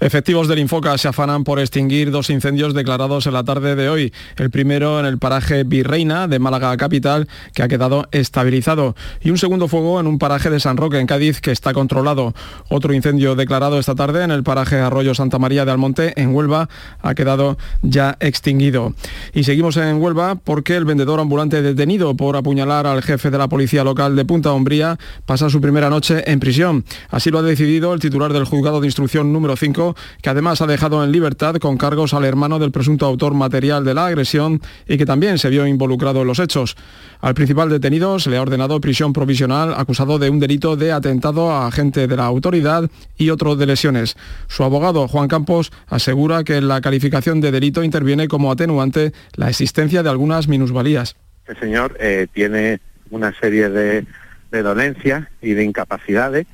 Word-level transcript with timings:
Efectivos 0.00 0.46
del 0.46 0.60
Infoca 0.60 0.96
se 0.96 1.08
afanan 1.08 1.42
por 1.42 1.58
extinguir 1.58 2.12
dos 2.12 2.30
incendios 2.30 2.72
declarados 2.72 3.26
en 3.26 3.32
la 3.32 3.42
tarde 3.42 3.74
de 3.74 3.88
hoy. 3.88 4.12
El 4.36 4.48
primero 4.48 5.00
en 5.00 5.06
el 5.06 5.18
paraje 5.18 5.64
Virreina 5.64 6.28
de 6.28 6.38
Málaga 6.38 6.76
Capital, 6.76 7.26
que 7.52 7.64
ha 7.64 7.68
quedado 7.68 8.06
estabilizado. 8.12 8.94
Y 9.20 9.30
un 9.30 9.38
segundo 9.38 9.66
fuego 9.66 9.98
en 9.98 10.06
un 10.06 10.20
paraje 10.20 10.50
de 10.50 10.60
San 10.60 10.76
Roque, 10.76 11.00
en 11.00 11.08
Cádiz, 11.08 11.40
que 11.40 11.50
está 11.50 11.72
controlado. 11.72 12.32
Otro 12.68 12.94
incendio 12.94 13.34
declarado 13.34 13.80
esta 13.80 13.96
tarde 13.96 14.22
en 14.22 14.30
el 14.30 14.44
paraje 14.44 14.76
Arroyo 14.76 15.16
Santa 15.16 15.40
María 15.40 15.64
de 15.64 15.72
Almonte, 15.72 16.12
en 16.14 16.32
Huelva, 16.32 16.68
ha 17.02 17.14
quedado 17.16 17.58
ya 17.82 18.16
extinguido. 18.20 18.94
Y 19.34 19.42
seguimos 19.42 19.76
en 19.78 20.00
Huelva 20.00 20.36
porque 20.36 20.76
el 20.76 20.84
vendedor 20.84 21.18
ambulante 21.18 21.60
detenido 21.60 22.16
por 22.16 22.36
apuñalar 22.36 22.86
al 22.86 23.02
jefe 23.02 23.32
de 23.32 23.38
la 23.38 23.48
policía 23.48 23.82
local 23.82 24.14
de 24.14 24.24
Punta 24.24 24.52
Umbría 24.52 24.96
pasa 25.26 25.50
su 25.50 25.60
primera 25.60 25.90
noche 25.90 26.22
en 26.30 26.38
prisión. 26.38 26.84
Así 27.10 27.32
lo 27.32 27.40
ha 27.40 27.42
decidido 27.42 27.92
el 27.94 27.98
titular 27.98 28.32
del 28.32 28.44
juzgado 28.44 28.80
de 28.80 28.86
instrucción 28.86 29.32
número 29.32 29.56
5 29.56 29.87
que 30.22 30.30
además 30.30 30.60
ha 30.60 30.66
dejado 30.66 31.02
en 31.04 31.12
libertad 31.12 31.56
con 31.56 31.76
cargos 31.76 32.14
al 32.14 32.24
hermano 32.24 32.58
del 32.58 32.72
presunto 32.72 33.06
autor 33.06 33.34
material 33.34 33.84
de 33.84 33.94
la 33.94 34.06
agresión 34.06 34.60
y 34.86 34.98
que 34.98 35.06
también 35.06 35.38
se 35.38 35.50
vio 35.50 35.66
involucrado 35.66 36.22
en 36.22 36.26
los 36.26 36.38
hechos. 36.38 36.76
Al 37.20 37.34
principal 37.34 37.68
detenido 37.68 38.18
se 38.18 38.30
le 38.30 38.36
ha 38.36 38.42
ordenado 38.42 38.80
prisión 38.80 39.12
provisional 39.12 39.74
acusado 39.76 40.18
de 40.18 40.30
un 40.30 40.40
delito 40.40 40.76
de 40.76 40.92
atentado 40.92 41.50
a 41.50 41.66
agente 41.66 42.06
de 42.06 42.16
la 42.16 42.26
autoridad 42.26 42.90
y 43.16 43.30
otro 43.30 43.56
de 43.56 43.66
lesiones. 43.66 44.16
Su 44.46 44.64
abogado, 44.64 45.08
Juan 45.08 45.28
Campos, 45.28 45.72
asegura 45.86 46.44
que 46.44 46.60
la 46.60 46.80
calificación 46.80 47.40
de 47.40 47.50
delito 47.50 47.82
interviene 47.82 48.28
como 48.28 48.52
atenuante 48.52 49.12
la 49.34 49.48
existencia 49.48 50.02
de 50.02 50.10
algunas 50.10 50.48
minusvalías. 50.48 51.16
El 51.46 51.58
señor 51.58 51.96
eh, 51.98 52.26
tiene 52.32 52.80
una 53.10 53.32
serie 53.40 53.68
de 53.70 54.04
dolencias 54.50 55.28
y 55.40 55.54
de 55.54 55.64
incapacidades 55.64 56.46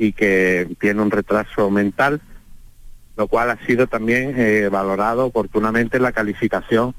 y 0.00 0.12
que 0.12 0.66
tiene 0.80 1.02
un 1.02 1.10
retraso 1.10 1.70
mental 1.70 2.22
lo 3.20 3.28
cual 3.28 3.50
ha 3.50 3.66
sido 3.66 3.86
también 3.86 4.32
eh, 4.38 4.70
valorado 4.72 5.26
oportunamente 5.26 5.98
en 5.98 6.04
la 6.04 6.12
calificación 6.12 6.94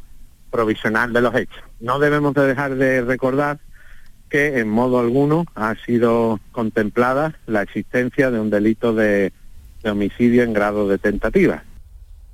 provisional 0.52 1.11
de 1.13 1.22
los 1.22 1.33
hechos. 1.33 1.63
No 1.80 1.97
debemos 1.97 2.36
de 2.36 2.45
dejar 2.45 2.75
de 2.75 3.02
recordar 3.02 3.58
que 4.30 4.59
en 4.59 4.69
modo 4.69 5.00
alguno 5.00 5.45
ha 5.55 5.73
sido 5.83 6.39
contemplada 6.52 7.39
la 7.47 7.63
existencia 7.63 8.30
de 8.30 8.39
un 8.39 8.52
delito 8.52 8.94
de 8.94 9.33
homicidio 9.83 10.44
en 10.44 10.53
grado 10.53 10.88
de 10.88 11.00
tentativa. 11.00 11.63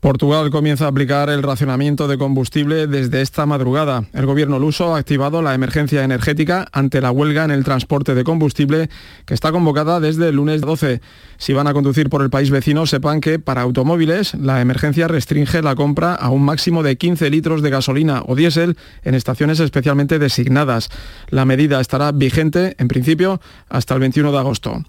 Portugal 0.08 0.52
comienza 0.52 0.86
a 0.86 0.88
aplicar 0.88 1.30
el 1.30 1.44
racionamiento 1.44 2.08
de 2.08 2.18
combustible 2.18 2.88
desde 2.88 3.22
esta 3.22 3.46
madrugada. 3.46 4.06
El 4.14 4.26
gobierno 4.26 4.58
luso 4.58 4.96
ha 4.96 5.00
activado 5.00 5.42
la 5.42 5.54
emergencia 5.54 6.02
energética 6.06 6.66
ante 6.72 7.02
la 7.02 7.12
huelga 7.12 7.44
en 7.44 7.52
el 7.52 7.66
transporte 7.66 8.16
de 8.16 8.24
combustible 8.24 8.90
que 9.26 9.34
está 9.34 9.52
convocada 9.52 10.00
desde 10.00 10.30
el 10.30 10.38
lunes 10.38 10.62
12. 10.62 11.02
Si 11.36 11.52
van 11.52 11.68
a 11.68 11.74
conducir 11.74 12.10
por 12.10 12.22
el 12.22 12.30
país 12.30 12.52
vecino, 12.52 12.86
sepan 12.86 13.20
que 13.20 13.38
para 13.38 13.64
automóviles 13.64 14.34
la 14.36 14.62
emergencia 14.62 15.10
restringe 15.10 15.62
la 15.62 15.76
compra 15.76 16.14
a 16.14 16.30
un 16.30 16.44
máximo 16.44 16.84
de 16.84 16.96
15 16.96 17.30
litros 17.30 17.62
de 17.62 17.70
gasolina 17.70 18.24
o 18.26 18.36
diésel 18.36 18.78
en 19.04 19.14
estaciones 19.14 19.60
especialmente 19.60 20.20
designadas. 20.20 20.88
La 21.32 21.44
medida 21.44 21.82
estará 21.82 22.14
vigente, 22.14 22.78
en 22.80 22.88
principio, 22.88 23.42
hasta 23.68 23.96
el 23.96 24.00
21 24.00 24.32
de 24.32 24.38
agosto. 24.38 24.84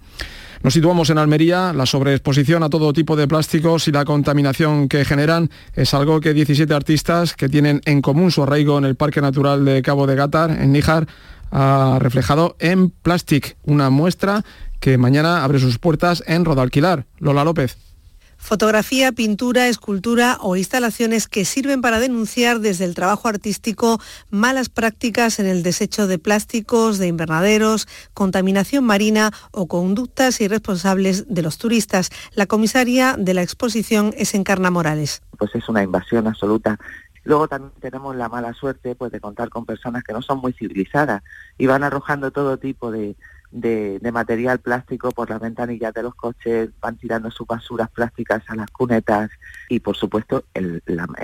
Nos 0.61 0.73
situamos 0.73 1.09
en 1.09 1.17
Almería, 1.17 1.71
la 1.71 1.85
sobreexposición 1.85 2.63
a 2.63 2.69
todo 2.69 2.91
tipo 2.91 3.15
de 3.15 3.29
plásticos 3.29 3.87
y 3.87 3.93
la 3.93 4.03
contaminación 4.03 4.89
que 4.89 5.05
generan 5.05 5.49
es 5.73 5.93
algo 5.93 6.19
que 6.19 6.33
17 6.33 6.73
artistas 6.73 7.33
que 7.33 7.47
tienen 7.47 7.79
en 7.85 8.01
común 8.01 8.29
su 8.29 8.43
arraigo 8.43 8.77
en 8.77 8.83
el 8.83 8.95
Parque 8.95 9.21
Natural 9.21 9.63
de 9.63 9.81
Cabo 9.81 10.05
de 10.05 10.15
Gatar, 10.15 10.51
en 10.51 10.73
Níjar, 10.73 11.07
ha 11.51 11.97
reflejado 11.99 12.57
en 12.59 12.89
Plastic, 12.89 13.55
una 13.63 13.89
muestra 13.89 14.43
que 14.81 14.97
mañana 14.97 15.45
abre 15.45 15.59
sus 15.59 15.79
puertas 15.79 16.23
en 16.27 16.43
Rodalquilar. 16.43 17.05
Lola 17.19 17.45
López. 17.45 17.88
Fotografía, 18.39 19.11
pintura, 19.11 19.67
escultura 19.67 20.37
o 20.41 20.55
instalaciones 20.55 21.27
que 21.27 21.45
sirven 21.45 21.81
para 21.81 21.99
denunciar 21.99 22.59
desde 22.61 22.85
el 22.85 22.95
trabajo 22.95 23.27
artístico 23.27 23.99
malas 24.31 24.69
prácticas 24.69 25.39
en 25.39 25.45
el 25.45 25.61
desecho 25.61 26.07
de 26.07 26.17
plásticos, 26.17 26.97
de 26.97 27.07
invernaderos, 27.07 27.87
contaminación 28.13 28.85
marina 28.85 29.31
o 29.51 29.67
conductas 29.67 30.41
irresponsables 30.41 31.25
de 31.27 31.41
los 31.41 31.57
turistas. 31.57 32.09
La 32.33 32.47
comisaria 32.47 33.15
de 33.19 33.33
la 33.33 33.43
exposición 33.43 34.13
es 34.17 34.33
Encarna 34.33 34.71
Morales. 34.71 35.21
Pues 35.37 35.53
es 35.53 35.67
una 35.69 35.83
invasión 35.83 36.25
absoluta 36.25 36.79
Luego 37.25 37.47
también 37.47 37.73
tenemos 37.79 38.15
la 38.15 38.29
mala 38.29 38.53
suerte 38.53 38.95
pues, 38.95 39.11
de 39.11 39.19
contar 39.19 39.49
con 39.49 39.65
personas 39.65 40.03
que 40.03 40.13
no 40.13 40.21
son 40.21 40.39
muy 40.39 40.53
civilizadas 40.53 41.21
y 41.57 41.67
van 41.67 41.83
arrojando 41.83 42.31
todo 42.31 42.57
tipo 42.57 42.91
de, 42.91 43.15
de, 43.51 43.99
material 44.11 44.59
plástico 44.59 45.11
por 45.11 45.29
las 45.29 45.39
ventanillas 45.39 45.93
de 45.93 46.03
los 46.03 46.15
coches, 46.15 46.69
van 46.81 46.97
tirando 46.97 47.31
sus 47.31 47.47
basuras 47.47 47.89
plásticas 47.89 48.43
a 48.47 48.55
las 48.55 48.69
cunetas 48.71 49.29
y 49.69 49.79
por 49.79 49.95
supuesto 49.95 50.45
el, 50.53 50.81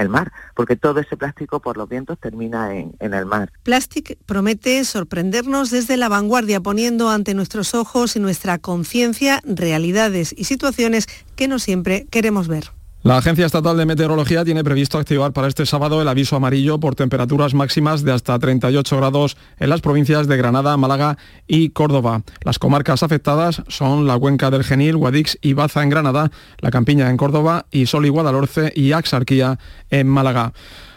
mar, 0.10 0.32
porque 0.56 0.76
todo 0.76 1.00
ese 1.00 1.18
plástico 1.18 1.60
por 1.60 1.78
los 1.78 1.90
vientos 1.90 2.20
termina 2.20 2.76
en, 2.76 2.96
en 3.00 3.14
el 3.14 3.26
mar. 3.26 3.52
Plastic 3.64 4.18
promete 4.26 4.84
sorprendernos 4.86 5.72
desde 5.72 5.98
la 5.98 6.10
vanguardia, 6.10 6.62
poniendo 6.62 7.10
ante 7.10 7.34
nuestros 7.34 7.74
ojos 7.74 8.16
y 8.16 8.20
nuestra 8.20 8.60
conciencia 8.60 9.42
realidades 9.44 10.34
y 10.38 10.46
situaciones 10.46 11.08
que 11.36 11.48
no 11.48 11.60
siempre 11.60 12.08
queremos 12.10 12.48
ver. 12.48 12.72
La 13.06 13.18
Agencia 13.18 13.46
Estatal 13.46 13.78
de 13.78 13.86
Meteorología 13.86 14.44
tiene 14.44 14.64
previsto 14.64 14.98
activar 14.98 15.32
para 15.32 15.48
este 15.48 15.68
sábado 15.68 16.02
el 16.02 16.08
aviso 16.08 16.38
amarillo 16.38 16.80
por 16.80 16.96
temperaturas 16.96 17.54
máximas 17.54 18.04
de 18.04 18.12
hasta 18.12 18.40
38 18.40 18.98
grados 18.98 19.38
en 19.60 19.70
las 19.70 19.82
provincias 19.82 20.26
de 20.26 20.36
Granada, 20.38 20.76
Málaga 20.76 21.16
y 21.46 21.70
Córdoba. 21.70 22.24
Las 22.44 22.58
comarcas 22.58 23.04
afectadas 23.04 23.62
son 23.68 24.08
la 24.08 24.18
Cuenca 24.18 24.50
del 24.50 24.64
Genil, 24.64 24.98
Guadix 24.98 25.38
y 25.44 25.54
Baza 25.54 25.84
en 25.84 25.92
Granada, 25.92 26.32
la 26.58 26.72
Campiña 26.72 27.12
en 27.12 27.18
Córdoba 27.18 27.68
y 27.70 27.86
Sol 27.86 28.08
y 28.08 28.10
Guadalhorce 28.10 28.74
y 28.76 28.92
Axarquía 28.94 29.60
en 29.92 30.08
Málaga. 30.08 30.54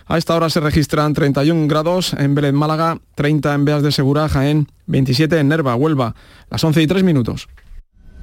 A 0.06 0.16
esta 0.16 0.34
hora 0.34 0.48
se 0.48 0.60
registran 0.60 1.12
31 1.12 1.68
grados 1.68 2.14
en 2.14 2.34
Vélez, 2.34 2.54
Málaga, 2.54 3.00
30 3.16 3.52
en 3.52 3.66
Beas 3.66 3.82
de 3.82 3.92
Segura, 3.92 4.30
Jaén, 4.30 4.68
27 4.86 5.38
en 5.38 5.48
Nerva, 5.48 5.74
Huelva. 5.74 6.14
Las 6.48 6.64
11 6.64 6.80
y 6.80 6.86
3 6.86 7.02
minutos. 7.02 7.48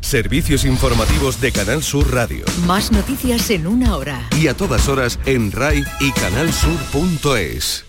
Servicios 0.01 0.65
informativos 0.65 1.41
de 1.41 1.51
Canal 1.51 1.83
Sur 1.83 2.13
Radio. 2.13 2.45
Más 2.65 2.91
noticias 2.91 3.49
en 3.49 3.67
una 3.67 3.95
hora. 3.97 4.29
Y 4.39 4.47
a 4.47 4.53
todas 4.53 4.87
horas 4.87 5.19
en 5.25 5.51
RAI 5.51 5.83
y 5.99 6.11
canalsur.es. 6.11 7.85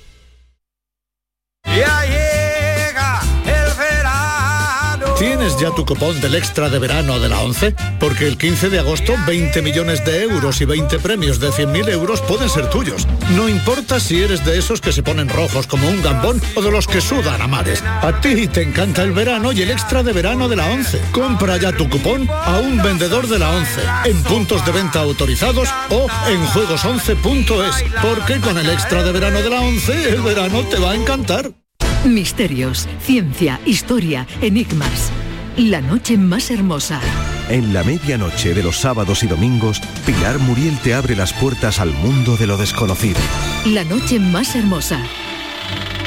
¿Tienes 5.18 5.56
ya 5.58 5.70
tu 5.70 5.86
cupón 5.86 6.20
del 6.20 6.34
extra 6.34 6.68
de 6.68 6.78
verano 6.78 7.18
de 7.18 7.30
la 7.30 7.40
11? 7.40 7.74
Porque 7.98 8.26
el 8.26 8.36
15 8.36 8.68
de 8.68 8.80
agosto 8.80 9.14
20 9.26 9.62
millones 9.62 10.04
de 10.04 10.24
euros 10.24 10.60
y 10.60 10.66
20 10.66 10.98
premios 10.98 11.40
de 11.40 11.48
100.000 11.48 11.88
euros 11.88 12.20
pueden 12.20 12.50
ser 12.50 12.68
tuyos. 12.68 13.08
No 13.34 13.48
importa 13.48 13.98
si 13.98 14.22
eres 14.22 14.44
de 14.44 14.58
esos 14.58 14.82
que 14.82 14.92
se 14.92 15.02
ponen 15.02 15.30
rojos 15.30 15.66
como 15.66 15.88
un 15.88 16.02
gambón 16.02 16.42
o 16.54 16.60
de 16.60 16.70
los 16.70 16.86
que 16.86 17.00
sudan 17.00 17.40
a 17.40 17.46
mares. 17.46 17.82
A 18.02 18.20
ti 18.20 18.46
te 18.46 18.60
encanta 18.60 19.02
el 19.02 19.12
verano 19.12 19.52
y 19.52 19.62
el 19.62 19.70
extra 19.70 20.02
de 20.02 20.12
verano 20.12 20.50
de 20.50 20.56
la 20.56 20.66
11. 20.66 21.00
Compra 21.12 21.56
ya 21.56 21.72
tu 21.72 21.88
cupón 21.88 22.28
a 22.28 22.58
un 22.58 22.82
vendedor 22.82 23.26
de 23.26 23.38
la 23.38 23.50
11 23.52 23.80
en 24.04 24.22
puntos 24.22 24.66
de 24.66 24.72
venta 24.72 25.00
autorizados 25.00 25.70
o 25.88 26.08
en 26.28 26.46
juegos11.es. 26.48 27.84
Porque 28.02 28.38
con 28.40 28.58
el 28.58 28.68
extra 28.68 29.02
de 29.02 29.12
verano 29.12 29.40
de 29.40 29.48
la 29.48 29.62
11 29.62 30.10
el 30.10 30.20
verano 30.20 30.62
te 30.64 30.78
va 30.78 30.90
a 30.90 30.94
encantar. 30.94 31.65
Misterios, 32.06 32.88
ciencia, 33.00 33.60
historia, 33.66 34.28
enigmas. 34.40 35.10
La 35.56 35.80
noche 35.80 36.16
más 36.16 36.50
hermosa. 36.52 37.00
En 37.48 37.74
la 37.74 37.82
medianoche 37.82 38.54
de 38.54 38.62
los 38.62 38.76
sábados 38.76 39.24
y 39.24 39.26
domingos, 39.26 39.80
Pilar 40.06 40.38
Muriel 40.38 40.78
te 40.78 40.94
abre 40.94 41.16
las 41.16 41.32
puertas 41.32 41.80
al 41.80 41.92
mundo 41.92 42.36
de 42.36 42.46
lo 42.46 42.56
desconocido. 42.56 43.18
La 43.66 43.82
noche 43.84 44.20
más 44.20 44.54
hermosa. 44.54 45.00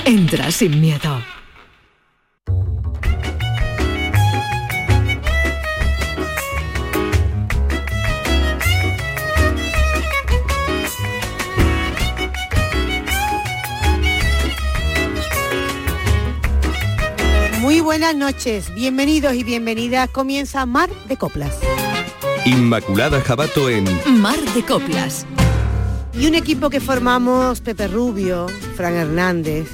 Entra 0.06 0.52
sin 0.52 0.80
miedo. 0.80 1.39
Buenas 17.90 18.16
noches, 18.16 18.72
bienvenidos 18.76 19.34
y 19.34 19.44
bienvenidas. 19.44 20.12
Comienza 20.12 20.68
Mar 20.68 20.92
de 21.08 21.18
Coplas. 21.18 21.58
Inmaculada 22.46 23.20
Jabato 23.20 23.68
en 23.68 23.84
Mar 24.22 24.40
de 24.54 24.64
Coplas. 24.64 25.26
Y 26.14 26.28
un 26.28 26.36
equipo 26.36 26.70
que 26.70 26.82
formamos 26.82 27.62
Pepe 27.62 27.88
Rubio, 27.88 28.46
Fran 28.76 28.94
Hernández, 28.94 29.68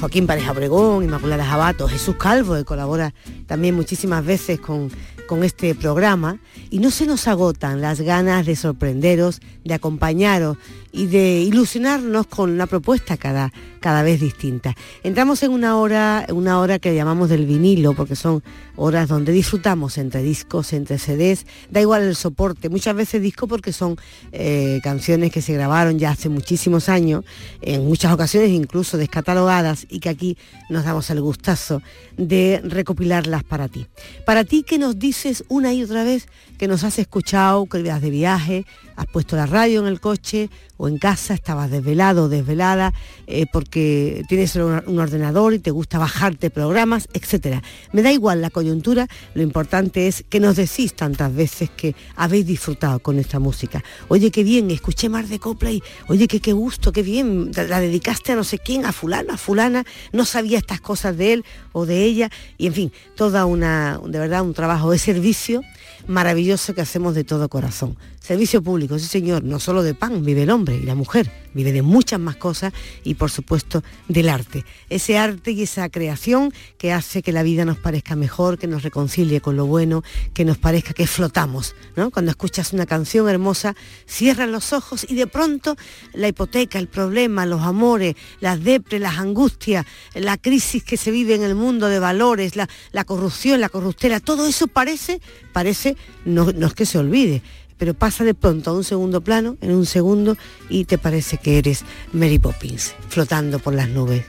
Joaquín 0.00 0.26
Pareja 0.26 0.52
Obregón, 0.52 1.02
Inmaculada 1.02 1.46
Jabato, 1.46 1.88
Jesús 1.88 2.16
Calvo, 2.16 2.56
que 2.56 2.66
colabora 2.66 3.14
también 3.46 3.74
muchísimas 3.74 4.22
veces 4.22 4.60
con, 4.60 4.90
con 5.26 5.42
este 5.42 5.74
programa. 5.74 6.38
Y 6.68 6.80
no 6.80 6.90
se 6.90 7.06
nos 7.06 7.26
agotan 7.26 7.80
las 7.80 8.02
ganas 8.02 8.44
de 8.44 8.54
sorprenderos, 8.54 9.40
de 9.64 9.72
acompañaros 9.72 10.58
y 10.92 11.06
de 11.06 11.40
ilusionarnos 11.40 12.26
con 12.26 12.50
una 12.50 12.66
propuesta 12.66 13.16
cada, 13.16 13.52
cada 13.80 14.02
vez 14.02 14.20
distinta. 14.20 14.74
Entramos 15.02 15.42
en 15.42 15.52
una 15.52 15.76
hora, 15.76 16.26
una 16.30 16.60
hora 16.60 16.78
que 16.78 16.94
llamamos 16.94 17.28
del 17.28 17.46
vinilo, 17.46 17.94
porque 17.94 18.16
son 18.16 18.42
horas 18.76 19.08
donde 19.08 19.32
disfrutamos 19.32 19.98
entre 19.98 20.22
discos, 20.22 20.72
entre 20.72 20.98
CDs, 20.98 21.46
da 21.70 21.80
igual 21.80 22.02
el 22.02 22.16
soporte, 22.16 22.68
muchas 22.68 22.94
veces 22.94 23.22
disco 23.22 23.46
porque 23.46 23.72
son 23.72 23.96
eh, 24.32 24.80
canciones 24.82 25.32
que 25.32 25.42
se 25.42 25.54
grabaron 25.54 25.98
ya 25.98 26.10
hace 26.10 26.28
muchísimos 26.28 26.88
años, 26.88 27.24
en 27.60 27.86
muchas 27.86 28.12
ocasiones 28.12 28.50
incluso 28.50 28.96
descatalogadas 28.96 29.86
y 29.88 30.00
que 30.00 30.08
aquí 30.08 30.36
nos 30.68 30.84
damos 30.84 31.10
el 31.10 31.20
gustazo 31.20 31.82
de 32.16 32.60
recopilarlas 32.64 33.44
para 33.44 33.68
ti. 33.68 33.86
Para 34.24 34.44
ti 34.44 34.62
que 34.62 34.78
nos 34.78 34.98
dices 34.98 35.44
una 35.48 35.72
y 35.72 35.82
otra 35.82 36.04
vez 36.04 36.28
que 36.58 36.68
nos 36.68 36.84
has 36.84 36.98
escuchado, 36.98 37.66
que 37.66 37.80
ibas 37.80 38.00
de 38.00 38.10
viaje, 38.10 38.66
has 38.96 39.06
puesto 39.06 39.36
la 39.36 39.46
radio 39.46 39.80
en 39.80 39.86
el 39.86 40.00
coche 40.00 40.50
o 40.78 40.88
en 40.88 40.98
casa, 40.98 41.34
estabas 41.34 41.70
desvelado 41.70 42.24
o 42.24 42.28
desvelada 42.28 42.92
eh, 43.26 43.46
porque 43.52 44.22
tienes 44.28 44.54
un 44.56 44.98
ordenador 44.98 45.54
y 45.54 45.58
te 45.58 45.70
gusta 45.70 45.98
bajarte 45.98 46.50
programas, 46.50 47.08
etc. 47.12 47.62
Me 47.92 48.02
da 48.02 48.12
igual 48.12 48.42
la 48.42 48.50
coyuntura, 48.50 49.08
lo 49.34 49.42
importante 49.42 50.06
es 50.06 50.24
que 50.28 50.40
nos 50.40 50.56
decís 50.56 50.94
tantas 50.94 51.34
veces 51.34 51.70
que 51.70 51.94
habéis 52.16 52.46
disfrutado 52.46 52.98
con 53.00 53.18
esta 53.18 53.38
música. 53.38 53.82
Oye, 54.08 54.30
qué 54.30 54.44
bien, 54.44 54.70
escuché 54.70 55.08
Mar 55.08 55.26
de 55.26 55.38
Copla 55.38 55.70
y 55.70 55.82
oye, 56.08 56.26
qué, 56.28 56.40
qué 56.40 56.52
gusto, 56.52 56.92
qué 56.92 57.02
bien, 57.02 57.50
la 57.54 57.80
dedicaste 57.80 58.32
a 58.32 58.36
no 58.36 58.44
sé 58.44 58.58
quién, 58.58 58.84
a 58.84 58.92
fulana, 58.92 59.34
a 59.34 59.38
fulana, 59.38 59.84
no 60.12 60.24
sabía 60.24 60.58
estas 60.58 60.80
cosas 60.80 61.16
de 61.16 61.34
él 61.34 61.44
o 61.72 61.86
de 61.86 62.04
ella, 62.04 62.30
y 62.58 62.66
en 62.66 62.74
fin, 62.74 62.92
toda 63.14 63.46
una, 63.46 64.00
de 64.04 64.18
verdad, 64.18 64.42
un 64.42 64.54
trabajo 64.54 64.90
de 64.90 64.98
servicio 64.98 65.62
maravilloso 66.06 66.74
que 66.74 66.80
hacemos 66.80 67.14
de 67.14 67.24
todo 67.24 67.48
corazón. 67.48 67.96
Servicio 68.26 68.60
público, 68.60 68.98
sí 68.98 69.06
señor, 69.06 69.44
no 69.44 69.60
solo 69.60 69.84
de 69.84 69.94
pan 69.94 70.24
vive 70.24 70.42
el 70.42 70.50
hombre 70.50 70.74
y 70.74 70.82
la 70.82 70.96
mujer, 70.96 71.30
vive 71.54 71.70
de 71.70 71.82
muchas 71.82 72.18
más 72.18 72.34
cosas 72.34 72.72
y 73.04 73.14
por 73.14 73.30
supuesto 73.30 73.84
del 74.08 74.28
arte. 74.28 74.64
Ese 74.90 75.16
arte 75.16 75.52
y 75.52 75.62
esa 75.62 75.88
creación 75.90 76.52
que 76.76 76.92
hace 76.92 77.22
que 77.22 77.30
la 77.30 77.44
vida 77.44 77.64
nos 77.64 77.78
parezca 77.78 78.16
mejor, 78.16 78.58
que 78.58 78.66
nos 78.66 78.82
reconcilie 78.82 79.40
con 79.40 79.54
lo 79.54 79.66
bueno, 79.66 80.02
que 80.34 80.44
nos 80.44 80.58
parezca 80.58 80.92
que 80.92 81.06
flotamos. 81.06 81.76
¿no? 81.94 82.10
Cuando 82.10 82.32
escuchas 82.32 82.72
una 82.72 82.84
canción 82.84 83.28
hermosa, 83.28 83.76
cierras 84.08 84.48
los 84.48 84.72
ojos 84.72 85.06
y 85.08 85.14
de 85.14 85.28
pronto 85.28 85.76
la 86.12 86.26
hipoteca, 86.26 86.80
el 86.80 86.88
problema, 86.88 87.46
los 87.46 87.62
amores, 87.62 88.16
las 88.40 88.60
depres, 88.64 89.00
las 89.00 89.18
angustias, 89.18 89.86
la 90.14 90.36
crisis 90.36 90.82
que 90.82 90.96
se 90.96 91.12
vive 91.12 91.36
en 91.36 91.44
el 91.44 91.54
mundo 91.54 91.86
de 91.86 92.00
valores, 92.00 92.56
la, 92.56 92.66
corrupción, 93.04 93.60
la 93.60 93.68
corruptela, 93.68 94.18
todo 94.18 94.48
eso 94.48 94.66
parece, 94.66 95.20
parece, 95.52 95.96
no 96.24 96.50
es 96.50 96.74
que 96.74 96.86
se 96.86 96.98
olvide, 96.98 97.40
pero 97.78 97.94
pasa 97.94 98.24
de 98.24 98.34
pronto 98.34 98.70
a 98.70 98.74
un 98.74 98.84
segundo 98.84 99.20
plano, 99.20 99.56
en 99.60 99.72
un 99.72 99.86
segundo, 99.86 100.36
y 100.68 100.84
te 100.84 100.98
parece 100.98 101.38
que 101.38 101.58
eres 101.58 101.84
Mary 102.12 102.38
Poppins, 102.38 102.94
flotando 103.08 103.58
por 103.58 103.74
las 103.74 103.88
nubes. 103.88 104.24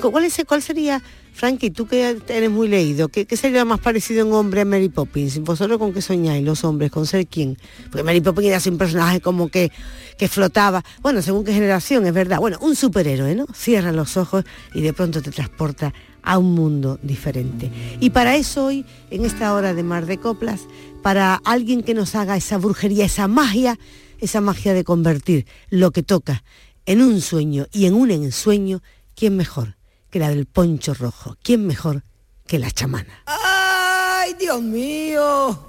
¿Cuál, 0.00 0.24
es, 0.24 0.40
cuál 0.46 0.62
sería, 0.62 1.02
Frankie, 1.32 1.70
tú 1.70 1.86
que 1.86 2.16
eres 2.28 2.50
muy 2.50 2.68
leído, 2.68 3.08
¿qué, 3.08 3.26
sería 3.36 3.64
más 3.64 3.80
parecido 3.80 4.26
en 4.26 4.32
hombre 4.32 4.60
a 4.60 4.64
Mary 4.64 4.88
Poppins? 4.88 5.38
¿Vosotros 5.40 5.78
con 5.78 5.92
qué 5.92 6.02
soñáis 6.02 6.44
los 6.44 6.64
hombres? 6.64 6.90
¿Con 6.90 7.06
ser 7.06 7.26
quién? 7.26 7.56
Porque 7.90 8.02
Mary 8.02 8.20
Poppins 8.20 8.48
era 8.48 8.72
un 8.72 8.78
personaje 8.78 9.20
como 9.20 9.48
que, 9.48 9.72
que 10.16 10.28
flotaba, 10.28 10.84
bueno, 11.02 11.22
según 11.22 11.44
qué 11.44 11.52
generación, 11.52 12.06
es 12.06 12.12
verdad. 12.12 12.38
Bueno, 12.38 12.58
un 12.60 12.76
superhéroe, 12.76 13.34
¿no? 13.34 13.46
Cierra 13.54 13.92
los 13.92 14.16
ojos 14.16 14.44
y 14.74 14.82
de 14.82 14.92
pronto 14.92 15.22
te 15.22 15.30
transporta 15.30 15.92
a 16.28 16.36
un 16.36 16.54
mundo 16.54 16.98
diferente. 17.02 17.72
Y 18.00 18.10
para 18.10 18.36
eso 18.36 18.66
hoy, 18.66 18.84
en 19.10 19.24
esta 19.24 19.54
hora 19.54 19.72
de 19.72 19.82
Mar 19.82 20.04
de 20.04 20.18
Coplas, 20.18 20.66
para 21.02 21.36
alguien 21.36 21.82
que 21.82 21.94
nos 21.94 22.14
haga 22.14 22.36
esa 22.36 22.58
brujería, 22.58 23.06
esa 23.06 23.28
magia, 23.28 23.78
esa 24.20 24.42
magia 24.42 24.74
de 24.74 24.84
convertir 24.84 25.46
lo 25.70 25.90
que 25.90 26.02
toca 26.02 26.44
en 26.84 27.00
un 27.00 27.22
sueño 27.22 27.66
y 27.72 27.86
en 27.86 27.94
un 27.94 28.10
ensueño, 28.10 28.82
¿quién 29.14 29.38
mejor 29.38 29.78
que 30.10 30.18
la 30.18 30.28
del 30.28 30.44
poncho 30.44 30.92
rojo? 30.92 31.34
¿Quién 31.42 31.66
mejor 31.66 32.04
que 32.46 32.58
la 32.58 32.70
chamana? 32.70 33.22
¡Ay, 33.24 34.34
Dios 34.38 34.60
mío! 34.60 35.66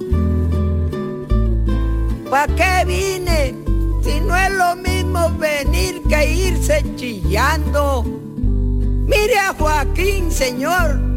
¿Para 2.29 2.53
qué 2.53 2.85
vine? 2.85 3.55
Si 4.03 4.19
no 4.19 4.35
es 4.35 4.51
lo 4.51 4.75
mismo 4.75 5.29
venir 5.37 6.01
que 6.09 6.33
irse 6.33 6.83
chillando. 6.97 8.28
Mire 9.09 9.39
a 9.39 9.53
Joaquín, 9.53 10.31
señor 10.31 11.09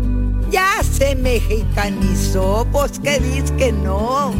ya 0.53 0.83
se 0.83 1.17
mexicanizó, 1.17 2.67
pues 2.71 2.99
que 2.99 3.19
dices 3.19 3.51
que 3.53 3.73
no, 3.73 4.33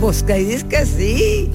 pues 0.00 0.22
que 0.24 0.34
dices 0.34 0.64
que 0.64 0.84
sí. 0.84 1.50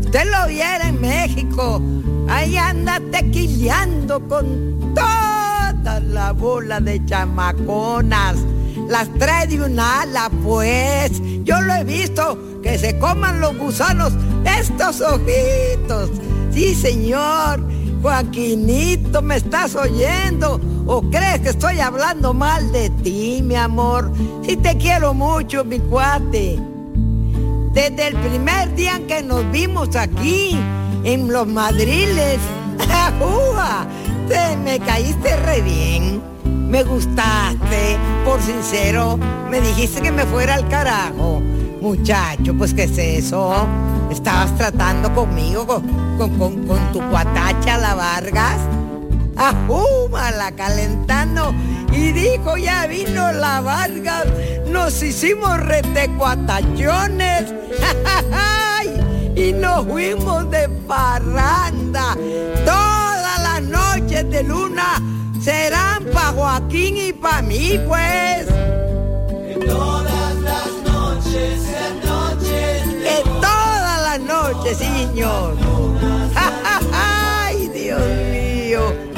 Usted 0.00 0.30
lo 0.30 0.48
viera 0.48 0.88
en 0.88 1.00
México, 1.00 1.82
ahí 2.28 2.56
anda 2.56 3.00
tequileando 3.10 4.20
con 4.28 4.94
toda 4.94 6.00
la 6.00 6.32
bola 6.32 6.80
de 6.80 7.04
chamaconas. 7.04 8.36
Las 8.88 9.12
trae 9.18 9.48
de 9.48 9.60
un 9.60 9.80
ala, 9.80 10.30
pues. 10.44 11.20
Yo 11.42 11.60
lo 11.60 11.74
he 11.74 11.84
visto, 11.84 12.38
que 12.62 12.78
se 12.78 12.96
coman 12.98 13.40
los 13.40 13.56
gusanos 13.58 14.12
estos 14.44 15.00
ojitos. 15.00 16.10
Sí, 16.52 16.74
señor. 16.74 17.71
Joaquinito, 18.02 19.22
¿me 19.22 19.36
estás 19.36 19.76
oyendo? 19.76 20.60
¿O 20.86 21.02
crees 21.02 21.38
que 21.38 21.50
estoy 21.50 21.78
hablando 21.78 22.34
mal 22.34 22.72
de 22.72 22.90
ti, 22.90 23.40
mi 23.44 23.54
amor? 23.54 24.10
Si 24.44 24.56
te 24.56 24.76
quiero 24.76 25.14
mucho, 25.14 25.64
mi 25.64 25.78
cuate. 25.78 26.58
Desde 27.72 28.08
el 28.08 28.16
primer 28.16 28.74
día 28.74 28.96
en 28.96 29.06
que 29.06 29.22
nos 29.22 29.48
vimos 29.52 29.94
aquí, 29.94 30.58
en 31.04 31.32
los 31.32 31.46
madriles, 31.46 32.38
te 34.28 34.56
me 34.56 34.80
caíste 34.80 35.36
re 35.36 35.62
bien. 35.62 36.20
Me 36.44 36.82
gustaste, 36.82 37.96
por 38.24 38.40
sincero, 38.42 39.16
me 39.48 39.60
dijiste 39.60 40.02
que 40.02 40.10
me 40.10 40.24
fuera 40.24 40.54
al 40.54 40.68
carajo. 40.68 41.40
Muchacho, 41.80 42.52
pues 42.54 42.74
¿qué 42.74 42.84
es 42.84 42.98
eso? 42.98 43.68
¿Estabas 44.12 44.54
tratando 44.58 45.14
conmigo, 45.14 45.66
con, 46.18 46.38
con, 46.38 46.66
con 46.66 46.92
tu 46.92 47.00
cuatacha 47.08 47.78
la 47.78 47.94
Vargas? 47.94 48.58
la 50.36 50.52
calentando 50.52 51.54
y 51.90 52.12
dijo 52.12 52.58
ya 52.58 52.86
vino 52.86 53.32
la 53.32 53.62
Vargas, 53.62 54.26
nos 54.68 55.02
hicimos 55.02 55.58
retecuatachones 55.60 57.54
y 59.34 59.52
nos 59.54 59.86
fuimos 59.86 60.50
de 60.50 60.68
parranda. 60.86 62.14
Todas 62.66 63.42
las 63.42 63.62
noches 63.62 64.30
de 64.30 64.42
luna 64.42 65.02
serán 65.40 66.04
pa' 66.12 66.32
Joaquín 66.34 66.98
y 66.98 67.12
pa' 67.14 67.40
mí, 67.40 67.80
pues. 67.88 68.46
Señor. 74.74 75.56
Ay, 76.92 77.68
Dios 77.68 78.00
mío. 78.30 79.12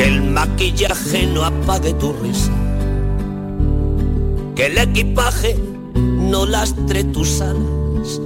que 0.00 0.06
el 0.06 0.22
maquillaje 0.22 1.26
no 1.26 1.44
apague 1.44 1.92
tu 1.92 2.14
risa, 2.14 2.52
que 4.54 4.64
el 4.64 4.78
equipaje 4.78 5.56
no 5.94 6.46
lastre 6.46 7.04
tus 7.04 7.42
alas, 7.42 8.18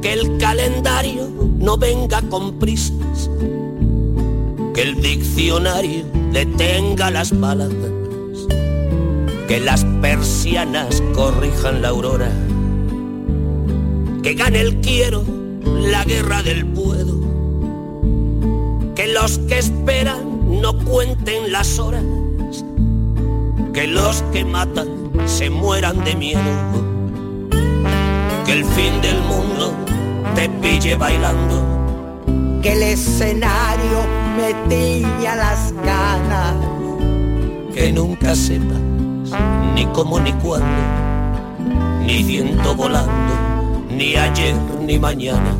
que 0.00 0.12
el 0.12 0.38
calendario 0.38 1.28
no 1.58 1.76
venga 1.76 2.22
con 2.22 2.60
prisas, 2.60 3.28
que 4.72 4.82
el 4.82 5.02
diccionario 5.02 6.04
detenga 6.32 7.10
las 7.10 7.32
palabras, 7.32 7.90
que 9.50 9.58
las 9.58 9.84
persianas 10.00 11.02
corrijan 11.12 11.82
la 11.82 11.88
aurora, 11.88 12.30
que 14.22 14.34
gane 14.34 14.60
el 14.60 14.76
quiero 14.76 15.24
la 15.64 16.04
guerra 16.04 16.44
del 16.44 16.64
puedo, 16.66 17.18
que 18.94 19.08
los 19.08 19.40
que 19.48 19.58
esperan 19.58 20.60
no 20.60 20.78
cuenten 20.78 21.50
las 21.50 21.80
horas, 21.80 22.04
que 23.74 23.88
los 23.88 24.22
que 24.32 24.44
matan 24.44 24.86
se 25.26 25.50
mueran 25.50 26.04
de 26.04 26.14
miedo, 26.14 26.40
que 28.46 28.52
el 28.52 28.64
fin 28.64 29.02
del 29.02 29.20
mundo 29.22 29.74
te 30.36 30.48
pille 30.48 30.94
bailando, 30.94 32.60
que 32.62 32.74
el 32.74 32.82
escenario 32.84 33.98
me 34.36 34.54
tiña 34.68 35.34
las 35.34 35.72
ganas, 35.72 36.54
que 37.74 37.90
nunca 37.92 38.36
sepas 38.36 38.90
ni 39.74 39.86
cómo 39.86 40.20
ni 40.20 40.32
cuándo, 40.34 40.82
ni 42.04 42.22
viento 42.22 42.74
volando, 42.74 43.34
ni 43.90 44.16
ayer 44.16 44.54
ni 44.80 44.98
mañana, 44.98 45.54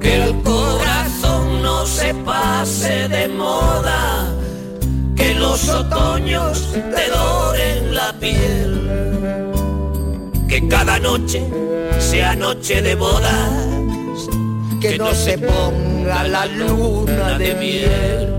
que 0.00 0.24
el 0.24 0.34
corazón 0.42 1.62
no 1.62 1.86
se 1.86 2.14
pase 2.14 3.08
de 3.08 3.28
moda, 3.28 4.32
que 5.16 5.34
los 5.34 5.68
otoños 5.68 6.72
te 6.72 7.08
doren 7.10 7.94
la 7.94 8.12
piel, 8.20 9.50
que 10.48 10.68
cada 10.68 10.98
noche 10.98 11.48
sea 11.98 12.34
noche 12.34 12.82
de 12.82 12.94
bodas, 12.94 13.68
que 14.80 14.98
no 14.98 15.12
se 15.14 15.38
ponga 15.38 16.24
la 16.24 16.46
luna 16.46 17.38
de 17.38 17.54
miel. 17.54 18.34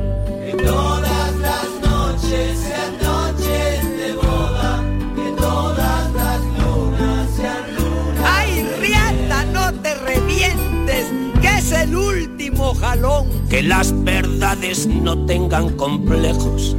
El 11.95 12.23
último 12.23 12.73
jalón. 12.75 13.27
que 13.49 13.63
las 13.63 13.93
verdades 14.03 14.87
no 14.87 15.25
tengan 15.25 15.69
complejos, 15.77 16.75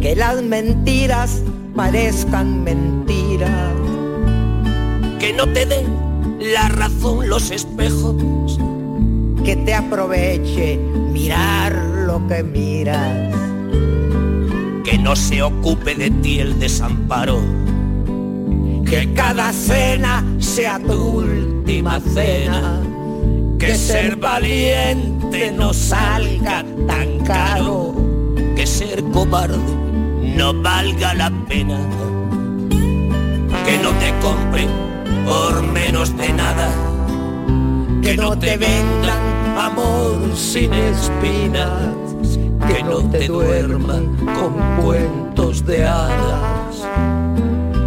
Que 0.00 0.14
las 0.16 0.42
mentiras 0.42 1.42
parezcan 1.74 2.64
mentiras. 2.64 3.72
que 5.18 5.32
no 5.32 5.46
te 5.52 5.66
den 5.66 5.86
la 6.40 6.68
razón 6.68 7.28
los 7.28 7.50
espejos, 7.50 8.58
Que 9.44 9.56
te 9.56 9.74
aproveche 9.74 10.78
mirar 11.12 11.72
lo 12.06 12.26
que 12.26 12.42
miras. 12.42 13.34
que 14.84 14.98
no 14.98 15.16
se 15.16 15.42
ocupe 15.42 15.94
de 15.94 16.10
ti 16.10 16.38
el 16.40 16.58
desamparo, 16.58 17.40
Que 18.88 19.12
cada 19.14 19.52
cena 19.52 20.24
sea 20.38 20.78
tu 20.78 20.92
última 20.92 21.98
cena. 22.00 22.80
Que 23.58 23.74
ser 23.74 24.16
valiente 24.16 25.50
no 25.50 25.72
salga 25.72 26.64
tan 26.86 27.20
caro, 27.20 27.94
que 28.54 28.66
ser 28.66 29.02
cobarde 29.04 29.58
no 30.36 30.52
valga 30.62 31.14
la 31.14 31.30
pena, 31.48 31.78
que 33.64 33.78
no 33.82 33.90
te 33.98 34.12
compre 34.20 34.66
por 35.24 35.62
menos 35.62 36.16
de 36.16 36.32
nada, 36.32 36.68
Que 38.02 38.16
no 38.16 38.38
te 38.38 38.56
vendan 38.56 39.58
amor 39.58 40.36
sin 40.36 40.72
espinas. 40.72 41.94
que 42.68 42.82
no 42.82 42.98
te 43.10 43.26
duerman 43.28 44.16
con 44.38 44.52
cuentos 44.82 45.64
de 45.66 45.86
hadas, 45.86 46.76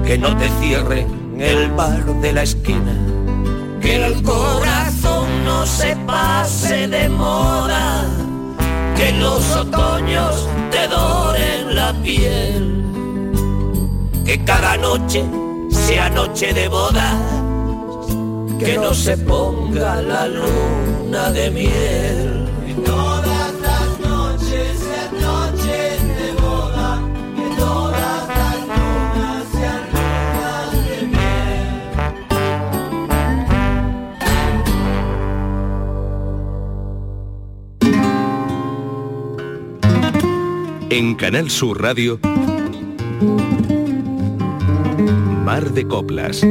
que 0.05 0.17
no 0.17 0.35
te 0.37 0.47
cierren 0.61 1.07
el 1.39 1.71
bar 1.71 2.05
de 2.21 2.33
la 2.33 2.43
esquina, 2.43 2.95
que 3.81 4.05
el 4.05 4.21
corazón 4.23 4.98
no 5.59 5.65
se 5.65 5.93
pase 6.07 6.87
de 6.87 7.09
moda, 7.09 8.05
que 8.95 9.11
los 9.11 9.43
otoños 9.57 10.47
te 10.71 10.87
doren 10.87 11.75
la 11.75 11.91
piel, 12.01 12.81
que 14.25 14.41
cada 14.45 14.77
noche 14.77 15.25
sea 15.69 16.09
noche 16.11 16.53
de 16.53 16.69
boda, 16.69 17.09
que 18.57 18.77
no 18.77 18.93
se 18.93 19.17
ponga 19.17 20.01
la 20.01 20.27
luna 20.27 21.29
de 21.31 21.51
miel. 21.51 22.39
En 40.91 41.13
Canal 41.13 41.51
Sur 41.51 41.83
Radio, 41.83 42.19
Mar 45.45 45.71
de 45.71 45.87
Coplas. 45.87 46.41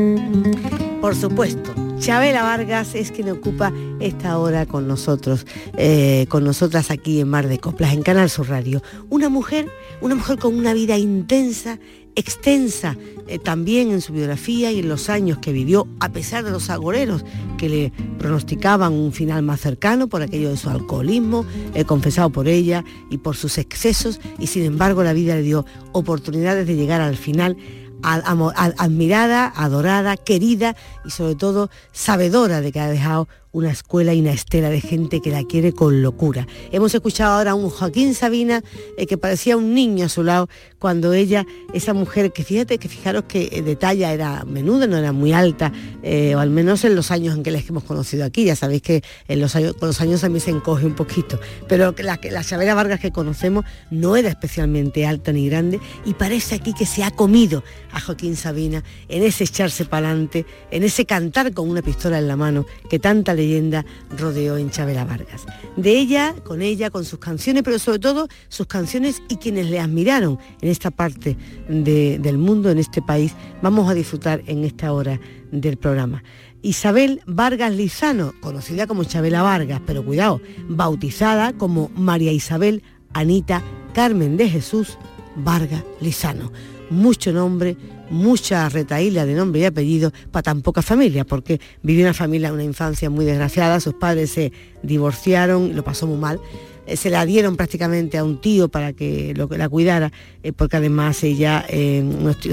Por 1.00 1.16
supuesto, 1.16 1.74
Chabela 1.98 2.44
Vargas 2.44 2.94
es 2.94 3.10
quien 3.10 3.30
ocupa 3.30 3.72
esta 3.98 4.38
hora 4.38 4.64
con 4.66 4.86
nosotros, 4.86 5.44
eh, 5.76 6.26
con 6.28 6.44
nosotras 6.44 6.92
aquí 6.92 7.20
en 7.20 7.28
Mar 7.28 7.48
de 7.48 7.58
Coplas, 7.58 7.92
en 7.92 8.02
Canal 8.02 8.30
Sur 8.30 8.48
Radio. 8.48 8.80
Una 9.10 9.28
mujer, 9.28 9.66
una 10.00 10.14
mujer 10.14 10.38
con 10.38 10.54
una 10.56 10.72
vida 10.72 10.96
intensa, 10.98 11.80
extensa, 12.18 12.96
eh, 13.28 13.38
también 13.38 13.92
en 13.92 14.00
su 14.00 14.12
biografía 14.12 14.72
y 14.72 14.80
en 14.80 14.88
los 14.88 15.08
años 15.08 15.38
que 15.38 15.52
vivió, 15.52 15.86
a 16.00 16.08
pesar 16.08 16.44
de 16.44 16.50
los 16.50 16.68
agoreros 16.68 17.24
que 17.58 17.68
le 17.68 17.92
pronosticaban 18.18 18.92
un 18.92 19.12
final 19.12 19.42
más 19.42 19.60
cercano 19.60 20.08
por 20.08 20.22
aquello 20.22 20.50
de 20.50 20.56
su 20.56 20.68
alcoholismo, 20.68 21.46
eh, 21.74 21.84
confesado 21.84 22.30
por 22.30 22.48
ella 22.48 22.84
y 23.08 23.18
por 23.18 23.36
sus 23.36 23.56
excesos, 23.58 24.20
y 24.38 24.48
sin 24.48 24.64
embargo 24.64 25.04
la 25.04 25.12
vida 25.12 25.36
le 25.36 25.42
dio 25.42 25.64
oportunidades 25.92 26.66
de 26.66 26.74
llegar 26.74 27.00
al 27.00 27.16
final 27.16 27.56
admirada, 28.02 29.52
adorada, 29.56 30.16
querida 30.16 30.76
y 31.04 31.10
sobre 31.10 31.34
todo 31.34 31.68
sabedora 31.92 32.60
de 32.60 32.70
que 32.70 32.78
ha 32.78 32.88
dejado 32.88 33.28
una 33.52 33.70
escuela 33.70 34.14
y 34.14 34.20
una 34.20 34.32
estela 34.32 34.70
de 34.70 34.80
gente 34.80 35.20
que 35.20 35.30
la 35.30 35.44
quiere 35.44 35.72
con 35.72 36.02
locura. 36.02 36.46
Hemos 36.72 36.94
escuchado 36.94 37.34
ahora 37.34 37.52
a 37.52 37.54
un 37.54 37.70
Joaquín 37.70 38.14
Sabina 38.14 38.62
eh, 38.96 39.06
que 39.06 39.18
parecía 39.18 39.56
un 39.56 39.74
niño 39.74 40.06
a 40.06 40.08
su 40.08 40.22
lado 40.22 40.48
cuando 40.78 41.12
ella, 41.12 41.46
esa 41.72 41.94
mujer 41.94 42.32
que 42.32 42.44
fíjate 42.44 42.78
que 42.78 42.88
fijaros 42.88 43.24
que 43.24 43.48
eh, 43.52 43.62
de 43.62 43.76
talla 43.76 44.12
era 44.12 44.44
menuda, 44.44 44.86
no 44.86 44.96
era 44.96 45.12
muy 45.12 45.32
alta, 45.32 45.72
eh, 46.02 46.34
o 46.34 46.40
al 46.40 46.50
menos 46.50 46.84
en 46.84 46.94
los 46.94 47.10
años 47.10 47.36
en 47.36 47.42
que 47.42 47.50
les 47.50 47.68
hemos 47.68 47.84
conocido 47.84 48.24
aquí, 48.24 48.44
ya 48.44 48.56
sabéis 48.56 48.82
que 48.82 49.02
en 49.26 49.40
los 49.40 49.56
años, 49.56 49.74
con 49.74 49.88
los 49.88 50.00
años 50.00 50.24
a 50.24 50.28
mí 50.28 50.40
se 50.40 50.50
encoge 50.50 50.86
un 50.86 50.94
poquito, 50.94 51.40
pero 51.68 51.94
la, 51.98 52.20
la 52.30 52.44
Chabela 52.44 52.74
Vargas 52.74 53.00
que 53.00 53.10
conocemos 53.10 53.64
no 53.90 54.16
era 54.16 54.28
especialmente 54.28 55.06
alta 55.06 55.32
ni 55.32 55.48
grande 55.48 55.80
y 56.04 56.14
parece 56.14 56.54
aquí 56.54 56.74
que 56.74 56.86
se 56.86 57.02
ha 57.02 57.10
comido 57.10 57.64
a 57.92 58.00
Joaquín 58.00 58.36
Sabina 58.36 58.84
en 59.08 59.22
ese 59.22 59.44
echarse 59.44 59.84
para 59.84 60.08
adelante, 60.08 60.46
en 60.70 60.82
ese 60.84 61.06
cantar 61.06 61.52
con 61.52 61.68
una 61.68 61.82
pistola 61.82 62.18
en 62.18 62.28
la 62.28 62.36
mano 62.36 62.66
que 62.88 62.98
tanta 62.98 63.34
leyenda 63.38 63.86
rodeó 64.18 64.58
en 64.58 64.68
Chabela 64.70 65.04
Vargas. 65.06 65.46
De 65.76 65.98
ella, 65.98 66.34
con 66.44 66.60
ella, 66.60 66.90
con 66.90 67.04
sus 67.04 67.18
canciones, 67.18 67.62
pero 67.62 67.78
sobre 67.78 67.98
todo 67.98 68.28
sus 68.48 68.66
canciones 68.66 69.22
y 69.28 69.36
quienes 69.36 69.70
le 69.70 69.80
admiraron 69.80 70.38
en 70.60 70.68
esta 70.68 70.90
parte 70.90 71.36
de- 71.68 72.18
del 72.18 72.36
mundo, 72.36 72.70
en 72.70 72.78
este 72.78 73.00
país, 73.00 73.32
vamos 73.62 73.88
a 73.90 73.94
disfrutar 73.94 74.42
en 74.46 74.64
esta 74.64 74.92
hora 74.92 75.18
del 75.50 75.76
programa. 75.78 76.22
Isabel 76.60 77.22
Vargas 77.26 77.72
Lizano, 77.74 78.34
conocida 78.40 78.86
como 78.86 79.04
Chabela 79.04 79.42
Vargas, 79.42 79.80
pero 79.86 80.04
cuidado, 80.04 80.40
bautizada 80.68 81.52
como 81.52 81.90
María 81.96 82.32
Isabel 82.32 82.82
Anita 83.14 83.62
Carmen 83.94 84.36
de 84.36 84.48
Jesús 84.50 84.98
Vargas 85.36 85.84
Lizano. 86.00 86.50
Mucho 86.90 87.32
nombre, 87.32 87.76
mucha 88.10 88.68
retaíla 88.68 89.26
de 89.26 89.34
nombre 89.34 89.60
y 89.60 89.64
apellido 89.64 90.12
para 90.30 90.42
tan 90.42 90.62
poca 90.62 90.82
familia, 90.82 91.24
porque 91.24 91.60
vivió 91.82 92.04
una 92.04 92.14
familia, 92.14 92.52
una 92.52 92.64
infancia 92.64 93.10
muy 93.10 93.24
desgraciada, 93.24 93.80
sus 93.80 93.94
padres 93.94 94.30
se 94.30 94.52
divorciaron, 94.82 95.74
lo 95.74 95.84
pasó 95.84 96.06
muy 96.06 96.18
mal, 96.18 96.40
eh, 96.88 96.96
se 96.96 97.10
la 97.10 97.26
dieron 97.26 97.56
prácticamente 97.56 98.16
a 98.16 98.24
un 98.24 98.40
tío 98.40 98.68
para 98.68 98.94
que 98.94 99.34
lo 99.36 99.46
la 99.48 99.68
cuidara, 99.68 100.10
eh, 100.42 100.52
porque 100.52 100.78
además 100.78 101.22
ella, 101.22 101.64
eh, 101.68 102.02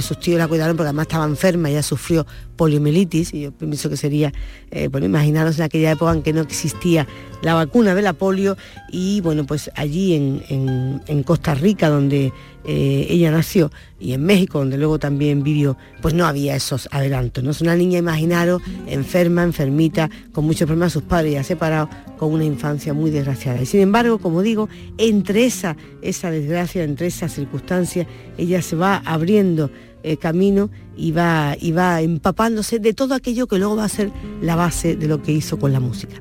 sus 0.02 0.20
tíos 0.20 0.38
la 0.38 0.48
cuidaron 0.48 0.76
porque 0.76 0.88
además 0.90 1.08
estaba 1.08 1.26
enferma, 1.26 1.70
ella 1.70 1.84
sufrió 1.84 2.26
poliomielitis, 2.56 3.34
y 3.34 3.42
yo 3.42 3.52
pienso 3.52 3.90
que 3.90 3.98
sería, 3.98 4.32
eh, 4.72 4.88
bueno, 4.88 5.06
imaginaros 5.06 5.58
en 5.60 5.64
aquella 5.66 5.92
época 5.92 6.14
en 6.14 6.24
que 6.24 6.34
no 6.34 6.42
existía 6.42 7.08
la 7.42 7.54
vacuna 7.54 7.94
de 7.94 8.02
la 8.02 8.14
polio, 8.14 8.58
y 8.92 9.22
bueno, 9.22 9.46
pues 9.46 9.70
allí 9.76 10.14
en, 10.16 10.42
en- 10.50 11.24
Costa 11.24 11.56
Rica, 11.56 11.90
donde 11.90 12.32
eh, 12.66 13.08
ella 13.10 13.32
nació, 13.32 13.72
y 14.00 14.14
en 14.14 14.24
México, 14.24 14.60
donde 14.60 14.78
luego 14.78 15.00
también 15.00 15.44
vivió, 15.44 15.76
pues 16.02 16.14
no 16.14 16.26
había 16.26 16.56
esos 16.56 16.88
adelantos, 16.92 17.44
¿no? 17.44 17.52
Es 17.52 17.62
una 17.62 17.76
niña, 17.76 18.00
imaginaros, 18.00 18.62
enferma, 18.88 19.44
enfermita, 19.44 20.10
con 20.32 20.46
muchos 20.46 20.66
problemas, 20.68 20.94
sus 20.94 21.04
padres 21.04 21.34
ya 21.34 21.44
separados, 21.44 21.90
con 22.18 22.32
una 22.32 22.46
infancia 22.46 22.94
muy 22.94 23.12
desgraciada. 23.12 23.62
Y 23.62 23.66
sin 23.66 23.82
embargo, 23.82 24.20
como 24.20 24.42
digo, 24.42 24.70
entre 24.98 25.46
esa, 25.46 25.76
esa 26.02 26.32
desgracia, 26.32 26.84
entre 26.84 27.08
esas 27.08 27.34
circunstancias, 27.34 28.08
ella 28.38 28.62
se 28.62 28.76
va 28.76 29.02
abriendo 29.06 29.70
eh, 30.04 30.18
camino 30.18 30.70
y 30.98 31.12
va, 31.12 31.56
y 31.60 31.72
va 31.72 32.02
empapándose 32.02 32.80
de 32.80 32.94
todo 32.94 33.16
aquello 33.16 33.48
que 33.48 33.58
luego 33.58 33.76
va 33.76 33.86
a 33.86 33.90
ser 33.90 34.12
la 34.42 34.56
base 34.56 34.96
de 34.96 35.08
lo 35.08 35.22
que 35.22 35.32
hizo 35.32 35.60
con 35.60 35.74
la 35.74 35.80
música. 35.80 36.16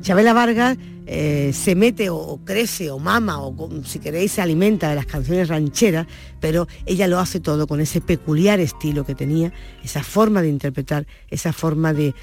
Chabela 0.00 0.32
Vargas 0.32 0.76
eh, 1.12 1.50
se 1.52 1.74
mete 1.74 2.08
o, 2.08 2.38
crece 2.44 2.92
o 2.92 3.00
mama 3.00 3.42
o 3.42 3.52
si 3.84 3.98
queréis 3.98 4.30
se 4.30 4.42
alimenta 4.42 4.88
de 4.88 4.94
las 4.94 5.06
canciones 5.06 5.48
rancheras, 5.48 6.06
pero 6.38 6.68
ella 6.86 7.08
lo 7.08 7.18
hace 7.18 7.40
todo 7.40 7.66
con 7.66 7.80
ese 7.80 8.00
peculiar 8.00 8.60
estilo 8.60 9.04
que 9.04 9.16
tenía, 9.16 9.52
esa 9.82 10.04
forma 10.04 10.40
de 10.40 10.48
interpretar, 10.48 11.08
esa 11.28 11.52
forma 11.52 11.92
de, 11.92 12.14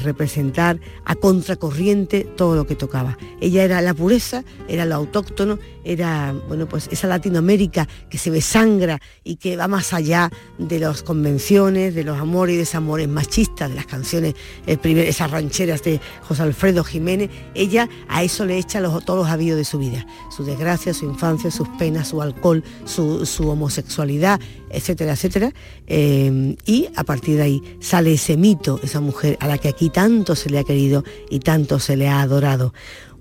representar 0.00 0.80
a 1.04 1.14
contracorriente 1.14 2.24
todo 2.24 2.56
lo 2.56 2.66
que 2.66 2.74
tocaba. 2.74 3.16
Ella 3.40 3.62
era 3.62 3.80
la 3.80 3.94
pureza, 3.94 4.42
era 4.66 4.84
lo 4.84 4.96
autóctono, 4.96 5.60
era 5.84 6.34
bueno 6.48 6.66
pues 6.66 6.88
esa 6.90 7.06
Latinoamérica 7.06 7.86
que 8.10 8.18
se 8.18 8.30
besangra 8.30 9.00
y 9.22 9.36
que 9.36 9.56
va 9.56 9.68
más 9.68 9.92
allá 9.92 10.30
de 10.58 10.80
las 10.80 11.04
convenciones, 11.04 11.94
de 11.94 12.02
los 12.02 12.18
amores 12.18 12.56
y 12.56 12.58
desamores 12.58 13.06
machistas, 13.06 13.70
de 13.70 13.76
las 13.76 13.86
canciones, 13.86 14.34
eh, 14.66 14.76
esas 15.06 15.30
rancheras 15.30 15.84
de 15.84 16.00
José 16.22 16.42
Alfredo 16.42 16.82
Jiménez. 16.82 17.13
Ella, 17.54 17.88
a 18.08 18.22
eso 18.22 18.44
le 18.44 18.58
echa 18.58 18.80
los, 18.80 19.04
todos 19.04 19.20
los 19.20 19.28
avíos 19.28 19.56
de 19.56 19.64
su 19.64 19.78
vida, 19.78 20.06
su 20.30 20.44
desgracia, 20.44 20.94
su 20.94 21.06
infancia, 21.06 21.50
sus 21.50 21.68
penas, 21.78 22.08
su 22.08 22.22
alcohol, 22.22 22.62
su, 22.84 23.48
homosexualidad, 23.48 24.40
etcétera, 24.70 25.12
etcétera. 25.12 25.52
Eh, 25.86 26.56
y 26.66 26.88
a 26.96 27.04
partir 27.04 27.36
de 27.36 27.42
ahí 27.42 27.62
sale 27.80 28.14
ese 28.14 28.36
mito, 28.36 28.80
esa 28.82 29.00
mujer 29.00 29.36
a 29.40 29.46
la 29.46 29.58
que 29.58 29.68
aquí 29.68 29.90
tanto 29.90 30.34
se 30.34 30.50
le 30.50 30.58
ha 30.58 30.64
querido 30.64 31.04
y 31.30 31.40
tanto 31.40 31.78
se 31.78 31.96
le 31.96 32.08
ha 32.08 32.20
adorado. 32.20 32.72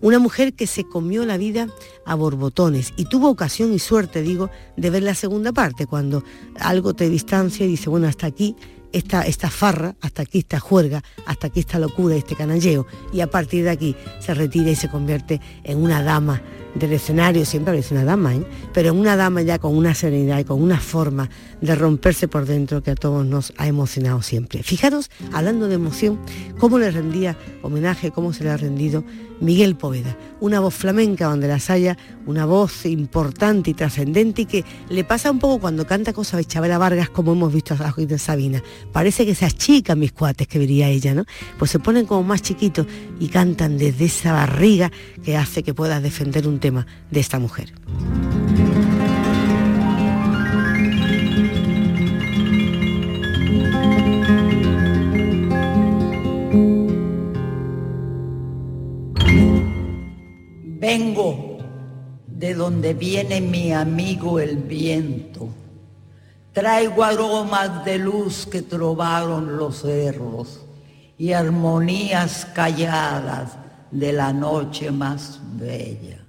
Una 0.01 0.19
mujer 0.19 0.53
que 0.53 0.67
se 0.67 0.83
comió 0.83 1.25
la 1.25 1.38
vida 1.38 1.69
a 2.05 2.15
borbotones 2.15 2.93
y 2.97 3.05
tuvo 3.05 3.29
ocasión 3.29 3.71
y 3.71 3.79
suerte, 3.79 4.21
digo, 4.21 4.50
de 4.75 4.89
ver 4.89 5.01
la 5.03 5.15
segunda 5.15 5.53
parte, 5.53 5.88
cuando 5.88 6.25
algo 6.59 6.93
te 6.93 7.09
distancia 7.09 7.65
y 7.65 7.69
dice, 7.69 7.89
bueno, 7.89 8.07
hasta 8.07 8.27
aquí 8.27 8.57
esta, 8.93 9.23
esta 9.23 9.50
farra, 9.50 9.95
hasta 10.01 10.21
aquí 10.21 10.39
esta 10.39 10.59
juerga, 10.59 11.03
hasta 11.25 11.47
aquí 11.47 11.59
esta 11.59 11.79
locura, 11.79 12.15
este 12.15 12.35
canalleo, 12.35 12.88
y 13.12 13.21
a 13.21 13.27
partir 13.29 13.65
de 13.65 13.71
aquí 13.71 13.95
se 14.19 14.33
retira 14.33 14.71
y 14.71 14.75
se 14.75 14.89
convierte 14.89 15.41
en 15.63 15.79
una 15.79 16.01
dama 16.01 16.41
del 16.75 16.93
escenario, 16.93 17.45
siempre 17.45 17.73
parece 17.73 17.93
una 17.93 18.03
dama, 18.03 18.35
¿eh? 18.35 18.43
pero 18.73 18.89
en 18.89 18.97
una 18.97 19.15
dama 19.15 19.41
ya 19.41 19.59
con 19.59 19.75
una 19.75 19.93
serenidad 19.93 20.39
y 20.39 20.43
con 20.43 20.62
una 20.62 20.79
forma 20.79 21.29
de 21.62 21.75
romperse 21.75 22.27
por 22.27 22.45
dentro 22.45 22.81
que 22.81 22.91
a 22.91 22.95
todos 22.95 23.25
nos 23.25 23.53
ha 23.57 23.67
emocionado 23.67 24.21
siempre. 24.21 24.63
Fijaros, 24.63 25.12
hablando 25.31 25.67
de 25.67 25.75
emoción, 25.75 26.19
cómo 26.57 26.79
le 26.79 26.89
rendía 26.89 27.38
homenaje, 27.62 28.12
cómo 28.12 28.33
se 28.33 28.43
le 28.43 28.50
ha 28.50 28.57
rendido 28.57 29.03
Miguel 29.39 29.75
Poveda, 29.75 30.17
una 30.39 30.59
voz 30.59 30.73
flamenca 30.73 31.27
donde 31.27 31.47
las 31.47 31.69
haya, 31.69 31.97
una 32.25 32.45
voz 32.45 32.85
importante 32.85 33.71
y 33.71 33.73
trascendente 33.73 34.43
y 34.43 34.45
que 34.45 34.65
le 34.89 35.03
pasa 35.03 35.31
un 35.31 35.39
poco 35.39 35.59
cuando 35.59 35.85
canta 35.85 36.13
cosas 36.13 36.39
de 36.39 36.45
Chabela 36.45 36.77
Vargas, 36.77 37.09
como 37.09 37.33
hemos 37.33 37.53
visto 37.53 37.75
a 37.77 37.93
de 37.97 38.17
Sabina. 38.17 38.63
Parece 38.91 39.25
que 39.25 39.35
se 39.35 39.45
achican 39.45 39.99
mis 39.99 40.11
cuates, 40.11 40.47
que 40.47 40.59
vería 40.59 40.89
ella, 40.89 41.13
¿no? 41.13 41.25
Pues 41.57 41.71
se 41.71 41.79
ponen 41.79 42.05
como 42.05 42.23
más 42.23 42.41
chiquitos 42.41 42.87
y 43.19 43.27
cantan 43.27 43.77
desde 43.77 44.05
esa 44.05 44.33
barriga 44.33 44.91
que 45.23 45.37
hace 45.37 45.63
que 45.63 45.73
puedas 45.73 46.01
defender 46.03 46.47
un 46.47 46.59
tema 46.59 46.85
de 47.09 47.19
esta 47.19 47.39
mujer. 47.39 47.73
Vengo 60.79 61.57
de 62.27 62.53
donde 62.53 62.93
viene 62.93 63.39
mi 63.39 63.71
amigo 63.71 64.39
el 64.39 64.57
viento. 64.57 65.62
Traigo 66.53 67.03
aromas 67.03 67.83
de 67.83 67.98
luz 67.98 68.45
que 68.45 68.62
trovaron 68.62 69.57
los 69.57 69.81
cerros 69.81 70.60
y 71.17 71.33
armonías 71.33 72.45
calladas 72.53 73.57
de 73.89 74.13
la 74.13 74.31
noche 74.31 74.91
más 74.91 75.39
bella. 75.55 76.19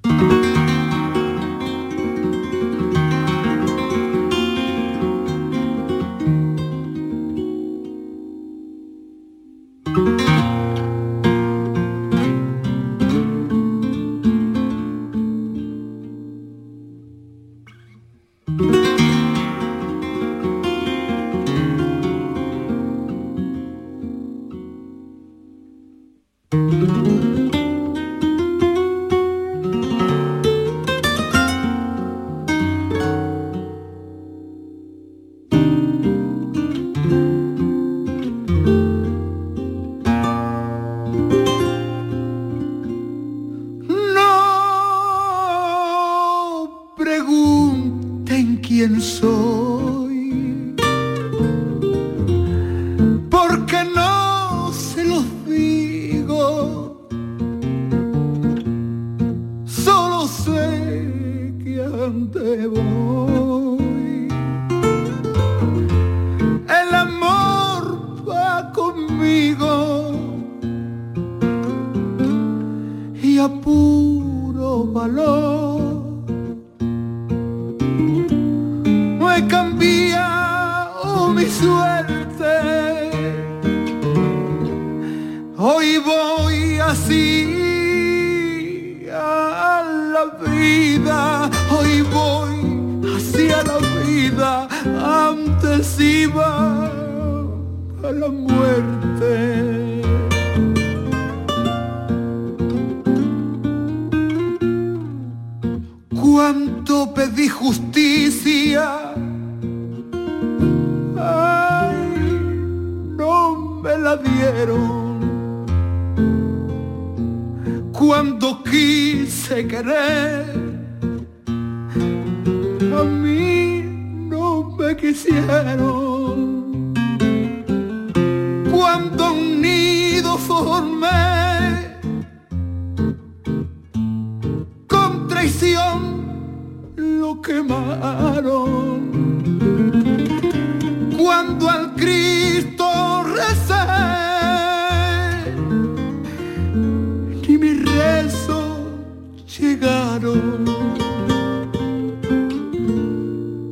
Llegaron. 149.58 150.64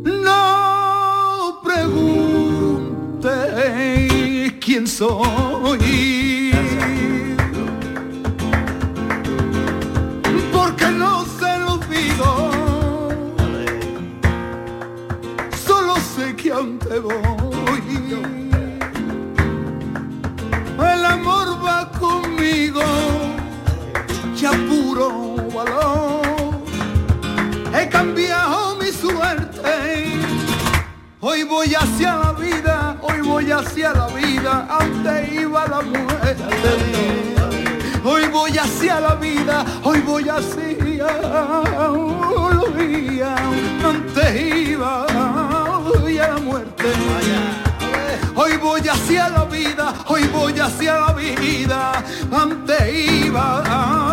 No 0.04 1.60
pregunte 1.64 3.28
quién 4.60 4.86
soy. 4.86 6.21
Voy 33.42 33.50
hacia 33.50 33.92
la 33.92 34.06
vida, 34.08 34.66
antes 34.70 35.32
iba 35.32 35.66
la 35.66 35.82
muerte. 35.82 36.36
Hoy 38.04 38.26
voy 38.28 38.56
hacia 38.56 39.00
la 39.00 39.14
vida, 39.16 39.64
hoy 39.82 40.00
voy 40.00 40.28
hacia 40.28 41.06
la 41.06 41.62
vida, 42.76 43.36
antes 43.84 44.68
iba 44.68 45.06
a 45.06 45.80
la 46.06 46.38
muerte. 46.38 46.84
Hoy 48.34 48.56
voy 48.58 48.88
hacia 48.88 49.28
la 49.28 49.44
vida, 49.44 49.92
hoy 50.06 50.22
voy 50.32 50.58
hacia 50.58 51.00
la 51.00 51.12
vida, 51.12 51.92
antes 52.32 52.94
iba 52.94 54.11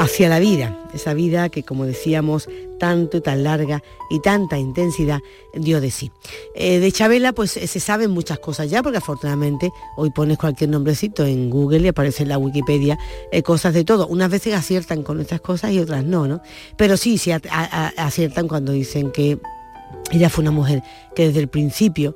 hacia 0.00 0.28
la 0.28 0.38
vida, 0.38 0.78
esa 0.94 1.14
vida 1.14 1.48
que 1.50 1.62
como 1.62 1.84
decíamos 1.84 2.48
tanto 2.80 3.18
y 3.18 3.20
tan 3.20 3.44
larga 3.44 3.80
y 4.10 4.18
tanta 4.20 4.58
intensidad 4.58 5.20
dio 5.54 5.80
de 5.80 5.92
sí. 5.92 6.10
Eh, 6.56 6.80
de 6.80 6.90
Chabela 6.90 7.32
pues 7.32 7.56
eh, 7.56 7.68
se 7.68 7.78
saben 7.78 8.10
muchas 8.10 8.40
cosas 8.40 8.68
ya 8.68 8.82
porque 8.82 8.98
afortunadamente 8.98 9.70
hoy 9.96 10.10
pones 10.10 10.38
cualquier 10.38 10.70
nombrecito 10.70 11.24
en 11.24 11.48
Google 11.50 11.80
y 11.80 11.88
aparece 11.88 12.24
en 12.24 12.30
la 12.30 12.38
Wikipedia 12.38 12.98
eh, 13.30 13.42
cosas 13.44 13.72
de 13.74 13.84
todo. 13.84 14.08
Unas 14.08 14.30
veces 14.30 14.54
aciertan 14.54 15.04
con 15.04 15.20
estas 15.20 15.40
cosas 15.40 15.70
y 15.70 15.78
otras 15.78 16.02
no, 16.02 16.26
¿no? 16.26 16.40
Pero 16.76 16.96
sí, 16.96 17.18
sí 17.18 17.30
aciertan 17.30 18.48
cuando 18.48 18.72
dicen 18.72 19.12
que 19.12 19.38
ella 20.10 20.28
fue 20.30 20.42
una 20.42 20.50
mujer 20.50 20.82
que 21.14 21.26
desde 21.28 21.40
el 21.40 21.48
principio, 21.48 22.14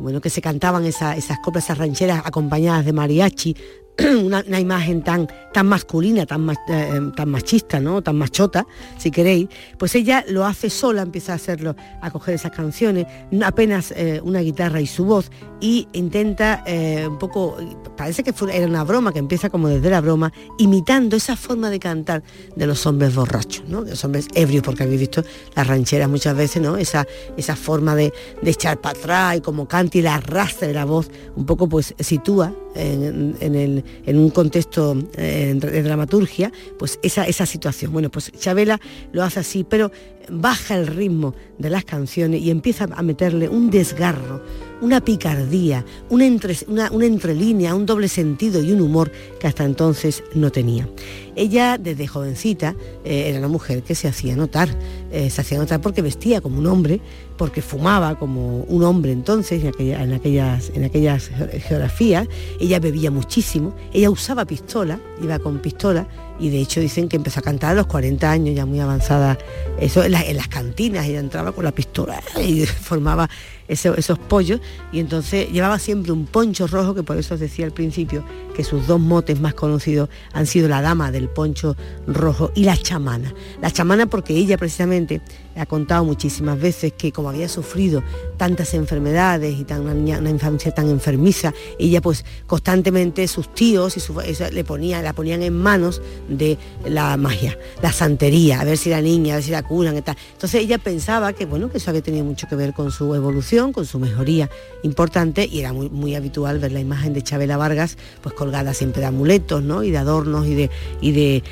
bueno, 0.00 0.20
que 0.20 0.30
se 0.30 0.40
cantaban 0.40 0.84
esa- 0.84 1.16
esas 1.16 1.38
coplas, 1.38 1.64
esas 1.64 1.78
rancheras 1.78 2.22
acompañadas 2.24 2.84
de 2.84 2.92
mariachi, 2.92 3.56
una, 4.24 4.58
imagen 4.58 5.02
tan, 5.02 5.28
tan 5.52 5.66
masculina, 5.66 6.24
tan, 6.24 6.48
eh, 6.68 7.00
tan 7.14 7.28
machista, 7.28 7.78
¿no? 7.78 8.02
tan 8.02 8.16
machota, 8.16 8.66
si 8.98 9.10
queréis, 9.10 9.48
pues 9.78 9.94
ella 9.94 10.24
lo 10.28 10.46
hace 10.46 10.70
sola, 10.70 11.02
empieza 11.02 11.32
a 11.32 11.36
hacerlo, 11.36 11.76
a 12.00 12.10
coger 12.10 12.34
esas 12.34 12.52
canciones, 12.52 13.06
apenas 13.44 13.92
eh, 13.94 14.20
una 14.24 14.40
guitarra 14.40 14.80
y 14.80 14.86
su 14.86 15.04
voz, 15.04 15.30
y 15.60 15.88
intenta 15.92 16.64
eh, 16.66 17.06
un 17.06 17.18
poco, 17.18 17.56
parece 17.96 18.22
que 18.22 18.32
fue- 18.32 18.56
era 18.56 18.66
una 18.66 18.82
broma, 18.82 19.12
que 19.12 19.18
empieza 19.18 19.50
como 19.50 19.68
desde 19.68 19.90
la 19.90 20.00
broma, 20.00 20.32
imitando 20.58 21.16
esa 21.16 21.36
forma 21.36 21.68
de 21.68 21.78
cantar 21.78 22.22
de 22.56 22.66
los 22.66 22.86
hombres 22.86 23.14
borrachos, 23.14 23.64
¿no? 23.68 23.82
de 23.84 23.90
los 23.90 24.04
hombres 24.04 24.26
ebrios, 24.34 24.62
porque 24.62 24.84
habéis 24.84 25.00
visto 25.00 25.22
las 25.54 25.66
rancheras 25.66 26.08
muchas 26.08 26.34
veces, 26.34 26.62
¿no? 26.62 26.78
esa, 26.78 27.06
esa 27.36 27.56
forma 27.56 27.94
de, 27.94 28.12
de 28.40 28.50
echar 28.50 28.80
para 28.80 28.98
atrás 28.98 29.36
y 29.36 29.40
como 29.42 29.68
canta 29.68 29.98
y 29.98 30.02
la 30.02 30.14
arrastra 30.14 30.66
de 30.66 30.74
la 30.74 30.86
voz, 30.86 31.10
un 31.36 31.44
poco 31.44 31.68
pues 31.68 31.94
sitúa 32.00 32.52
en, 32.74 33.84
en 34.06 34.18
un 34.18 34.30
contexto 34.30 34.96
eh, 35.16 35.54
de 35.56 35.82
dramaturgia, 35.82 36.52
pues 36.78 36.98
esa, 37.02 37.26
esa 37.26 37.46
situación. 37.46 37.92
Bueno, 37.92 38.10
pues 38.10 38.32
Chabela 38.32 38.80
lo 39.12 39.22
hace 39.22 39.40
así, 39.40 39.64
pero 39.64 39.90
baja 40.28 40.76
el 40.76 40.86
ritmo 40.86 41.34
de 41.58 41.70
las 41.70 41.84
canciones 41.84 42.40
y 42.40 42.50
empieza 42.50 42.88
a 42.90 43.02
meterle 43.02 43.48
un 43.48 43.70
desgarro, 43.70 44.42
una 44.82 45.00
picardía, 45.02 45.84
una, 46.10 46.26
entre, 46.26 46.54
una, 46.68 46.88
entrelínea, 47.06 47.74
un 47.74 47.86
doble 47.86 48.08
sentido 48.08 48.62
y 48.62 48.72
un 48.72 48.80
humor 48.82 49.10
que 49.40 49.46
hasta 49.46 49.64
entonces 49.64 50.22
no 50.34 50.50
tenía. 50.52 50.86
Ella 51.34 51.78
desde 51.78 52.06
jovencita 52.06 52.76
eh, 53.04 53.28
era 53.28 53.38
una 53.38 53.48
mujer 53.48 53.82
que 53.82 53.94
se 53.94 54.06
hacía 54.08 54.36
notar, 54.36 54.68
eh, 55.10 55.30
se 55.30 55.40
hacía 55.40 55.56
notar 55.58 55.80
porque 55.80 56.02
vestía 56.02 56.40
como 56.42 56.58
un 56.58 56.66
hombre, 56.66 57.00
porque 57.38 57.62
fumaba 57.62 58.18
como 58.18 58.58
un 58.64 58.82
hombre 58.84 59.12
entonces 59.12 59.62
en, 59.62 59.68
aquella- 59.70 60.02
aquellas, 60.16 60.70
en 60.74 60.84
aquellas 60.84 61.28
ge- 61.28 61.60
geografías, 61.60 62.28
ella 62.60 62.78
bebía 62.80 63.10
muchísimo, 63.10 63.74
ella 63.94 64.10
usaba 64.10 64.44
pistola, 64.44 65.00
iba 65.22 65.38
con 65.38 65.58
pistola 65.60 66.06
y 66.38 66.50
de 66.50 66.58
hecho 66.60 66.80
dicen 66.80 67.08
que 67.08 67.16
empezó 67.16 67.40
a 67.40 67.42
cantar 67.42 67.70
a 67.70 67.74
los 67.74 67.86
40 67.86 68.30
años, 68.30 68.54
ya 68.54 68.66
muy 68.66 68.80
avanzada, 68.80 69.38
eso 69.80 70.02
en 70.04 70.12
las 70.12 70.48
cantinas, 70.48 71.06
ella 71.06 71.20
entraba 71.20 71.52
con 71.52 71.64
la 71.64 71.72
pistola 71.72 72.20
y 72.44 72.66
formaba 72.66 73.30
eso- 73.68 73.96
esos 73.96 74.18
pollos 74.18 74.60
y 74.92 75.00
entonces 75.00 75.50
llevaba 75.50 75.78
siempre 75.78 76.12
un 76.12 76.26
poncho 76.26 76.66
rojo, 76.66 76.94
que 76.94 77.02
por 77.02 77.16
eso 77.16 77.34
os 77.34 77.40
decía 77.40 77.64
al 77.64 77.72
principio 77.72 78.24
que 78.54 78.64
sus 78.64 78.86
dos 78.86 79.00
motes 79.00 79.40
más 79.40 79.54
conocidos 79.54 80.08
han 80.32 80.46
sido 80.46 80.68
la 80.68 80.82
dama 80.82 81.10
del 81.10 81.28
poncho 81.28 81.76
rojo 82.06 82.50
y 82.54 82.64
la 82.64 82.76
chamana. 82.76 83.34
La 83.60 83.70
chamana 83.70 84.06
porque 84.06 84.34
ella 84.34 84.58
precisamente 84.58 85.20
ha 85.56 85.66
contado 85.66 86.04
muchísimas 86.04 86.58
veces 86.60 86.92
que 86.96 87.12
como 87.12 87.28
había 87.28 87.48
sufrido 87.48 88.02
tantas 88.38 88.72
enfermedades 88.74 89.58
y 89.58 89.64
tan, 89.64 89.82
una, 89.86 90.30
infancia 90.30 90.72
tan 90.72 90.88
enfermiza, 90.88 91.52
ella 91.78 92.00
pues 92.00 92.24
constantemente 92.46 93.26
sus 93.28 93.52
tíos 93.54 93.96
y 93.96 94.00
su- 94.00 94.18
eso 94.20 94.44
le 94.50 94.64
ponían, 94.64 95.04
la 95.04 95.12
ponían 95.12 95.42
en 95.42 95.54
manos 95.54 96.00
de 96.28 96.56
la 96.86 97.16
magia, 97.16 97.58
la 97.82 97.92
santería, 97.92 98.60
a 98.60 98.64
ver 98.64 98.78
si 98.78 98.88
la 98.90 99.00
niña, 99.02 99.34
a 99.34 99.36
ver 99.38 99.44
si 99.44 99.50
la 99.50 99.62
curan 99.62 99.96
y. 99.96 100.16
Entonces 100.32 100.62
ella 100.62 100.78
pensaba 100.78 101.32
que 101.32 101.44
bueno, 101.46 101.70
que 101.70 101.78
eso 101.78 101.90
había 101.90 102.02
tenido 102.02 102.24
mucho 102.24 102.46
que 102.48 102.56
ver 102.56 102.72
con 102.72 102.90
su 102.90 103.14
evolución, 103.14 103.51
con 103.72 103.84
su 103.84 103.98
mejoría 103.98 104.48
importante 104.82 105.46
y 105.46 105.60
era 105.60 105.74
muy, 105.74 105.90
muy 105.90 106.14
habitual 106.14 106.58
ver 106.58 106.72
la 106.72 106.80
imagen 106.80 107.12
de 107.12 107.20
Chabela 107.20 107.58
Vargas 107.58 107.98
pues 108.22 108.34
colgada 108.34 108.72
siempre 108.72 109.00
de 109.00 109.08
amuletos, 109.08 109.62
¿no? 109.62 109.84
Y 109.84 109.90
de 109.90 109.98
adornos 109.98 110.46
y 110.46 110.54
de, 110.54 110.70
y 111.02 111.12
de 111.12 111.36
eh, 111.36 111.42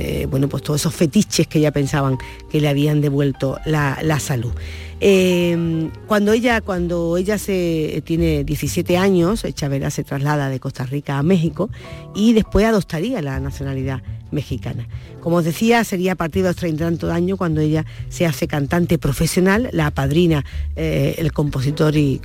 eh, 0.00 0.26
bueno, 0.28 0.48
pues 0.48 0.64
todos 0.64 0.80
esos 0.80 0.92
fetiches 0.92 1.46
que 1.46 1.60
ella 1.60 1.70
pensaban 1.70 2.18
que 2.50 2.60
le 2.60 2.68
habían 2.68 3.00
devuelto 3.00 3.58
la, 3.64 4.00
la 4.02 4.18
salud. 4.18 4.52
Eh, 5.00 5.88
cuando 6.08 6.32
ella, 6.32 6.60
cuando 6.60 7.16
ella 7.16 7.38
se 7.38 8.02
tiene 8.04 8.42
17 8.42 8.96
años, 8.96 9.44
Chabela 9.54 9.90
se 9.90 10.02
traslada 10.02 10.48
de 10.48 10.58
Costa 10.58 10.84
Rica 10.84 11.18
a 11.18 11.22
México 11.22 11.70
y 12.14 12.32
después 12.32 12.66
adoptaría 12.66 13.22
la 13.22 13.38
nacionalidad 13.38 14.02
mexicana. 14.34 14.86
Como 15.20 15.36
os 15.36 15.44
decía, 15.44 15.82
sería 15.84 16.12
a 16.12 16.16
partir 16.16 16.42
de 16.42 16.50
los 16.50 16.56
30 16.56 16.82
y 16.82 16.86
tantos 16.86 17.10
años 17.10 17.38
cuando 17.38 17.60
ella 17.60 17.86
se 18.08 18.26
hace 18.26 18.46
cantante 18.46 18.98
profesional, 18.98 19.70
la 19.72 19.90
padrina 19.90 20.44
eh, 20.76 21.14
el 21.18 21.32
compositor 21.32 21.96
y, 21.96 22.20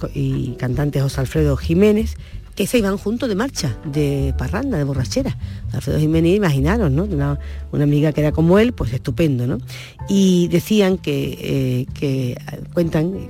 cantante 0.57 0.99
José 0.99 1.21
Alfredo 1.21 1.55
Jiménez, 1.55 2.15
que 2.55 2.67
se 2.67 2.79
iban 2.79 2.97
juntos 2.97 3.29
de 3.29 3.35
marcha, 3.35 3.77
de 3.85 4.33
parranda, 4.37 4.77
de 4.77 4.83
borrachera. 4.83 5.37
Alfredo 5.71 5.99
Jiménez, 5.99 6.35
imaginaros, 6.35 6.91
¿no? 6.91 7.05
Una, 7.05 7.39
amiga 7.71 8.11
que 8.11 8.19
era 8.19 8.33
como 8.33 8.59
él, 8.59 8.73
pues 8.73 8.91
estupendo, 8.91 9.47
¿no? 9.47 9.59
Y 10.09 10.49
decían 10.49 10.97
que, 10.97 11.37
eh, 11.41 11.85
que 11.93 12.37
cuentan, 12.73 13.29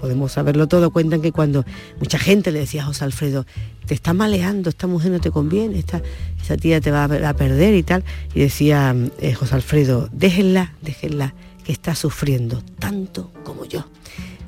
podemos 0.00 0.32
saberlo 0.32 0.66
todo, 0.66 0.90
cuentan 0.90 1.20
que 1.22 1.32
cuando 1.32 1.64
mucha 1.98 2.18
gente 2.18 2.50
le 2.50 2.60
decía 2.60 2.82
a 2.82 2.86
José 2.86 3.04
Alfredo, 3.04 3.46
te 3.86 3.94
está 3.94 4.12
maleando, 4.12 4.70
esta 4.70 4.86
mujer 4.86 5.10
no 5.12 5.20
te 5.20 5.30
conviene, 5.30 5.78
esta, 5.78 6.00
tía 6.60 6.80
te 6.80 6.90
va 6.90 7.04
a, 7.04 7.34
perder 7.34 7.74
y 7.74 7.82
tal, 7.82 8.02
y 8.34 8.40
decía 8.40 8.94
eh, 9.20 9.34
José 9.34 9.54
Alfredo, 9.54 10.08
déjenla, 10.12 10.74
déjenla, 10.82 11.34
que 11.64 11.72
está 11.72 11.94
sufriendo 11.94 12.62
tanto 12.78 13.30
como 13.44 13.64
yo 13.66 13.86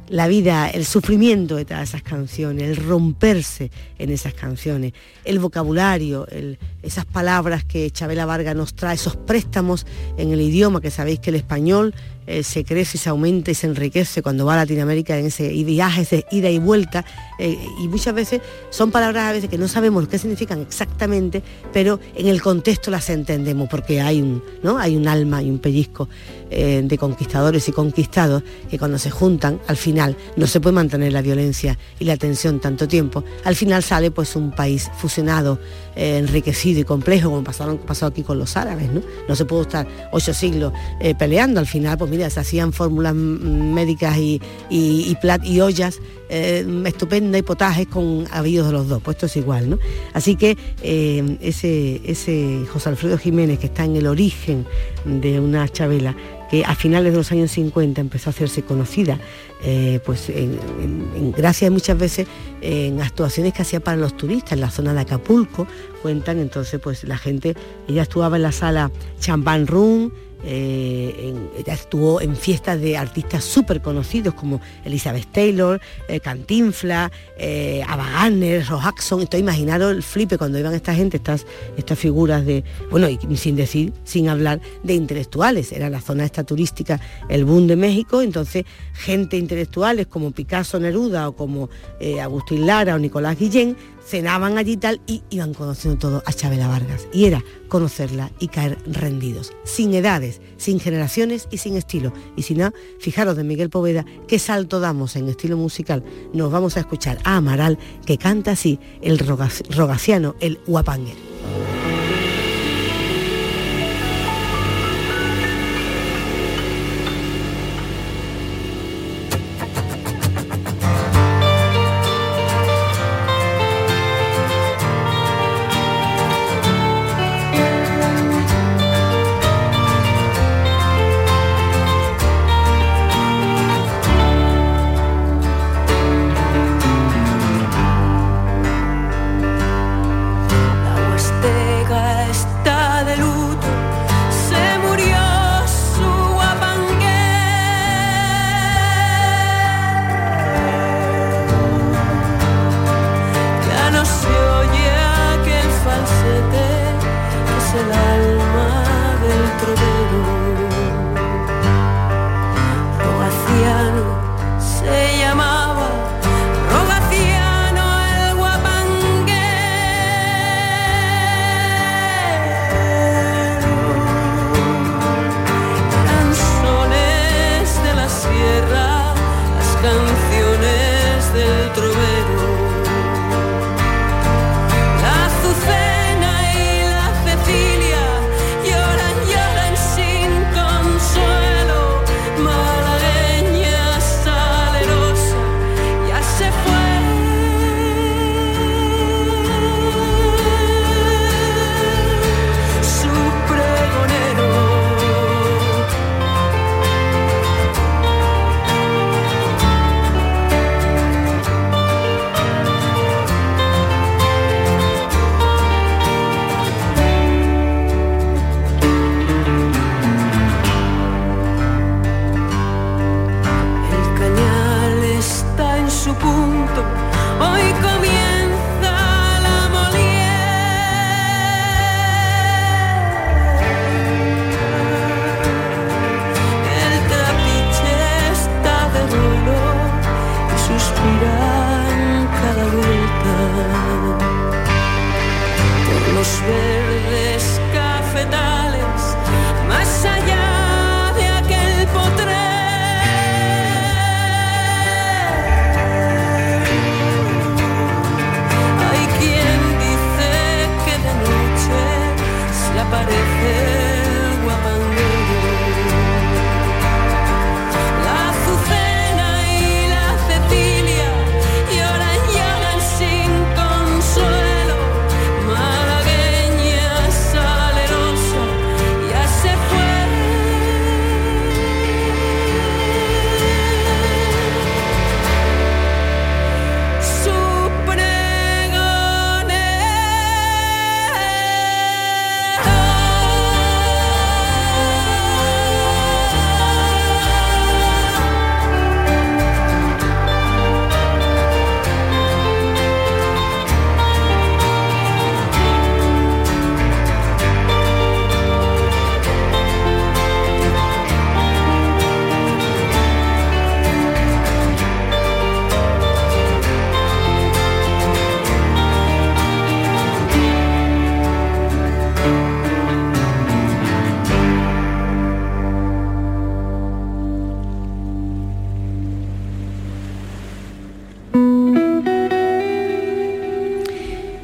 la 0.08 0.28
vida, 0.28 0.68
el 0.68 0.84
sufrimiento 0.84 1.56
de 1.56 1.64
todas 1.64 1.88
esas 1.88 2.02
canciones, 2.02 2.64
el 2.64 2.76
romperse 2.76 3.70
en 3.98 4.10
esas 4.10 4.34
canciones, 4.34 4.92
el 5.24 5.38
vocabulario, 5.38 6.26
el- 6.28 6.58
esas 6.82 7.06
palabras 7.06 7.64
que 7.64 7.90
Chabela 7.90 8.26
Varga 8.26 8.52
nos 8.52 8.74
trae, 8.74 8.96
esos 8.96 9.16
préstamos 9.16 9.86
en 10.18 10.30
el 10.32 10.42
idioma, 10.42 10.82
que 10.82 10.90
sabéis 10.90 11.18
que 11.20 11.30
el 11.30 11.36
español 11.36 11.94
eh, 12.26 12.42
se 12.42 12.64
crece 12.64 12.98
se 12.98 13.08
aumenta 13.08 13.50
y 13.50 13.54
se 13.54 13.66
enriquece 13.66 14.22
cuando 14.22 14.46
va 14.46 14.54
a 14.54 14.58
Latinoamérica 14.58 15.18
en 15.18 15.26
ese 15.26 15.48
viaje, 15.64 16.02
ese 16.02 16.26
ida 16.30 16.50
y 16.50 16.58
vuelta, 16.58 17.04
eh, 17.38 17.58
y 17.80 17.88
muchas 17.88 18.14
veces 18.14 18.40
son 18.70 18.90
palabras 18.90 19.24
a 19.24 19.32
veces 19.32 19.50
que 19.50 19.58
no 19.58 19.68
sabemos 19.68 20.06
qué 20.08 20.18
significan 20.18 20.60
exactamente, 20.60 21.42
pero 21.72 21.98
en 22.14 22.28
el 22.28 22.40
contexto 22.40 22.90
las 22.90 23.10
entendemos 23.10 23.68
porque 23.68 24.00
hay 24.00 24.22
un, 24.22 24.42
¿no? 24.62 24.78
hay 24.78 24.96
un 24.96 25.08
alma 25.08 25.42
y 25.42 25.50
un 25.50 25.58
pellizco 25.58 26.08
eh, 26.50 26.82
de 26.84 26.98
conquistadores 26.98 27.68
y 27.68 27.72
conquistados 27.72 28.42
que 28.70 28.78
cuando 28.78 28.98
se 28.98 29.10
juntan, 29.10 29.58
al 29.66 29.76
final 29.76 30.16
no 30.36 30.46
se 30.46 30.60
puede 30.60 30.74
mantener 30.74 31.12
la 31.12 31.22
violencia 31.22 31.78
y 31.98 32.04
la 32.04 32.16
tensión 32.16 32.60
tanto 32.60 32.86
tiempo. 32.86 33.24
Al 33.44 33.56
final 33.56 33.82
sale 33.82 34.10
pues 34.10 34.36
un 34.36 34.50
país 34.50 34.90
fusionado, 34.98 35.58
eh, 35.96 36.18
enriquecido 36.18 36.80
y 36.80 36.84
complejo, 36.84 37.30
como 37.30 37.44
pasaron, 37.44 37.78
pasó 37.78 38.06
aquí 38.06 38.22
con 38.22 38.38
los 38.38 38.56
árabes, 38.56 38.90
¿no? 38.90 39.02
No 39.28 39.36
se 39.36 39.44
pudo 39.44 39.62
estar 39.62 39.86
ocho 40.12 40.34
siglos 40.34 40.72
eh, 41.00 41.14
peleando. 41.14 41.60
Al 41.60 41.66
final, 41.66 41.98
pues 41.98 42.10
mira, 42.10 42.28
se 42.30 42.40
hacían 42.40 42.72
fórmulas 42.72 43.14
médicas 43.14 44.16
y, 44.16 44.40
y, 44.70 45.16
y 45.44 45.60
ollas 45.60 46.00
eh, 46.28 46.66
estupendas 46.86 47.38
y 47.38 47.42
potajes 47.42 47.86
con 47.86 48.26
avíos 48.30 48.66
de 48.66 48.72
los 48.72 48.88
dos, 48.88 49.02
pues 49.02 49.16
esto 49.16 49.26
es 49.26 49.36
igual, 49.36 49.68
¿no? 49.70 49.78
Así 50.14 50.36
que 50.36 50.56
ese, 50.82 52.00
ese 52.04 52.64
José 52.72 52.88
Alfredo 52.88 53.18
Jiménez 53.18 53.58
que 53.58 53.66
está 53.66 53.84
en 53.84 53.96
el 53.96 54.06
origen 54.06 54.66
de 55.04 55.40
una 55.40 55.68
Chabela, 55.68 56.16
que 56.52 56.64
a 56.66 56.74
finales 56.74 57.12
de 57.12 57.16
los 57.18 57.32
años 57.32 57.50
50 57.50 58.00
empezó 58.02 58.28
a 58.28 58.32
hacerse 58.32 58.62
conocida, 58.62 59.18
eh, 59.64 60.00
pues 60.04 60.28
en- 60.28 60.58
en- 60.82 61.08
en- 61.16 61.32
gracias 61.32 61.70
muchas 61.70 61.96
veces 61.98 62.26
en 62.60 63.00
actuaciones 63.00 63.54
que 63.54 63.62
hacía 63.62 63.80
para 63.80 63.96
los 63.96 64.14
turistas 64.18 64.52
en 64.52 64.60
la 64.60 64.70
zona 64.70 64.92
de 64.92 65.00
Acapulco, 65.00 65.66
cuentan 66.02 66.38
entonces 66.38 66.78
pues 66.78 67.04
la 67.04 67.16
gente, 67.16 67.54
ella 67.88 68.02
actuaba 68.02 68.36
en 68.36 68.42
la 68.42 68.52
sala 68.52 68.90
Champagne 69.18 69.64
Room, 69.64 70.12
eh, 70.44 71.32
en- 71.66 71.70
actuó 71.72 72.20
en 72.20 72.36
fiestas 72.36 72.80
de 72.80 72.96
artistas 72.96 73.44
súper 73.44 73.80
conocidos 73.80 74.34
como 74.34 74.60
Elizabeth 74.84 75.26
Taylor, 75.32 75.80
eh, 76.08 76.20
Cantinfla, 76.20 77.10
eh, 77.38 77.82
Ava 77.88 78.08
Gardner, 78.10 78.66
Ross 78.66 78.84
Jackson. 78.84 79.20
Entonces 79.20 79.40
imaginaros 79.40 79.92
el 79.92 80.02
flipe 80.02 80.36
cuando 80.38 80.58
iban 80.58 80.74
esta 80.74 80.94
gente, 80.94 81.16
estas, 81.18 81.46
estas 81.76 81.98
figuras 81.98 82.44
de, 82.44 82.64
bueno, 82.90 83.08
y 83.08 83.18
sin 83.36 83.56
decir, 83.56 83.92
sin 84.04 84.28
hablar 84.28 84.60
de 84.82 84.94
intelectuales. 84.94 85.72
Era 85.72 85.88
la 85.88 86.00
zona 86.00 86.24
esta 86.24 86.44
turística, 86.44 87.00
el 87.28 87.44
boom 87.44 87.66
de 87.66 87.76
México, 87.76 88.22
entonces 88.22 88.64
gente 88.94 89.36
intelectuales 89.36 90.06
como 90.06 90.30
Picasso 90.32 90.78
Neruda 90.78 91.28
o 91.28 91.36
como 91.36 91.70
eh, 92.00 92.20
Agustín 92.20 92.66
Lara 92.66 92.94
o 92.94 92.98
Nicolás 92.98 93.38
Guillén 93.38 93.76
cenaban 94.06 94.58
allí 94.58 94.76
tal 94.76 95.00
y 95.06 95.22
iban 95.30 95.54
conociendo 95.54 95.98
todo 95.98 96.22
a 96.26 96.32
Chabela 96.32 96.68
Vargas. 96.68 97.06
Y 97.12 97.24
era 97.26 97.42
conocerla 97.68 98.30
y 98.38 98.48
caer 98.48 98.78
rendidos, 98.86 99.52
sin 99.64 99.94
edades, 99.94 100.40
sin 100.56 100.80
generaciones 100.80 101.48
y 101.50 101.58
sin 101.58 101.76
estilo. 101.76 102.12
Y 102.36 102.42
si 102.42 102.54
no, 102.54 102.72
fijaros 103.00 103.36
de 103.36 103.44
Miguel 103.44 103.70
Poveda, 103.70 104.04
qué 104.28 104.38
salto 104.38 104.80
damos 104.80 105.16
en 105.16 105.28
estilo 105.28 105.56
musical. 105.56 106.04
Nos 106.34 106.50
vamos 106.50 106.76
a 106.76 106.80
escuchar 106.80 107.18
a 107.24 107.36
Amaral, 107.36 107.78
que 108.04 108.18
canta 108.18 108.52
así 108.52 108.78
el 109.00 109.18
roga- 109.18 109.50
rogaciano, 109.70 110.34
el 110.40 110.60
huapanguer. 110.66 111.16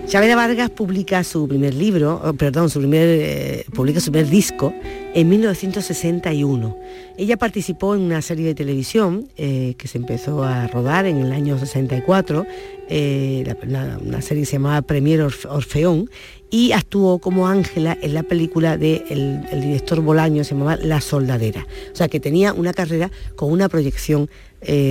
Chavela 0.08 0.36
Vargas 0.36 0.70
publica 0.70 1.22
su 1.22 1.46
primer 1.46 1.74
libro, 1.74 2.18
oh, 2.24 2.32
perdón, 2.32 2.70
su 2.70 2.78
primer, 2.78 3.06
eh, 3.06 3.66
publica 3.74 4.00
su 4.00 4.10
primer 4.10 4.30
disco 4.30 4.72
en 5.12 5.28
1961. 5.28 6.78
Ella 7.18 7.36
participó 7.36 7.94
en 7.94 8.00
una 8.00 8.22
serie 8.22 8.46
de 8.46 8.54
televisión 8.54 9.28
eh, 9.36 9.74
que 9.76 9.86
se 9.86 9.98
empezó 9.98 10.44
a 10.44 10.66
rodar 10.68 11.04
en 11.04 11.18
el 11.18 11.30
año 11.30 11.58
64, 11.58 12.46
eh, 12.88 13.54
una, 13.62 14.22
serie 14.22 14.44
que 14.44 14.46
se 14.46 14.52
llamaba 14.52 14.80
Premier 14.80 15.20
Orfe- 15.20 15.46
Orfeón, 15.50 16.08
y 16.48 16.72
actuó 16.72 17.18
como 17.18 17.46
Ángela 17.46 17.94
en 18.00 18.14
la 18.14 18.22
película 18.22 18.78
del 18.78 19.10
de 19.10 19.46
el 19.52 19.60
director 19.60 20.00
Bolaño, 20.00 20.42
se 20.42 20.54
llamaba 20.54 20.76
La 20.76 21.02
Soldadera. 21.02 21.66
O 21.92 21.96
sea 21.96 22.08
que 22.08 22.18
tenía 22.18 22.54
una 22.54 22.72
carrera 22.72 23.10
con 23.36 23.52
una 23.52 23.68
proyección 23.68 24.30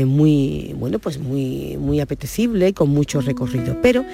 muy, 0.06 0.74
bueno, 0.78 1.00
pues 1.00 1.18
muy, 1.18 1.76
muy 1.78 2.00
apetecible, 2.00 2.74
con 2.74 2.90
mucho 2.90 3.20
recorrido. 3.20 3.78
Pero 3.82 4.06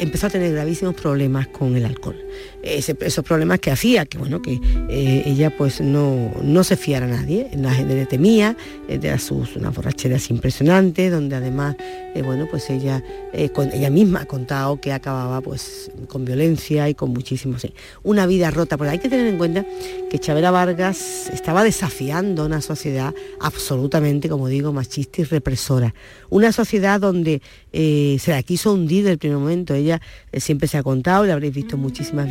empezó 0.00 0.26
a 0.26 0.30
tener 0.30 0.52
gravísimos 0.52 0.94
problemas 0.94 1.46
con 1.48 1.76
el 1.76 1.84
alcohol. 1.84 2.16
Esos 2.62 3.24
problemas 3.24 3.58
que 3.60 3.70
hacía 3.70 4.04
que 4.06 4.18
bueno 4.18 4.42
que 4.42 4.60
eh, 4.88 5.22
ella 5.26 5.56
pues 5.56 5.80
no, 5.80 6.32
no 6.42 6.64
se 6.64 6.76
fiara 6.76 7.06
a 7.06 7.08
nadie, 7.08 7.48
la 7.54 7.72
gente 7.72 7.94
le 7.94 8.06
temía, 8.06 8.56
eh, 8.88 8.98
de 8.98 9.18
sus 9.18 9.56
unas 9.56 9.74
borracheras 9.74 10.30
impresionantes, 10.30 11.10
donde 11.10 11.36
además 11.36 11.76
eh, 12.14 12.22
bueno 12.22 12.46
pues 12.50 12.68
ella 12.70 13.02
eh, 13.32 13.50
ella 13.72 13.90
misma 13.90 14.22
ha 14.22 14.26
contado 14.26 14.80
que 14.80 14.92
acababa 14.92 15.40
pues 15.40 15.90
con 16.08 16.24
violencia 16.24 16.88
y 16.88 16.94
con 16.94 17.12
muchísimos 17.12 17.66
una 18.02 18.26
vida 18.26 18.50
rota. 18.50 18.76
Porque 18.76 18.92
hay 18.92 18.98
que 18.98 19.08
tener 19.08 19.26
en 19.26 19.38
cuenta 19.38 19.64
que 20.10 20.18
Chavela 20.18 20.50
Vargas 20.50 21.30
estaba 21.32 21.64
desafiando 21.64 22.46
una 22.46 22.60
sociedad 22.60 23.14
absolutamente, 23.40 24.28
como 24.28 24.48
digo, 24.48 24.72
machista 24.72 25.20
y 25.22 25.24
represora. 25.24 25.94
Una 26.28 26.52
sociedad 26.52 27.00
donde 27.00 27.42
eh, 27.72 28.16
se 28.20 28.32
la 28.32 28.42
quiso 28.42 28.72
hundir 28.72 29.04
del 29.04 29.18
primer 29.18 29.38
momento. 29.38 29.74
Ella 29.74 30.00
eh, 30.32 30.40
siempre 30.40 30.68
se 30.68 30.78
ha 30.78 30.82
contado, 30.82 31.24
le 31.24 31.32
habréis 31.32 31.54
visto 31.54 31.76
muchísimas 31.76 32.28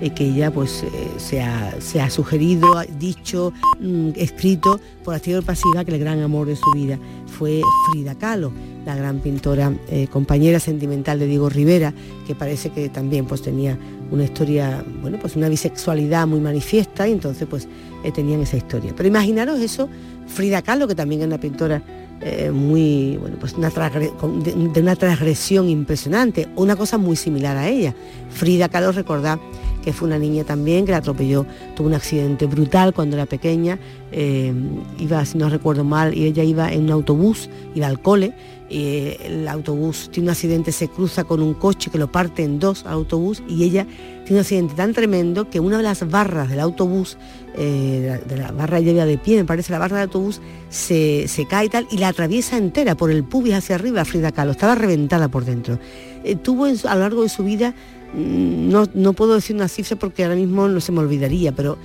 eh, 0.00 0.10
que 0.10 0.24
ella 0.24 0.50
pues 0.50 0.82
eh, 0.82 0.88
se, 1.18 1.40
ha, 1.40 2.10
sugerido, 2.10 2.82
dicho, 2.98 3.52
mm, 3.80 4.10
escrito 4.16 4.80
por 5.04 5.14
activa 5.14 5.40
pasiva 5.42 5.84
que 5.84 5.92
el 5.92 5.98
gran 5.98 6.20
amor 6.20 6.46
de 6.46 6.56
su 6.56 6.70
vida 6.72 6.98
fue 7.26 7.60
Frida 7.90 8.14
Kahlo, 8.14 8.52
la 8.84 8.94
gran 8.94 9.20
pintora, 9.20 9.72
eh, 9.88 10.06
compañera 10.08 10.60
sentimental 10.60 11.18
de 11.18 11.26
Diego 11.26 11.48
Rivera, 11.48 11.92
que 12.26 12.34
parece 12.34 12.70
que 12.70 12.88
también 12.88 13.26
pues 13.26 13.42
tenía 13.42 13.78
una 14.10 14.24
historia, 14.24 14.84
bueno, 15.02 15.18
pues 15.20 15.36
una 15.36 15.48
bisexualidad 15.48 16.26
muy 16.26 16.40
manifiesta 16.40 17.08
y 17.08 17.12
entonces 17.12 17.46
pues 17.48 17.68
tenían 18.14 18.40
esa 18.40 18.56
historia. 18.56 18.92
Pero 18.96 19.08
imaginaros 19.08 19.58
eso, 19.60 19.88
Frida 20.26 20.62
Kahlo, 20.62 20.88
que 20.88 20.94
también 20.94 21.22
es 21.22 21.26
una 21.26 21.38
pintora 21.38 21.82
eh, 22.20 22.50
muy, 22.50 23.16
bueno, 23.18 23.36
pues 23.38 23.54
de, 23.56 24.70
de 24.72 24.80
una 24.80 24.96
transgresión 24.96 25.68
impresionante, 25.68 26.48
una 26.56 26.76
cosa 26.76 26.98
muy 26.98 27.16
similar 27.16 27.56
a 27.56 27.68
ella. 27.68 27.94
Frida 28.30 28.68
Kahlo, 28.68 28.92
recordad 28.92 29.38
que 29.86 29.92
fue 29.92 30.08
una 30.08 30.18
niña 30.18 30.42
también 30.42 30.84
que 30.84 30.90
la 30.90 30.98
atropelló, 30.98 31.46
tuvo 31.76 31.86
un 31.86 31.94
accidente 31.94 32.46
brutal 32.46 32.92
cuando 32.92 33.14
era 33.14 33.24
pequeña, 33.24 33.78
eh, 34.10 34.52
iba, 34.98 35.24
si 35.24 35.38
no 35.38 35.48
recuerdo 35.48 35.84
mal, 35.84 36.12
y 36.12 36.24
ella 36.24 36.42
iba 36.42 36.72
en 36.72 36.82
un 36.86 36.90
autobús, 36.90 37.48
iba 37.72 37.86
al 37.86 38.02
cole, 38.02 38.34
eh, 38.68 39.16
el 39.24 39.46
autobús 39.46 40.08
tiene 40.10 40.26
un 40.26 40.30
accidente, 40.32 40.72
se 40.72 40.88
cruza 40.88 41.22
con 41.22 41.40
un 41.40 41.54
coche 41.54 41.88
que 41.88 41.98
lo 41.98 42.10
parte 42.10 42.42
en 42.42 42.58
dos 42.58 42.84
autobús 42.84 43.44
y 43.48 43.62
ella 43.62 43.86
tiene 44.24 44.38
un 44.38 44.40
accidente 44.40 44.74
tan 44.74 44.92
tremendo 44.92 45.48
que 45.48 45.60
una 45.60 45.76
de 45.76 45.84
las 45.84 46.08
barras 46.10 46.50
del 46.50 46.58
autobús, 46.58 47.16
eh, 47.56 48.20
de, 48.26 48.36
la, 48.36 48.50
barra 48.50 48.80
iba 48.80 49.06
de 49.06 49.18
pie, 49.18 49.36
me 49.36 49.44
parece, 49.44 49.70
la 49.70 49.78
barra 49.78 49.98
del 49.98 50.08
autobús 50.08 50.40
se, 50.68 51.28
se 51.28 51.46
cae 51.46 51.66
y 51.66 51.68
tal 51.68 51.86
y 51.92 51.98
la 51.98 52.08
atraviesa 52.08 52.56
entera 52.56 52.96
por 52.96 53.12
el 53.12 53.22
pubis 53.22 53.54
hacia 53.54 53.76
arriba 53.76 54.04
Frida 54.04 54.32
Kahlo, 54.32 54.50
estaba 54.50 54.74
reventada 54.74 55.28
por 55.28 55.44
dentro. 55.44 55.78
Eh, 56.24 56.34
tuvo 56.34 56.64
a 56.64 56.94
lo 56.96 57.00
largo 57.00 57.22
de 57.22 57.28
su 57.28 57.44
vida, 57.44 57.72
no, 58.16 58.86
no 58.94 59.12
puedo 59.12 59.34
decir 59.34 59.54
una 59.56 59.68
cifra 59.68 59.96
porque 59.96 60.24
ahora 60.24 60.36
mismo 60.36 60.66
no 60.68 60.80
se 60.80 60.92
me 60.92 61.00
olvidaría, 61.00 61.52
pero 61.52 61.78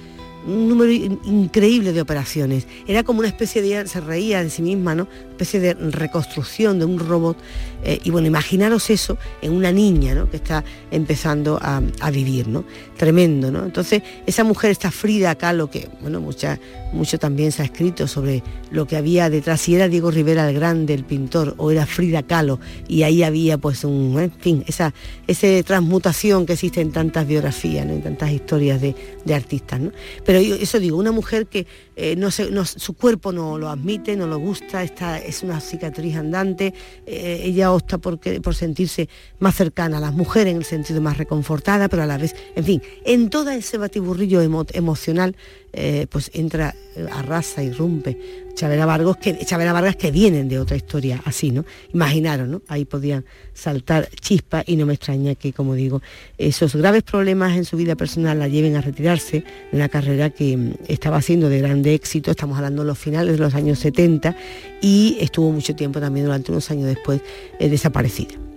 un 0.47 0.67
número 0.69 0.91
in- 0.91 1.19
increíble 1.25 1.93
de 1.93 2.01
operaciones. 2.01 2.67
Era 2.87 3.03
como 3.03 3.19
una 3.19 3.27
especie 3.27 3.61
de, 3.61 3.87
se 3.87 4.01
reía 4.01 4.41
de 4.43 4.49
sí 4.49 4.61
misma, 4.61 4.95
¿no? 4.95 5.07
Especie 5.41 5.59
de 5.59 5.73
reconstrucción 5.73 6.77
de 6.77 6.85
un 6.85 6.99
robot. 6.99 7.35
eh, 7.83 7.99
y 8.03 8.11
bueno, 8.11 8.27
imaginaros 8.27 8.91
eso 8.91 9.17
en 9.41 9.53
una 9.53 9.71
niña, 9.71 10.13
¿no? 10.13 10.29
Que 10.29 10.37
está 10.37 10.63
empezando 10.91 11.57
a, 11.59 11.81
vivir, 12.11 12.47
¿no? 12.47 12.63
Tremendo, 12.95 13.49
¿no? 13.49 13.65
Entonces, 13.65 14.03
esa 14.27 14.43
mujer, 14.43 14.69
esta 14.69 14.91
Frida 14.91 15.33
Kahlo, 15.33 15.71
que, 15.71 15.89
bueno, 15.99 16.21
mucha, 16.21 16.59
mucho 16.93 17.17
también 17.17 17.51
se 17.51 17.63
ha 17.63 17.65
escrito 17.65 18.07
sobre 18.07 18.43
lo 18.69 18.85
que 18.85 18.97
había 18.97 19.31
detrás, 19.31 19.61
si 19.61 19.73
era 19.73 19.87
Diego 19.87 20.11
Rivera 20.11 20.47
el 20.47 20.53
Grande, 20.55 20.93
el 20.93 21.05
pintor, 21.05 21.55
o 21.57 21.71
era 21.71 21.87
Frida 21.87 22.21
Kahlo, 22.21 22.59
y 22.87 23.01
ahí 23.01 23.23
había 23.23 23.57
pues 23.57 23.83
un, 23.83 24.31
fin, 24.39 24.63
esa, 24.67 24.93
esa 25.25 25.47
transmutación 25.63 26.45
que 26.45 26.53
existe 26.53 26.81
en 26.81 26.91
tantas 26.91 27.25
biografías, 27.25 27.87
¿no? 27.87 27.93
en 27.93 28.03
tantas 28.03 28.29
historias 28.31 28.79
de, 28.79 28.93
artistas, 29.33 29.79
¿no? 29.79 29.91
Pero 30.23 30.37
eso 30.39 30.77
digo, 30.79 30.97
una 30.97 31.11
mujer 31.11 31.47
que 31.47 31.65
eh, 31.95 32.15
no 32.15 32.29
se- 32.31 32.51
no- 32.51 32.65
su 32.65 32.93
cuerpo 32.93 33.31
no 33.31 33.57
lo 33.57 33.69
admite, 33.69 34.15
no 34.15 34.27
lo 34.27 34.37
gusta, 34.37 34.83
está, 34.83 35.17
es 35.31 35.43
una 35.43 35.59
cicatriz 35.59 36.15
andante, 36.15 36.73
eh, 37.05 37.41
ella 37.43 37.71
opta 37.71 37.97
por, 37.97 38.19
por 38.19 38.53
sentirse 38.55 39.09
más 39.39 39.55
cercana 39.55 39.97
a 39.97 39.99
las 39.99 40.13
mujeres 40.13 40.51
en 40.51 40.57
el 40.57 40.65
sentido 40.65 41.01
más 41.01 41.17
reconfortada, 41.17 41.89
pero 41.89 42.03
a 42.03 42.05
la 42.05 42.17
vez, 42.17 42.35
en 42.55 42.63
fin, 42.63 42.81
en 43.05 43.29
todo 43.29 43.49
ese 43.49 43.77
batiburrillo 43.77 44.41
emo- 44.43 44.67
emocional, 44.73 45.35
eh, 45.73 46.07
pues 46.09 46.31
entra, 46.33 46.75
eh, 46.95 47.07
arrasa, 47.11 47.63
irrumpe. 47.63 48.17
Chavela 48.53 48.85
Vargas, 48.85 49.17
que, 49.17 49.45
Chavela 49.45 49.71
Vargas 49.71 49.95
que 49.95 50.11
vienen 50.11 50.49
de 50.49 50.59
otra 50.59 50.75
historia 50.75 51.21
así, 51.25 51.51
¿no? 51.51 51.65
Imaginaron, 51.93 52.51
¿no? 52.51 52.61
Ahí 52.67 52.85
podían 52.85 53.25
saltar 53.53 54.09
chispas 54.19 54.63
y 54.67 54.75
no 54.75 54.85
me 54.85 54.93
extraña 54.93 55.35
que, 55.35 55.53
como 55.53 55.73
digo, 55.73 56.01
esos 56.37 56.75
graves 56.75 57.03
problemas 57.03 57.55
en 57.55 57.65
su 57.65 57.77
vida 57.77 57.95
personal 57.95 58.39
la 58.39 58.47
lleven 58.47 58.75
a 58.75 58.81
retirarse 58.81 59.43
de 59.71 59.77
una 59.77 59.87
carrera 59.89 60.29
que 60.29 60.57
mm, 60.57 60.73
estaba 60.87 61.17
haciendo 61.17 61.49
de 61.49 61.59
grande 61.59 61.93
éxito, 61.93 62.31
estamos 62.31 62.57
hablando 62.57 62.81
de 62.81 62.87
los 62.87 62.99
finales 62.99 63.33
de 63.33 63.39
los 63.39 63.55
años 63.55 63.79
70 63.79 64.35
y 64.81 65.17
estuvo 65.21 65.51
mucho 65.51 65.75
tiempo 65.75 65.99
también 65.99 66.25
durante 66.25 66.51
unos 66.51 66.69
años 66.71 66.87
después 66.87 67.21
eh, 67.59 67.69
desaparecida. 67.69 68.50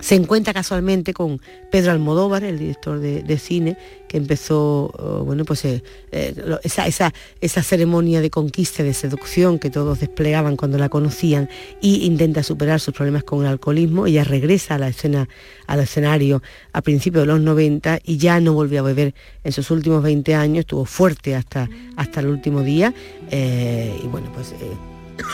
Se 0.00 0.16
encuentra 0.16 0.52
casualmente 0.52 1.14
con 1.14 1.40
Pedro 1.70 1.92
Almodóvar, 1.92 2.42
el 2.42 2.58
director 2.58 2.98
de, 2.98 3.38
cine, 3.38 3.76
que 4.08 4.16
empezó, 4.16 4.90
oh, 4.98 5.22
bueno, 5.24 5.44
pues 5.44 5.64
eh, 5.64 5.82
eh, 6.10 6.34
esa, 6.64 7.62
ceremonia 7.62 8.20
de 8.20 8.28
conquista, 8.28 8.82
de 8.82 8.94
seducción 8.94 9.58
que 9.58 9.70
todos 9.70 10.00
desplegaban 10.00 10.56
cuando 10.56 10.76
la 10.76 10.88
conocían 10.88 11.48
y 11.80 12.04
intenta 12.04 12.42
superar 12.42 12.80
sus 12.80 12.94
problemas 12.94 13.22
con 13.22 13.42
el 13.42 13.46
alcoholismo. 13.46 14.06
Ella 14.06 14.24
regresa 14.24 14.74
a 14.74 14.78
la 14.78 14.88
escena, 14.88 15.28
al 15.66 15.80
escenario 15.80 16.42
a 16.72 16.82
principios 16.82 17.22
de 17.22 17.26
los 17.26 17.40
90 17.40 18.00
y 18.02 18.16
ya 18.16 18.40
no 18.40 18.54
volvió 18.54 18.80
a 18.80 18.82
beber 18.82 19.14
en 19.44 19.52
sus 19.52 19.70
últimos 19.70 20.02
20 20.02 20.34
años, 20.34 20.60
estuvo 20.60 20.84
fuerte 20.84 21.36
hasta, 21.36 21.68
hasta 21.96 22.20
el 22.20 22.26
último 22.26 22.62
día. 22.62 22.92
eh, 23.30 24.00
y 24.02 24.06
bueno, 24.08 24.32
pues 24.34 24.52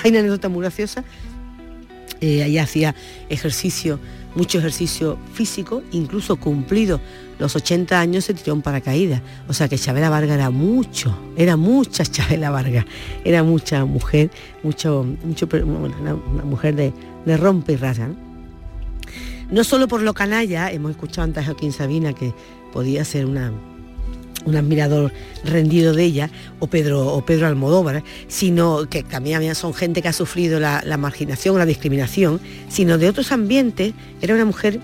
hay 0.05 0.11
una 0.11 0.21
anécdota 0.21 0.49
muy 0.49 0.61
graciosa 0.63 1.05
ella 2.21 2.63
hacía 2.63 2.95
ejercicio, 3.29 3.99
mucho 4.35 4.59
ejercicio 4.59 5.19
físico, 5.33 5.83
incluso 5.93 6.37
cumplido 6.37 7.01
los 7.39 7.55
80 7.55 8.01
años 8.01 8.25
se 8.25 8.35
tiró 8.35 8.55
un 8.55 8.63
paracaídas. 8.63 9.23
O 9.49 9.53
sea 9.53 9.69
que 9.69 9.79
Chabela 9.79 10.11
Vargas 10.11 10.35
era 10.35 10.51
mucho, 10.51 11.17
era 11.37 11.57
mucha 11.57 12.05
Chabela 12.05 12.51
Vargas, 12.51 12.85
era 13.25 13.43
mucha 13.43 13.85
mujer, 13.85 14.31
mucho, 14.63 15.07
mucho, 15.23 15.49
una, 15.53 16.15
una 16.15 16.45
mujer 16.45 16.75
de, 16.75 16.93
de 17.25 17.37
rompe 17.37 17.75
y 17.75 17.77
raya. 17.77 18.09
¿no? 18.09 18.17
No 19.51 19.65
solo 19.65 19.89
por 19.89 20.03
lo 20.03 20.13
canalla, 20.15 20.71
hemos 20.71 20.91
escuchado 20.91 21.25
antes 21.25 21.43
a 21.43 21.47
Joaquín 21.47 21.73
Sabina 21.73 22.13
que 22.13 22.35
podía 22.73 23.05
ser 23.05 23.25
una, 23.25 23.53
un 24.45 24.57
admirador 24.57 25.13
rendido 25.45 25.93
de 25.93 26.05
ella, 26.05 26.31
o 26.59 26.69
Pedro, 26.69 27.07
o 27.07 27.25
Pedro 27.25 27.47
Almodóvar, 27.49 28.03
sino 28.29 28.89
que 28.89 29.03
también 29.03 29.55
son 29.55 29.75
gente 29.75 30.01
que 30.01 30.09
ha 30.09 30.13
sufrido 30.13 30.59
la, 30.61 30.83
la 30.87 30.97
marginación, 30.97 31.59
la 31.59 31.67
discriminación, 31.67 32.41
sino 32.69 32.97
de 32.99 33.09
otros 33.09 33.31
ambientes, 33.33 33.93
era 34.23 34.35
una 34.35 34.45
mujer 34.45 34.81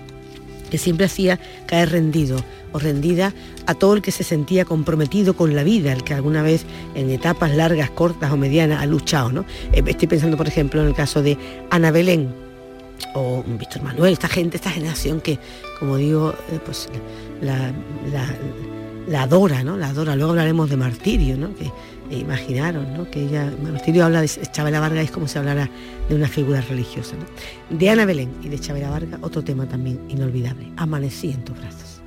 que 0.69 0.77
siempre 0.77 1.05
hacía 1.05 1.39
caer 1.67 1.91
rendido 1.91 2.37
o 2.73 2.79
rendida 2.79 3.33
a 3.65 3.73
todo 3.73 3.93
el 3.93 4.01
que 4.01 4.11
se 4.11 4.23
sentía 4.23 4.65
comprometido 4.65 5.33
con 5.35 5.55
la 5.55 5.63
vida, 5.63 5.93
el 5.93 6.03
que 6.03 6.13
alguna 6.13 6.43
vez 6.43 6.65
en 6.93 7.09
etapas 7.09 7.55
largas, 7.55 7.89
cortas 7.89 8.31
o 8.31 8.37
medianas 8.37 8.81
ha 8.81 8.85
luchado. 8.85 9.31
¿no? 9.31 9.45
Eh, 9.71 9.81
Estoy 9.87 10.07
pensando, 10.07 10.35
por 10.37 10.47
ejemplo, 10.47 10.81
en 10.81 10.87
el 10.87 10.93
caso 10.95 11.23
de 11.23 11.37
Ana 11.69 11.91
Belén, 11.91 12.33
o 13.13 13.43
Víctor 13.47 13.83
Manuel, 13.83 14.13
esta 14.13 14.27
gente, 14.27 14.57
esta 14.57 14.69
generación 14.71 15.21
que, 15.21 15.39
como 15.79 15.97
digo, 15.97 16.33
eh, 16.51 16.59
pues 16.65 16.89
la- 17.41 17.71
la 19.07 19.23
adora, 19.23 19.63
¿no? 19.63 19.77
La 19.77 19.89
adora. 19.89 20.15
Luego 20.15 20.31
hablaremos 20.31 20.69
de 20.69 20.77
martirio, 20.77 21.37
¿no? 21.37 21.55
Que 21.55 21.65
eh, 21.65 22.19
imaginaron, 22.19 22.93
¿no? 22.93 23.09
Que 23.09 23.23
ella, 23.23 23.51
martirio 23.61 24.05
habla 24.05 24.21
de 24.21 24.27
Chabela 24.27 24.79
Vargas, 24.79 25.05
es 25.05 25.11
como 25.11 25.27
si 25.27 25.37
hablara 25.37 25.69
de 26.09 26.15
una 26.15 26.27
figura 26.27 26.61
religiosa, 26.61 27.15
¿no? 27.15 27.77
De 27.77 27.89
Ana 27.89 28.05
Belén 28.05 28.31
y 28.43 28.49
de 28.49 28.59
Chabela 28.59 28.89
Vargas, 28.89 29.19
otro 29.21 29.43
tema 29.43 29.67
también 29.67 29.99
inolvidable. 30.09 30.71
Amanecí 30.77 31.31
en 31.31 31.43
tus 31.43 31.57
brazos. 31.57 32.01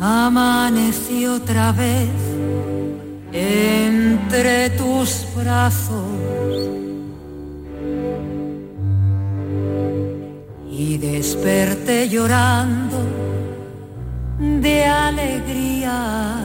Amanecí 0.00 1.26
otra 1.26 1.72
vez 1.72 2.08
entre 4.38 4.70
tus 4.70 5.26
brazos 5.34 6.00
y 10.70 10.96
desperté 10.96 12.08
llorando 12.08 12.98
de 14.38 14.84
alegría. 14.84 16.36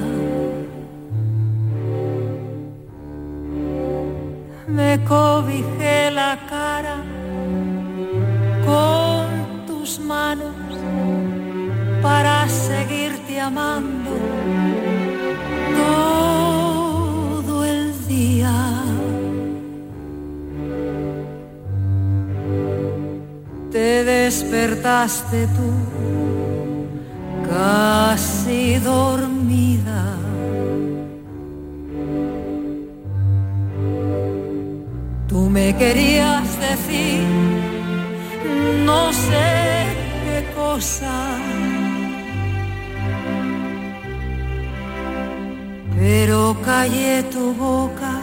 Me 4.68 5.00
cobijé 5.04 6.10
la 6.10 6.40
cara 6.50 6.98
con 8.66 9.68
tus 9.68 10.00
manos 10.00 10.56
para 12.02 12.50
seguirte 12.50 13.40
amando 13.40 14.14
despertaste 24.64 25.48
tú 25.48 25.72
casi 27.50 28.80
dormida. 28.80 30.18
Tú 35.28 35.50
me 35.50 35.76
querías 35.76 36.48
decir 36.60 37.24
no 38.86 39.12
sé 39.12 39.86
qué 40.26 40.46
cosa 40.56 41.14
pero 45.98 46.56
callé 46.64 47.24
tu 47.24 47.54
boca 47.54 48.16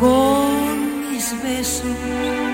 con 0.00 1.10
mis 1.10 1.34
besos 1.42 2.45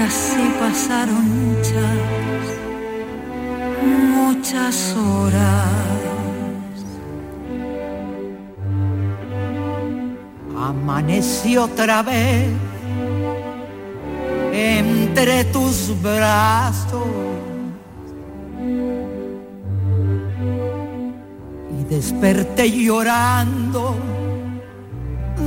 y 0.00 0.02
así 0.02 0.54
pasaron 0.58 1.24
muchas, 1.44 1.98
muchas 3.84 4.96
horas. 4.96 5.68
Amanecí 10.56 11.56
otra 11.56 12.02
vez 12.02 12.48
entre 14.52 15.44
tus 15.44 15.94
brazos 16.02 17.06
y 21.78 21.84
desperté 21.84 22.70
llorando 22.70 23.96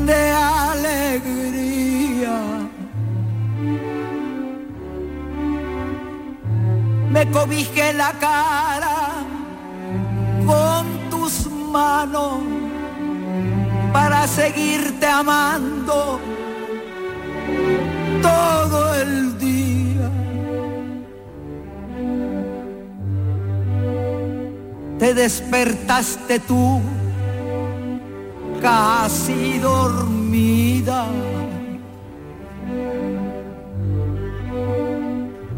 de 0.06 0.32
alegría. 0.32 1.43
Me 7.14 7.30
cobijé 7.30 7.94
la 7.94 8.12
cara 8.14 9.24
con 10.48 11.10
tus 11.12 11.46
manos 11.72 12.40
para 13.94 14.26
seguirte 14.28 15.06
amando 15.06 16.20
todo 18.20 18.96
el 18.96 19.38
día. 19.38 20.10
Te 24.98 25.14
despertaste 25.14 26.40
tú 26.40 26.82
casi 28.60 29.60
dormida. 29.60 31.06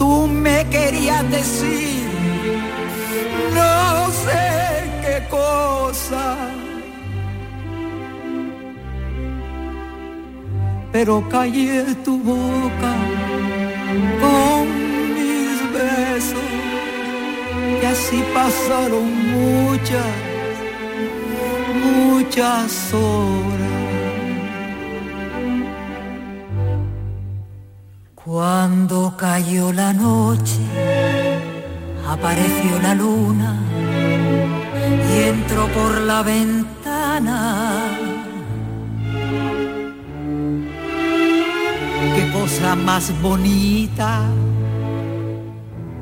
Tú 0.05 0.27
me 0.27 0.63
querías 0.69 1.23
decir 1.31 2.07
no 3.59 4.11
sé 4.23 4.45
qué 5.03 5.17
cosa. 5.37 6.23
pero 10.91 11.13
callé 11.27 11.83
tu 12.05 12.13
boca 12.31 12.93
con 14.21 14.63
mis 15.15 15.57
besos 15.77 16.49
y 17.81 17.85
así 17.93 18.19
pasaron 18.37 19.07
muchas, 19.35 20.13
muchas 21.83 22.93
horas. 22.93 23.64
Cuando 28.25 29.15
cayó 29.15 29.71
la 29.71 29.93
noche, 29.93 30.59
apareció 32.07 32.79
la 32.81 32.95
luna 32.95 33.55
y 35.07 35.29
entró 35.29 35.67
por 35.67 36.01
la 36.01 36.23
ventana. 36.23 37.83
Qué 42.15 42.31
cosa 42.31 42.75
más 42.75 43.13
bonita 43.21 44.21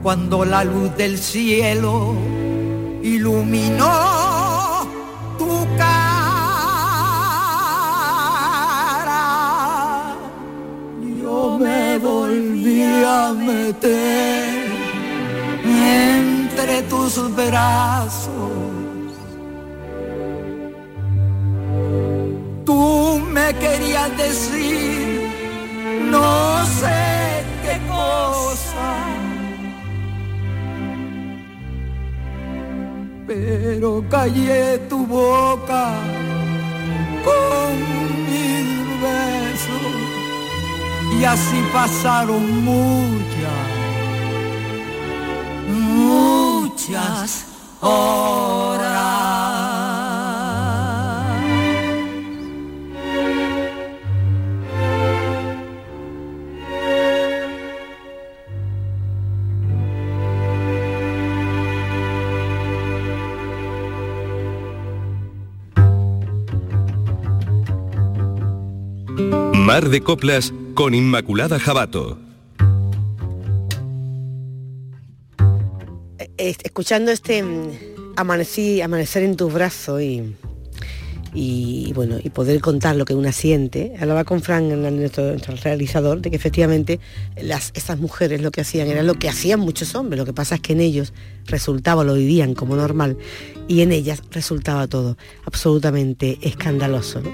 cuando 0.01 0.45
la 0.45 0.63
luz 0.63 0.95
del 0.95 1.17
cielo 1.17 2.15
iluminó 3.03 4.42
volví 12.93 13.03
a 13.03 13.33
meter 13.33 14.71
entre 15.65 16.81
tus 16.83 17.35
brazos. 17.35 18.31
Tú 22.65 23.19
me 23.31 23.53
querías 23.55 24.15
decir 24.17 25.29
no 26.09 26.65
sé 26.65 27.43
qué 27.63 27.79
cosa, 27.87 28.89
pero 33.27 34.03
callé 34.09 34.77
tu 34.89 35.05
boca 35.05 35.91
con 37.25 37.71
mis 38.29 39.01
besos 39.01 40.22
y 41.19 41.23
así 41.25 41.61
pasaron 41.71 42.63
muchas, 42.63 43.69
muchas 45.67 47.45
horas. 47.81 48.83
Mar 69.53 69.89
de 69.89 70.01
Coplas 70.01 70.53
con 70.73 70.95
Inmaculada 70.95 71.59
Jabato. 71.59 72.17
Eh, 76.17 76.55
escuchando 76.63 77.11
este 77.11 77.43
mm, 77.43 77.69
amanecí, 78.15 78.81
amanecer 78.81 79.23
en 79.23 79.35
tus 79.35 79.53
brazos 79.53 80.01
y, 80.01 81.93
bueno, 81.93 82.17
y 82.23 82.29
poder 82.29 82.59
contar 82.61 82.95
lo 82.95 83.05
que 83.05 83.13
una 83.13 83.31
siente, 83.31 83.93
hablaba 83.99 84.23
con 84.23 84.41
Frank, 84.41 84.63
nuestro, 84.63 85.25
nuestro 85.25 85.55
realizador, 85.55 86.21
de 86.21 86.31
que 86.31 86.35
efectivamente 86.35 86.99
las, 87.41 87.71
estas 87.75 87.99
mujeres 87.99 88.41
lo 88.41 88.51
que 88.51 88.61
hacían 88.61 88.87
era 88.87 89.03
lo 89.03 89.15
que 89.15 89.29
hacían 89.29 89.59
muchos 89.59 89.93
hombres, 89.95 90.19
lo 90.19 90.25
que 90.25 90.33
pasa 90.33 90.55
es 90.55 90.61
que 90.61 90.73
en 90.73 90.81
ellos 90.81 91.13
resultaba, 91.45 92.03
lo 92.03 92.15
vivían 92.15 92.55
como 92.55 92.75
normal, 92.75 93.17
y 93.67 93.81
en 93.81 93.91
ellas 93.91 94.21
resultaba 94.31 94.87
todo 94.87 95.17
absolutamente 95.45 96.39
escandaloso. 96.41 97.21
¿no? 97.21 97.31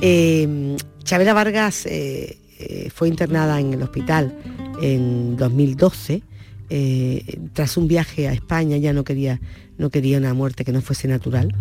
Eh, 0.00 0.76
Chabela 1.04 1.32
Vargas 1.32 1.86
eh, 1.86 2.38
eh, 2.58 2.90
fue 2.94 3.08
internada 3.08 3.60
en 3.60 3.72
el 3.72 3.82
hospital 3.82 4.36
en 4.82 5.36
2012 5.36 6.22
eh, 6.70 7.38
tras 7.54 7.78
un 7.78 7.88
viaje 7.88 8.28
a 8.28 8.32
España 8.32 8.76
ya 8.76 8.92
no 8.92 9.02
quería, 9.02 9.40
no 9.78 9.88
quería 9.88 10.18
una 10.18 10.34
muerte 10.34 10.66
que 10.66 10.72
no 10.72 10.82
fuese 10.82 11.08
natural 11.08 11.54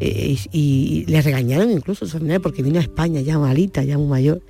eh, 0.00 0.36
y, 0.50 1.04
le 1.08 1.20
regañaron 1.20 1.70
incluso 1.70 2.06
su 2.06 2.12
familia 2.12 2.40
porque 2.40 2.62
vino 2.62 2.78
a 2.78 2.82
España 2.82 3.20
ya 3.20 3.38
malita, 3.38 3.82
ya 3.82 3.98
muy 3.98 4.08
mayor 4.08 4.40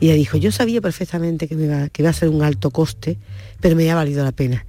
y 0.00 0.06
ella 0.06 0.16
dijo, 0.16 0.36
yo 0.36 0.52
sabía 0.52 0.82
perfectamente 0.82 1.48
que, 1.48 1.54
me 1.54 1.64
iba, 1.64 2.10
a 2.10 2.12
ser 2.12 2.28
un 2.28 2.42
alto 2.42 2.70
coste, 2.70 3.16
pero 3.60 3.76
me 3.76 3.84
había 3.84 3.94
valido 3.94 4.24
la 4.24 4.32
pena. 4.32 4.66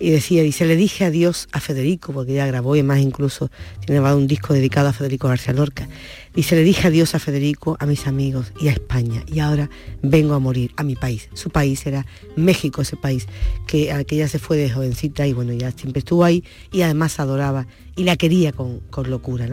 Y 0.00 0.10
decía, 0.10 0.42
y 0.42 0.52
se 0.52 0.66
le 0.66 0.76
dije 0.76 1.04
adiós 1.04 1.48
a 1.52 1.60
Federico, 1.60 2.12
porque 2.12 2.32
ella 2.32 2.46
grabó 2.46 2.74
y 2.74 2.82
más 2.82 2.98
incluso 2.98 3.50
tiene 3.78 4.00
grabado 4.00 4.18
un 4.18 4.26
disco 4.26 4.52
dedicado 4.52 4.88
a 4.88 4.92
Federico 4.92 5.28
García 5.28 5.54
Lorca. 5.54 5.88
Y 6.36 6.42
se 6.42 6.56
le 6.56 6.64
dije 6.64 6.88
adiós 6.88 7.14
a 7.14 7.18
Federico, 7.18 7.76
a 7.78 7.86
mis 7.86 8.06
amigos 8.06 8.52
y 8.60 8.68
a 8.68 8.72
España. 8.72 9.22
Y 9.26 9.38
ahora 9.38 9.70
vengo 10.02 10.34
a 10.34 10.40
morir 10.40 10.72
a 10.76 10.82
mi 10.82 10.96
país. 10.96 11.28
Su 11.34 11.50
país 11.50 11.86
era 11.86 12.06
México, 12.36 12.82
ese 12.82 12.96
país 12.96 13.26
que, 13.66 13.92
al 13.92 14.04
que 14.04 14.16
ella 14.16 14.28
se 14.28 14.38
fue 14.38 14.56
de 14.56 14.70
jovencita 14.70 15.26
y 15.26 15.32
bueno, 15.32 15.52
ya 15.52 15.70
siempre 15.70 16.00
estuvo 16.00 16.24
ahí 16.24 16.42
y 16.72 16.82
además 16.82 17.20
adoraba 17.20 17.66
y 17.96 18.04
la 18.04 18.16
quería 18.16 18.52
con, 18.52 18.80
locura. 19.06 19.48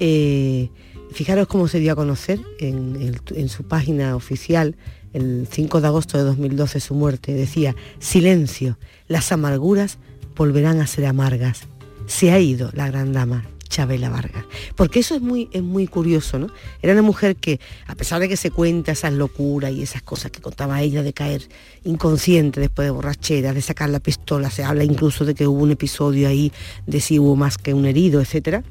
Eh, 0.00 0.70
fijaros 1.12 1.46
cómo 1.46 1.68
se 1.68 1.78
dio 1.78 1.92
a 1.92 1.96
conocer 1.96 2.40
en, 2.58 3.16
en 3.34 3.48
su 3.48 3.64
página 3.64 4.16
oficial 4.16 4.76
el 5.14 5.46
5 5.50 5.80
de 5.80 5.86
agosto 5.86 6.18
de 6.18 6.24
2012 6.24 6.80
su 6.80 6.94
muerte. 6.94 7.32
Decía, 7.32 7.74
silencio, 7.98 8.78
las 9.08 9.32
amarguras 9.32 9.98
volverán 10.36 10.80
a 10.80 10.86
ser 10.86 11.06
amargas. 11.06 11.68
Se 12.06 12.32
ha 12.32 12.38
ido 12.38 12.70
la 12.74 12.88
gran 12.88 13.12
dama. 13.12 13.44
Chabela 13.74 14.08
Vargas. 14.08 14.44
Porque 14.76 15.00
eso 15.00 15.16
es 15.16 15.20
muy, 15.20 15.48
es 15.52 15.62
muy 15.62 15.88
curioso, 15.88 16.38
¿no? 16.38 16.46
Era 16.80 16.92
una 16.92 17.02
mujer 17.02 17.34
que, 17.34 17.58
a 17.88 17.96
pesar 17.96 18.20
de 18.20 18.28
que 18.28 18.36
se 18.36 18.52
cuenta 18.52 18.92
esas 18.92 19.12
locuras 19.12 19.72
y 19.72 19.82
esas 19.82 20.00
cosas 20.00 20.30
que 20.30 20.40
contaba 20.40 20.80
ella 20.80 21.02
de 21.02 21.12
caer 21.12 21.42
inconsciente 21.82 22.60
después 22.60 22.86
de 22.86 22.92
borrachera, 22.92 23.52
de 23.52 23.60
sacar 23.60 23.90
la 23.90 23.98
pistola, 23.98 24.48
se 24.48 24.62
habla 24.62 24.84
incluso 24.84 25.24
de 25.24 25.34
que 25.34 25.48
hubo 25.48 25.60
un 25.60 25.72
episodio 25.72 26.28
ahí 26.28 26.52
de 26.86 27.00
si 27.00 27.18
hubo 27.18 27.34
más 27.34 27.58
que 27.58 27.74
un 27.74 27.84
herido, 27.84 28.20
etcétera 28.20 28.62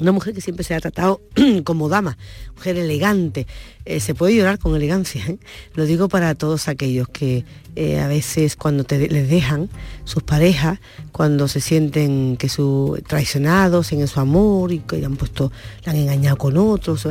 una 0.00 0.12
mujer 0.12 0.32
que 0.32 0.40
siempre 0.40 0.64
se 0.64 0.74
ha 0.74 0.80
tratado 0.80 1.20
como 1.64 1.88
dama, 1.88 2.16
mujer 2.56 2.78
elegante. 2.78 3.46
Eh, 3.86 4.00
se 4.00 4.14
puede 4.14 4.36
llorar 4.36 4.58
con 4.58 4.76
elegancia, 4.76 5.24
¿eh? 5.26 5.38
lo 5.74 5.86
digo 5.86 6.08
para 6.08 6.34
todos 6.34 6.68
aquellos 6.68 7.08
que, 7.08 7.44
eh, 7.76 7.98
a 7.98 8.08
veces 8.08 8.56
cuando 8.56 8.84
te, 8.84 9.08
les 9.08 9.30
dejan 9.30 9.70
sus 10.04 10.22
parejas, 10.22 10.80
cuando 11.12 11.48
se 11.48 11.60
sienten 11.60 12.36
que 12.36 12.48
su 12.48 13.00
traicionados 13.06 13.92
en 13.92 14.06
su 14.06 14.20
amor 14.20 14.72
y 14.72 14.80
que 14.80 15.02
han 15.04 15.16
puesto, 15.16 15.50
la 15.84 15.92
han 15.92 15.98
engañado 15.98 16.36
con 16.36 16.56
otros, 16.58 17.08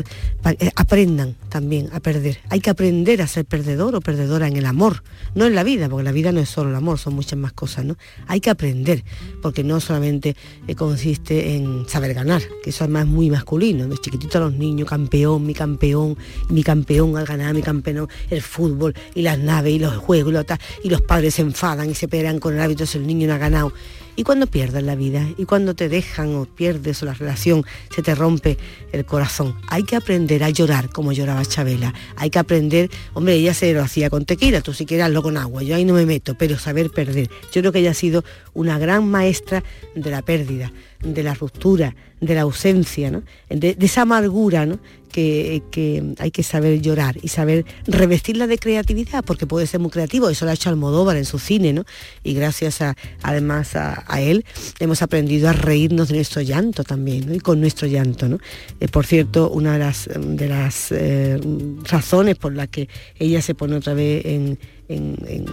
aprendan 0.75 1.35
también 1.47 1.89
a 1.93 1.99
perder. 2.01 2.39
Hay 2.49 2.59
que 2.59 2.69
aprender 2.69 3.21
a 3.21 3.27
ser 3.27 3.45
perdedor 3.45 3.95
o 3.95 4.01
perdedora 4.01 4.47
en 4.47 4.57
el 4.57 4.65
amor, 4.65 5.03
no 5.33 5.45
en 5.45 5.55
la 5.55 5.63
vida, 5.63 5.89
porque 5.89 6.03
la 6.03 6.11
vida 6.11 6.31
no 6.31 6.39
es 6.39 6.49
solo 6.49 6.69
el 6.69 6.75
amor, 6.75 6.99
son 6.99 7.15
muchas 7.15 7.39
más 7.39 7.53
cosas, 7.53 7.85
¿no? 7.85 7.97
Hay 8.27 8.41
que 8.41 8.49
aprender, 8.49 9.03
porque 9.41 9.63
no 9.63 9.79
solamente 9.79 10.35
consiste 10.75 11.55
en 11.55 11.87
saber 11.87 12.13
ganar, 12.13 12.41
que 12.63 12.69
eso 12.69 12.83
además 12.83 13.05
es 13.05 13.09
muy 13.09 13.31
masculino, 13.31 13.87
de 13.87 13.97
chiquitito 13.97 14.37
a 14.37 14.41
los 14.41 14.53
niños, 14.53 14.89
campeón, 14.89 15.45
mi 15.45 15.53
campeón, 15.53 16.17
campeón 16.63 17.17
al 17.17 17.25
ganar, 17.25 17.53
mi 17.53 17.61
campeón, 17.61 18.07
el 18.29 18.41
fútbol 18.41 18.93
y 19.15 19.21
las 19.21 19.39
naves 19.39 19.73
y 19.73 19.79
los 19.79 19.95
juegos 19.97 20.31
y, 20.31 20.33
lo 20.33 20.43
tal, 20.43 20.59
y 20.83 20.89
los 20.89 21.01
padres 21.01 21.35
se 21.35 21.41
enfadan 21.41 21.89
y 21.89 21.95
se 21.95 22.07
pelean 22.07 22.39
con 22.39 22.53
el 22.53 22.61
árbitro 22.61 22.85
si 22.85 22.97
el 22.97 23.07
niño 23.07 23.27
no 23.27 23.33
ha 23.33 23.37
ganado. 23.37 23.73
Y 24.19 24.23
cuando 24.23 24.47
pierdes 24.47 24.83
la 24.83 24.95
vida, 24.95 25.25
y 25.37 25.45
cuando 25.45 25.75
te 25.75 25.87
dejan 25.87 26.35
o 26.35 26.43
pierdes 26.43 27.01
o 27.01 27.05
la 27.05 27.13
relación 27.13 27.63
se 27.89 28.01
te 28.01 28.13
rompe 28.15 28.57
el 28.91 29.05
corazón, 29.05 29.55
hay 29.69 29.83
que 29.83 29.95
aprender 29.95 30.43
a 30.43 30.49
llorar 30.49 30.89
como 30.89 31.13
lloraba 31.13 31.45
Chabela. 31.45 31.93
Hay 32.17 32.29
que 32.29 32.37
aprender, 32.37 32.91
hombre, 33.13 33.35
ella 33.35 33.53
se 33.53 33.71
lo 33.71 33.81
hacía 33.81 34.09
con 34.09 34.25
tequila, 34.25 34.59
tú 34.59 34.73
si 34.73 34.85
quieres 34.85 35.05
hazlo 35.05 35.23
con 35.23 35.37
agua, 35.37 35.63
yo 35.63 35.73
ahí 35.73 35.85
no 35.85 35.93
me 35.93 36.05
meto, 36.05 36.35
pero 36.37 36.59
saber 36.59 36.89
perder. 36.89 37.29
Yo 37.53 37.61
creo 37.61 37.71
que 37.71 37.79
ella 37.79 37.91
ha 37.91 37.93
sido 37.93 38.25
una 38.53 38.77
gran 38.77 39.07
maestra 39.07 39.63
de 39.95 40.11
la 40.11 40.21
pérdida, 40.21 40.73
de 41.01 41.23
la 41.23 41.33
ruptura, 41.33 41.95
de 42.19 42.35
la 42.35 42.41
ausencia, 42.41 43.09
¿no? 43.09 43.23
de, 43.49 43.77
esa 43.79 44.01
amargura 44.01 44.65
¿no? 44.65 44.79
que, 45.11 45.63
que 45.71 46.15
hay 46.19 46.31
que 46.31 46.43
saber 46.43 46.81
llorar 46.81 47.17
y 47.21 47.29
saber 47.29 47.65
revestirla 47.87 48.47
de 48.47 48.57
creatividad, 48.57 49.23
porque 49.23 49.47
puede 49.47 49.65
ser 49.65 49.79
muy 49.79 49.91
creativo, 49.91 50.29
eso 50.29 50.45
lo 50.45 50.51
ha 50.51 50.53
hecho 50.53 50.69
Almodóvar 50.69 51.15
en 51.15 51.25
su 51.25 51.39
cine, 51.39 51.71
¿no? 51.71 51.85
y 52.23 52.33
gracias 52.33 52.81
a, 52.81 52.95
además 53.21 53.75
a, 53.75 54.03
él 54.19 54.45
hemos 54.79 55.01
aprendido 55.01 55.49
a 55.49 55.53
reírnos 55.53 56.09
de 56.09 56.15
nuestro 56.15 56.41
llanto 56.41 56.83
también, 56.83 57.33
y 57.33 57.39
con 57.39 57.61
nuestro 57.61 57.87
llanto. 57.87 58.27
¿no? 58.27 58.37
Eh, 58.79 58.87
por 58.89 59.05
cierto, 59.05 59.49
una 59.49 59.73
de 59.73 59.79
las, 59.79 60.09
de 60.13 60.47
las 60.49 60.91
eh, 60.91 61.39
razones 61.85 62.35
por 62.35 62.53
las 62.53 62.67
que 62.67 62.89
ella 63.17 63.41
se 63.41 63.55
pone 63.55 63.75
otra 63.75 63.93
vez 63.93 64.25
en, 64.25 64.59
en, 64.89 65.45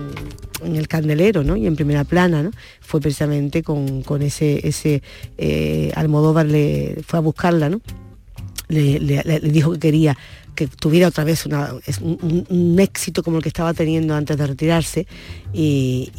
el 0.64 0.88
candelero 0.88 1.44
¿no? 1.44 1.56
y 1.56 1.66
en 1.66 1.76
primera 1.76 2.04
plana 2.04 2.42
¿no? 2.42 2.50
fue 2.80 3.00
precisamente 3.00 3.62
con, 3.62 4.02
con 4.02 4.22
ese, 4.22 4.66
ese 4.66 5.02
eh, 5.38 5.92
Almodóvar 5.94 6.46
le 6.46 6.98
fue 7.06 7.18
a 7.18 7.22
buscarla, 7.22 7.68
¿no? 7.68 7.80
le, 8.68 9.40
dijo 9.40 9.72
que 9.72 9.78
quería 9.78 10.16
que 10.56 10.66
tuviera 10.66 11.08
otra 11.08 11.22
vez 11.22 11.44
un, 11.46 12.76
éxito 12.80 13.22
como 13.22 13.36
el 13.36 13.42
que 13.42 13.50
estaba 13.50 13.74
teniendo 13.74 14.14
antes 14.14 14.38
de 14.38 14.46
retirarse 14.46 15.06
y, 15.52 16.10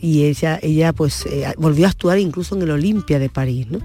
y- 0.00 0.22
ella, 0.22 0.60
ella 0.62 0.92
pues 0.92 1.26
eh, 1.26 1.52
volvió 1.58 1.86
a 1.86 1.90
actuar 1.90 2.20
incluso 2.20 2.54
en 2.54 2.62
el 2.62 2.70
Olimpia 2.70 3.18
de 3.18 3.28
París. 3.28 3.66
¿no? 3.68 3.80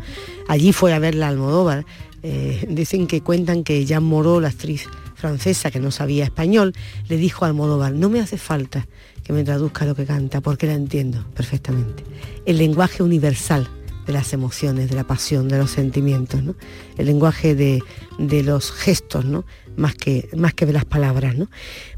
Allí 0.47 0.71
fue 0.73 0.93
a 0.93 0.99
verla 0.99 1.27
Almodóvar. 1.27 1.85
Eh, 2.21 2.67
dicen 2.69 3.07
que 3.07 3.21
cuentan 3.21 3.63
que 3.63 3.83
Jean 3.85 4.03
Moreau, 4.03 4.39
la 4.39 4.49
actriz 4.49 4.87
francesa 5.17 5.71
que 5.71 5.79
no 5.79 5.91
sabía 5.91 6.23
español, 6.23 6.73
le 7.09 7.17
dijo 7.17 7.43
a 7.43 7.49
Almodóvar, 7.49 7.93
no 7.93 8.09
me 8.09 8.19
hace 8.21 8.37
falta 8.37 8.87
que 9.23 9.33
me 9.33 9.43
traduzca 9.43 9.85
lo 9.85 9.95
que 9.95 10.05
canta, 10.05 10.39
porque 10.41 10.67
la 10.67 10.73
entiendo 10.75 11.25
perfectamente. 11.35 12.03
El 12.45 12.57
lenguaje 12.57 13.03
universal 13.03 13.67
de 14.05 14.13
las 14.13 14.31
emociones, 14.31 14.89
de 14.89 14.95
la 14.95 15.03
pasión, 15.05 15.49
de 15.49 15.57
los 15.57 15.71
sentimientos, 15.71 16.41
¿no? 16.41 16.55
El 16.97 17.07
lenguaje 17.07 17.55
de, 17.55 17.83
de 18.19 18.41
los 18.43 18.71
gestos, 18.71 19.25
¿no? 19.25 19.43
Más 19.75 19.95
que, 19.95 20.29
más 20.37 20.53
que 20.53 20.65
de 20.65 20.71
las 20.71 20.85
palabras, 20.85 21.35
¿no? 21.35 21.49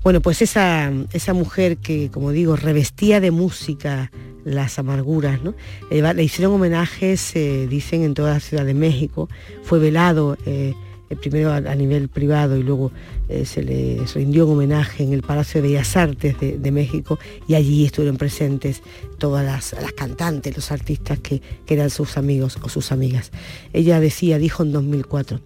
Bueno, 0.04 0.20
pues 0.22 0.42
esa, 0.42 0.92
esa 1.14 1.34
mujer 1.34 1.78
que, 1.78 2.10
como 2.10 2.32
digo, 2.32 2.56
revestía 2.56 3.20
de 3.20 3.30
música 3.30 4.12
las 4.44 4.80
amarguras, 4.80 5.44
¿no? 5.44 5.54
Le, 5.92 6.02
va- 6.02 6.14
le 6.14 6.24
hicieron 6.24 6.56
homenajes, 6.56 7.36
eh, 7.36 7.68
dicen, 7.70 8.02
en 8.04 8.16
toda 8.16 8.34
la 8.34 8.40
Ciudad 8.40 8.66
de 8.66 8.74
México, 8.74 9.30
fue 9.62 9.78
velado 9.78 10.36
eh, 10.48 10.74
eh, 11.10 11.16
primero 11.16 11.52
a, 11.52 11.76
nivel 11.76 12.10
privado 12.10 12.58
y 12.58 12.64
luego 12.64 12.92
eh, 13.28 13.46
se 13.46 13.64
le 13.64 14.02
rindió 14.14 14.46
un 14.46 14.54
homenaje 14.54 15.04
en 15.04 15.14
el 15.14 15.22
Palacio 15.22 15.62
de 15.62 15.70
Bellas 15.70 15.96
Artes 15.98 16.36
de, 16.40 16.72
México 16.72 17.18
y 17.48 17.56
allí 17.56 17.86
estuvieron 17.86 18.18
presentes 18.18 18.82
todas 19.18 19.46
las, 19.46 19.74
las 19.82 19.94
cantantes, 19.94 20.56
los 20.56 20.72
artistas 20.72 21.20
que, 21.20 21.42
que 21.66 21.74
eran 21.74 21.90
sus 21.90 22.18
amigos 22.18 22.58
o 22.62 22.70
sus 22.70 22.92
amigas. 22.92 23.32
Ella 23.74 24.00
decía, 24.00 24.38
dijo 24.38 24.64
en 24.64 24.72
2004, 24.72 25.40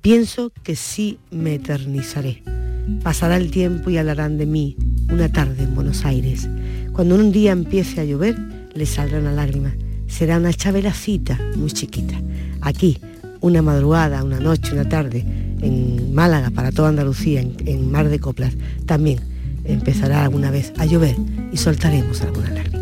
pienso 0.00 0.52
que 0.62 0.76
sí 0.76 1.18
me 1.30 1.54
eternizaré. 1.54 2.42
Pasará 3.02 3.36
el 3.36 3.50
tiempo 3.50 3.90
y 3.90 3.98
hablarán 3.98 4.38
de 4.38 4.46
mí 4.46 4.76
una 5.10 5.30
tarde 5.30 5.64
en 5.64 5.74
Buenos 5.74 6.04
Aires. 6.04 6.48
Cuando 6.92 7.14
un 7.14 7.32
día 7.32 7.52
empiece 7.52 8.00
a 8.00 8.04
llover, 8.04 8.36
le 8.74 8.86
saldrá 8.86 9.18
una 9.18 9.32
lágrima. 9.32 9.74
Será 10.06 10.38
una 10.38 10.52
chabelacita 10.52 11.38
muy 11.56 11.70
chiquita. 11.70 12.20
Aquí, 12.60 12.98
una 13.42 13.60
madrugada, 13.60 14.24
una 14.24 14.40
noche, 14.40 14.72
una 14.72 14.88
tarde, 14.88 15.24
en 15.60 16.14
Málaga, 16.14 16.50
para 16.50 16.72
toda 16.72 16.88
Andalucía, 16.88 17.40
en, 17.40 17.90
Mar 17.90 18.08
de 18.08 18.18
Coplas, 18.18 18.54
también 18.86 19.20
empezará 19.64 20.24
alguna 20.24 20.50
vez 20.50 20.72
a 20.78 20.86
llover 20.86 21.16
y 21.52 21.56
soltaremos 21.56 22.22
alguna 22.22 22.50
lágrima. 22.50 22.72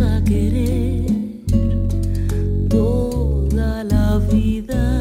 A 0.00 0.22
querer 0.24 1.06
toda 2.68 3.82
la 3.82 4.18
vida. 4.30 4.91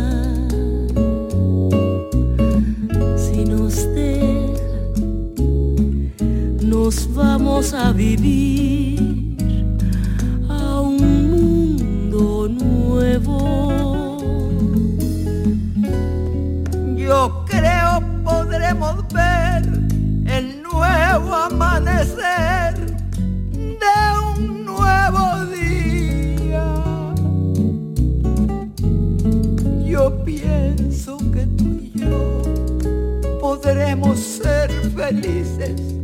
Nos 6.84 7.14
vamos 7.14 7.74
a 7.74 7.92
vivir 7.92 9.38
a 10.50 10.82
un 10.82 10.98
mundo 11.30 12.48
nuevo. 12.50 14.18
Yo 16.98 17.46
creo 17.48 18.02
podremos 18.24 18.96
ver 19.14 19.62
el 20.26 20.64
nuevo 20.64 21.36
amanecer 21.36 22.74
de 23.54 23.98
un 24.36 24.66
nuevo 24.66 25.46
día. 25.54 26.66
Yo 29.86 30.24
pienso 30.26 31.18
que 31.32 31.46
tú 31.58 31.80
y 31.80 31.92
yo 32.00 32.42
podremos 33.40 34.20
ser 34.20 34.72
felices 34.96 36.02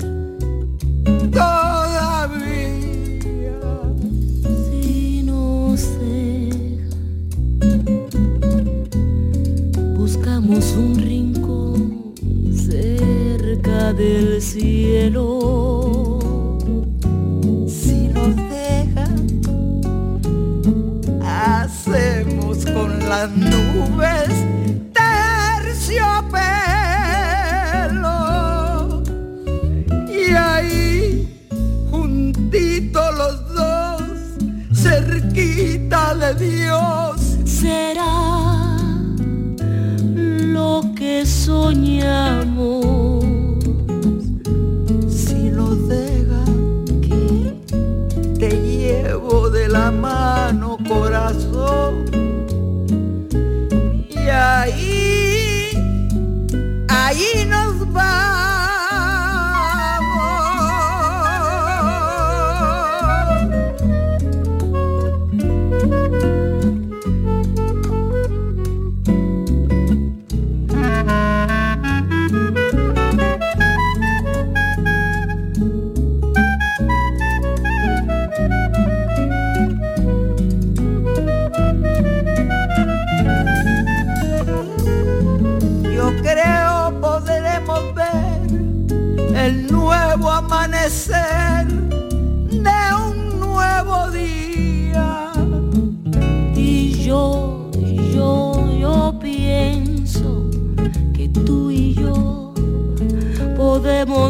del 13.97 14.39
cielo. 14.41 15.46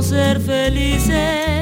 Ser 0.02 0.40
felices 0.40 1.57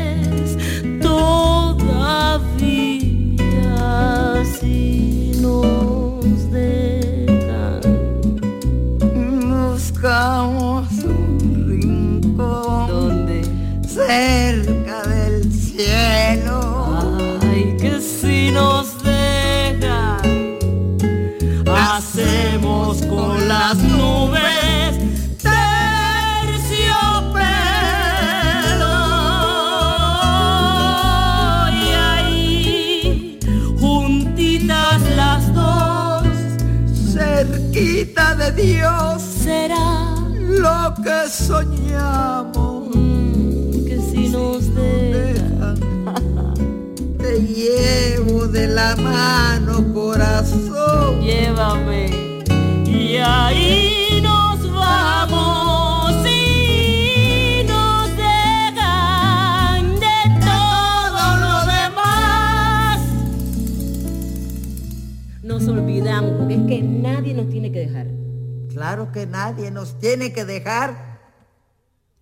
Claro 68.86 69.12
que 69.12 69.26
nadie 69.26 69.72
nos 69.72 70.00
tiene 70.00 70.32
que 70.32 70.46
dejar. 70.46 71.18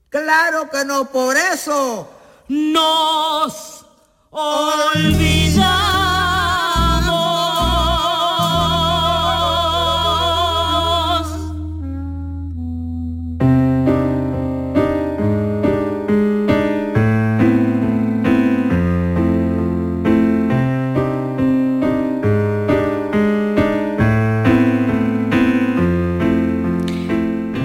Claro 0.07 0.70
que 0.70 0.86
no, 0.86 1.11
por 1.11 1.36
eso 1.36 2.09
Nos 2.47 3.86
olvidamos. 4.30 5.42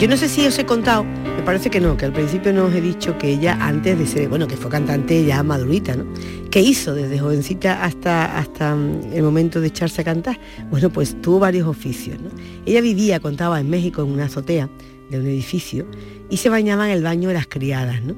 No 0.09 0.17
sé 0.17 0.27
si 0.31 0.47
os 0.47 0.59
he 0.59 0.65
contado, 0.65 1.05
me 1.05 1.43
parece 1.43 1.69
que 1.69 1.81
no, 1.81 1.99
que 1.99 2.07
al 2.07 2.15
principio 2.15 2.51
no 2.51 2.65
os 2.65 2.75
he 2.75 2.81
dicho 2.81 3.19
que 3.19 3.29
ella 3.29 3.59
antes 3.61 3.99
de 3.99 4.07
ser, 4.07 4.27
bueno, 4.31 4.49
que 4.49 4.57
fue 4.57 4.71
cantante 4.71 5.23
ya 5.23 5.43
madurita, 5.43 5.97
¿no? 5.97 6.07
¿Qué 6.51 6.63
hizo 6.63 6.95
desde 6.95 7.19
jovencita 7.19 7.85
hasta, 7.85 8.39
hasta 8.39 8.75
mm, 8.75 9.13
el 9.13 9.23
momento 9.23 9.61
de 9.61 9.67
echarse 9.67 10.01
a 10.01 10.05
cantar? 10.05 10.41
Bueno, 10.71 10.89
pues 10.89 11.21
tuvo 11.21 11.41
varios 11.41 11.69
oficios, 11.69 12.19
¿no? 12.23 12.31
Ella 12.65 12.81
vivía, 12.81 13.21
contaba, 13.21 13.61
en 13.61 13.69
México 13.69 14.01
en 14.01 14.09
una 14.09 14.25
azotea 14.25 14.71
de 15.11 15.21
un 15.21 15.27
edificio 15.27 15.85
y 16.31 16.39
se 16.39 16.49
bañaba 16.49 16.87
en 16.87 16.97
el 16.97 17.03
baño 17.03 17.29
de 17.29 17.35
las 17.35 17.47
criadas, 17.47 18.03
¿no? 18.03 18.17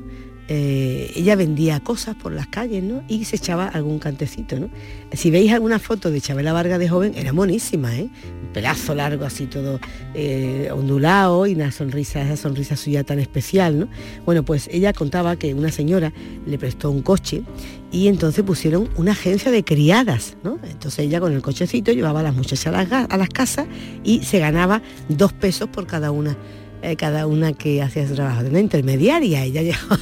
Eh, 0.52 1.12
ella 1.14 1.36
vendía 1.36 1.78
cosas 1.78 2.16
por 2.16 2.32
las 2.32 2.48
calles, 2.48 2.82
¿no? 2.82 3.04
Y 3.06 3.24
se 3.24 3.36
echaba 3.36 3.68
algún 3.68 4.00
cantecito, 4.00 4.58
¿no? 4.58 4.68
Si 5.12 5.30
veis 5.30 5.52
alguna 5.52 5.78
foto 5.78 6.10
de 6.10 6.20
Chabela 6.20 6.52
Vargas 6.52 6.80
de 6.80 6.88
joven, 6.88 7.12
era 7.14 7.32
monísima, 7.32 7.96
¿eh? 7.96 8.08
Un 8.42 8.52
pelazo 8.52 8.96
largo 8.96 9.24
así 9.24 9.46
todo 9.46 9.78
eh, 10.12 10.68
ondulado 10.72 11.46
y 11.46 11.54
una 11.54 11.70
sonrisa, 11.70 12.22
esa 12.22 12.36
sonrisa 12.36 12.74
suya 12.74 13.04
tan 13.04 13.20
especial, 13.20 13.78
¿no? 13.78 13.88
Bueno, 14.26 14.44
pues 14.44 14.68
ella 14.72 14.92
contaba 14.92 15.36
que 15.36 15.54
una 15.54 15.70
señora 15.70 16.12
le 16.44 16.58
prestó 16.58 16.90
un 16.90 17.02
coche 17.02 17.44
y 17.92 18.08
entonces 18.08 18.42
pusieron 18.42 18.88
una 18.96 19.12
agencia 19.12 19.52
de 19.52 19.62
criadas, 19.62 20.36
¿no? 20.42 20.58
Entonces 20.68 20.98
ella 21.06 21.20
con 21.20 21.32
el 21.32 21.42
cochecito 21.42 21.92
llevaba 21.92 22.20
a 22.20 22.24
las 22.24 22.34
muchachas 22.34 22.66
a 22.66 22.84
las, 22.84 23.08
a 23.08 23.16
las 23.16 23.28
casas 23.28 23.68
y 24.02 24.24
se 24.24 24.40
ganaba 24.40 24.82
dos 25.08 25.32
pesos 25.32 25.68
por 25.68 25.86
cada 25.86 26.10
una 26.10 26.36
eh, 26.82 26.96
cada 26.96 27.26
una 27.26 27.52
que 27.52 27.82
hacía 27.82 28.02
ese 28.04 28.14
trabajo, 28.14 28.42
de 28.42 28.50
una 28.50 28.60
intermediaria, 28.60 29.44
ella 29.44 29.62
llegó 29.62 29.96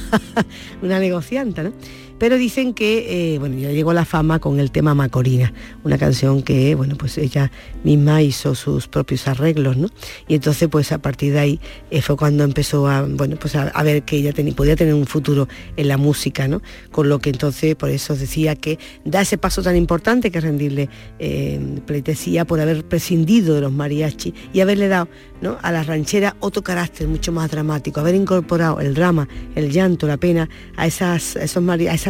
una 0.81 0.99
negociante, 0.99 1.63
¿no? 1.63 1.73
Pero 2.19 2.37
dicen 2.37 2.73
que, 2.73 3.33
eh, 3.33 3.39
bueno, 3.39 3.57
ya 3.57 3.71
llegó 3.71 3.93
la 3.93 4.03
fama 4.03 4.39
con 4.39 4.59
el 4.59 4.71
tema 4.71 4.93
Macorina, 4.93 5.53
una 5.85 5.97
canción 5.97 6.43
que, 6.43 6.75
bueno, 6.75 6.95
pues 6.97 7.17
ella 7.17 7.49
misma 7.83 8.21
hizo 8.21 8.55
sus 8.55 8.87
propios 8.89 9.27
arreglos, 9.27 9.77
¿no? 9.77 9.87
Y 10.27 10.35
entonces, 10.35 10.67
pues 10.67 10.91
a 10.91 10.97
partir 10.97 11.33
de 11.33 11.39
ahí 11.39 11.59
eh, 11.91 12.01
fue 12.01 12.17
cuando 12.17 12.43
empezó 12.43 12.89
a, 12.89 13.03
bueno, 13.03 13.37
pues 13.39 13.55
a, 13.55 13.83
ver 13.83 14.03
que 14.03 14.17
ella 14.17 14.33
tenía, 14.33 14.53
podía 14.53 14.75
tener 14.75 14.93
un 14.93 15.07
futuro 15.07 15.47
en 15.77 15.87
la 15.87 15.97
música, 15.97 16.47
¿no? 16.49 16.61
Con 16.91 17.07
lo 17.07 17.19
que 17.19 17.29
entonces, 17.29 17.75
por 17.75 17.89
eso 17.89 18.15
decía 18.15 18.55
que 18.55 18.77
da 19.05 19.21
ese 19.21 19.37
paso 19.37 19.63
tan 19.63 19.77
importante 19.77 20.29
que 20.29 20.41
rendirle 20.41 20.89
eh, 21.19 21.79
pleitesía 21.85 22.45
por 22.45 22.59
haber 22.59 22.83
prescindido 22.83 23.55
de 23.55 23.61
los 23.61 23.71
mariachi 23.71 24.33
y 24.51 24.59
haberle 24.59 24.89
dado, 24.89 25.07
¿no? 25.41 25.57
A 25.61 25.71
la 25.71 25.83
ranchera 25.83 26.35
otro 26.41 26.63
carácter 26.63 27.07
mucho 27.07 27.31
más 27.31 27.49
dramático, 27.49 28.01
haber 28.01 28.15
incorporado 28.15 28.81
el 28.81 28.93
drama, 28.93 29.29
el 29.55 29.71
llanto, 29.71 30.05
la 30.05 30.17
pena 30.17 30.49
a 30.75 30.85
esas, 30.85 31.37
a 31.37 31.43
esos 31.43 31.63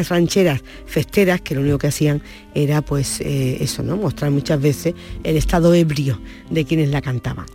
rancheras 0.08 0.64
festeras 0.86 1.42
que 1.42 1.56
lo 1.56 1.62
único 1.62 1.78
que 1.78 1.88
hacían 1.88 2.22
era 2.54 2.82
pues 2.82 3.20
eh, 3.20 3.58
eso, 3.60 3.84
¿no? 3.84 3.98
Mostrar 3.98 4.32
muchas 4.32 4.62
veces 4.62 4.94
el 5.24 5.36
estado 5.36 5.74
ebrio 5.74 6.22
de 6.50 6.64
quienes 6.64 6.90
la 6.90 7.02
cantaban. 7.02 7.46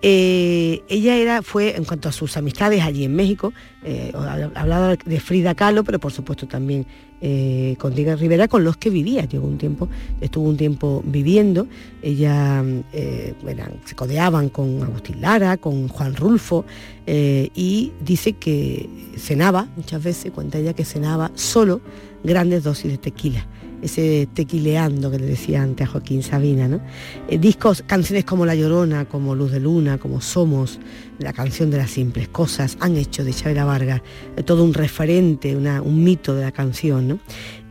Eh, 0.00 0.82
ella 0.88 1.16
era, 1.16 1.42
fue, 1.42 1.76
en 1.76 1.84
cuanto 1.84 2.08
a 2.08 2.12
sus 2.12 2.36
amistades 2.38 2.82
allí 2.82 3.04
en 3.04 3.14
México, 3.14 3.52
eh, 3.84 4.12
hablaba 4.54 4.96
de 4.96 5.20
Frida 5.20 5.54
Kahlo, 5.54 5.84
pero 5.84 5.98
por 5.98 6.12
supuesto 6.12 6.48
también 6.48 6.86
eh, 7.20 7.76
con 7.78 7.94
Diego 7.94 8.16
Rivera, 8.16 8.48
con 8.48 8.64
los 8.64 8.76
que 8.76 8.90
vivía. 8.90 9.28
Un 9.32 9.58
tiempo, 9.58 9.88
estuvo 10.20 10.48
un 10.48 10.56
tiempo 10.56 11.02
viviendo. 11.04 11.66
Ella 12.02 12.64
eh, 12.92 13.34
se 13.84 13.94
codeaban 13.94 14.48
con 14.48 14.82
Agustín 14.82 15.20
Lara, 15.20 15.56
con 15.56 15.88
Juan 15.88 16.14
Rulfo, 16.16 16.64
eh, 17.06 17.50
y 17.54 17.92
dice 18.04 18.34
que 18.34 18.88
cenaba, 19.16 19.68
muchas 19.76 20.02
veces, 20.02 20.32
cuenta 20.32 20.58
ella 20.58 20.74
que 20.74 20.84
cenaba 20.84 21.30
solo 21.34 21.80
grandes 22.22 22.64
dosis 22.64 22.90
de 22.90 22.98
tequila 22.98 23.46
ese 23.82 24.28
tequileando 24.34 25.10
que 25.10 25.18
le 25.18 25.26
decía 25.26 25.62
antes 25.62 25.86
a 25.86 25.90
Joaquín 25.90 26.22
Sabina, 26.22 26.68
¿no? 26.68 26.80
Eh, 27.28 27.38
discos, 27.38 27.82
canciones 27.86 28.24
como 28.24 28.44
La 28.46 28.54
Llorona, 28.54 29.06
como 29.06 29.34
Luz 29.34 29.50
de 29.52 29.60
Luna, 29.60 29.98
como 29.98 30.20
Somos, 30.20 30.78
la 31.18 31.32
canción 31.32 31.70
de 31.70 31.78
las 31.78 31.90
simples 31.90 32.28
cosas, 32.28 32.76
han 32.80 32.96
hecho 32.96 33.24
de 33.24 33.32
Chabela 33.32 33.64
Vargas 33.64 34.02
eh, 34.36 34.42
todo 34.42 34.64
un 34.64 34.74
referente, 34.74 35.56
una- 35.56 35.80
un 35.82 36.02
mito 36.04 36.34
de 36.34 36.42
la 36.42 36.52
canción, 36.52 37.08
¿no? 37.08 37.18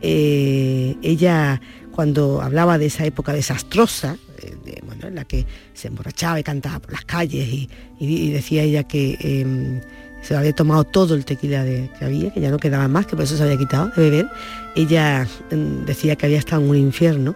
Eh, 0.02 0.96
ella 1.02 1.60
cuando 1.92 2.40
hablaba 2.40 2.78
de 2.78 2.86
esa 2.86 3.04
época 3.04 3.32
desastrosa, 3.32 4.16
de- 4.64 4.80
bueno, 4.86 5.08
en 5.08 5.14
la 5.16 5.24
que 5.24 5.44
se 5.74 5.88
emborrachaba 5.88 6.40
y 6.40 6.42
cantaba 6.42 6.78
por 6.78 6.92
las 6.92 7.04
calles 7.04 7.46
y, 7.48 7.68
y- 7.98 8.30
decía 8.30 8.62
ella 8.62 8.84
que 8.84 9.16
eh, 9.20 9.80
se 10.22 10.36
había 10.36 10.52
tomado 10.52 10.84
todo 10.84 11.14
el 11.14 11.24
tequila 11.24 11.64
de- 11.64 11.90
que 11.98 12.04
había, 12.04 12.32
que 12.32 12.40
ya 12.40 12.50
no 12.50 12.58
quedaba 12.58 12.88
más, 12.88 13.06
que 13.06 13.16
por 13.16 13.24
eso 13.24 13.36
se 13.36 13.42
había 13.42 13.56
quitado 13.56 13.90
de 13.96 14.02
beber. 14.02 14.28
Ella 14.74 15.26
mm, 15.50 15.84
decía 15.86 16.16
que 16.16 16.26
había 16.26 16.38
estado 16.38 16.62
en 16.62 16.70
un 16.70 16.76
infierno 16.76 17.34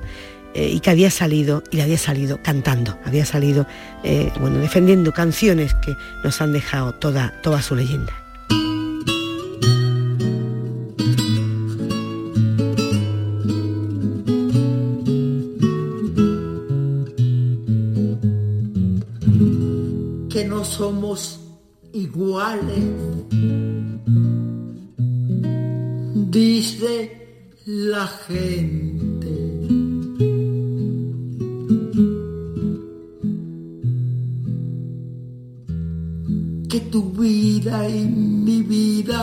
eh, 0.54 0.68
y 0.72 0.80
que 0.80 0.90
había 0.90 1.10
salido, 1.10 1.64
y 1.70 1.80
había 1.80 1.98
salido 1.98 2.38
cantando, 2.42 2.96
había 3.04 3.24
salido, 3.26 3.66
eh, 4.04 4.30
bueno, 4.40 4.58
defendiendo 4.58 5.12
canciones 5.12 5.74
que 5.74 5.96
nos 6.22 6.40
han 6.40 6.52
dejado 6.52 6.94
toda, 6.94 7.34
toda 7.42 7.60
su 7.60 7.74
leyenda. 7.74 8.12
que 20.30 20.44
no 20.48 20.64
somos 20.64 21.40
iguales. 21.94 22.84
Dice 26.30 26.92
la 27.66 28.06
gente. 28.26 29.32
Que 36.68 36.80
tu 36.90 37.12
vida 37.12 37.88
y 37.88 38.04
mi 38.06 38.62
vida 38.62 39.20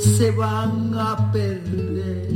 se 0.00 0.30
van 0.30 0.94
a 0.94 1.30
perder. 1.30 2.28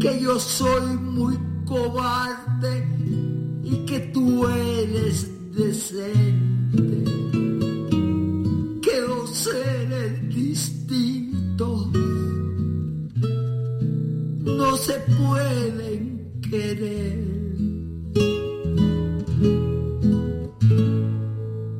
Que 0.00 0.20
yo 0.22 0.40
soy 0.40 0.96
muy 0.96 1.38
cobarde 1.66 2.93
que 3.86 3.98
tú 4.12 4.46
eres 4.48 5.30
decente, 5.52 7.04
que 8.82 9.00
dos 9.00 9.30
seres 9.30 10.34
distintos 10.34 11.88
no 14.40 14.76
se 14.76 14.94
pueden 15.18 16.40
querer. 16.50 17.34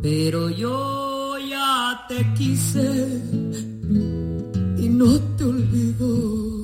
Pero 0.03 0.51
yo 0.51 1.39
ya 1.49 2.07
te 2.09 2.35
quise 2.35 3.23
y 4.79 4.89
no 4.89 5.19
te 5.37 5.45
olvido. 5.45 6.64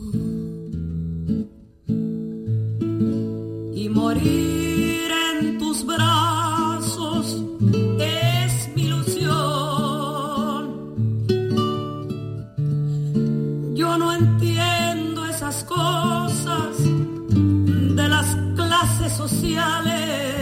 sociales. 19.29 20.39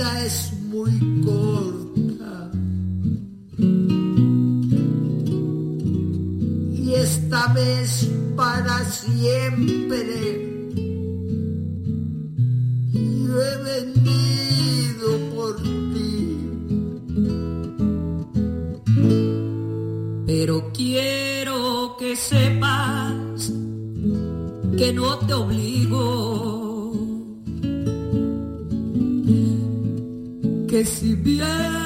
es 0.00 0.52
muy 0.70 0.90
corta. 1.24 2.50
Y 6.72 6.94
esta 6.94 7.52
vez 7.52 8.10
para 8.36 8.84
siempre. 8.84 10.04
Yo 12.92 13.42
he 13.42 13.56
venido 13.62 15.08
por 15.34 15.56
ti. 15.62 16.38
Pero 20.26 20.70
quiero 20.72 21.96
que 21.98 22.16
sepas 22.16 23.52
que 24.76 24.92
no 24.92 25.18
te 25.18 25.34
obligo 25.34 26.33
que 30.74 30.84
si 30.84 31.14
bien 31.14 31.83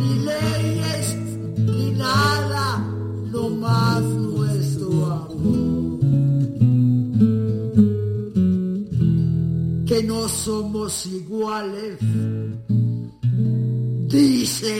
ni 0.00 0.12
leyes, 0.30 1.06
ni 1.56 1.90
nada, 1.92 2.66
lo 3.34 3.44
más 3.50 4.02
nuestro 4.02 4.88
amor. 5.06 6.00
Que 9.88 10.02
no 10.04 10.28
somos 10.28 11.06
iguales, 11.06 11.98
dice 14.08 14.78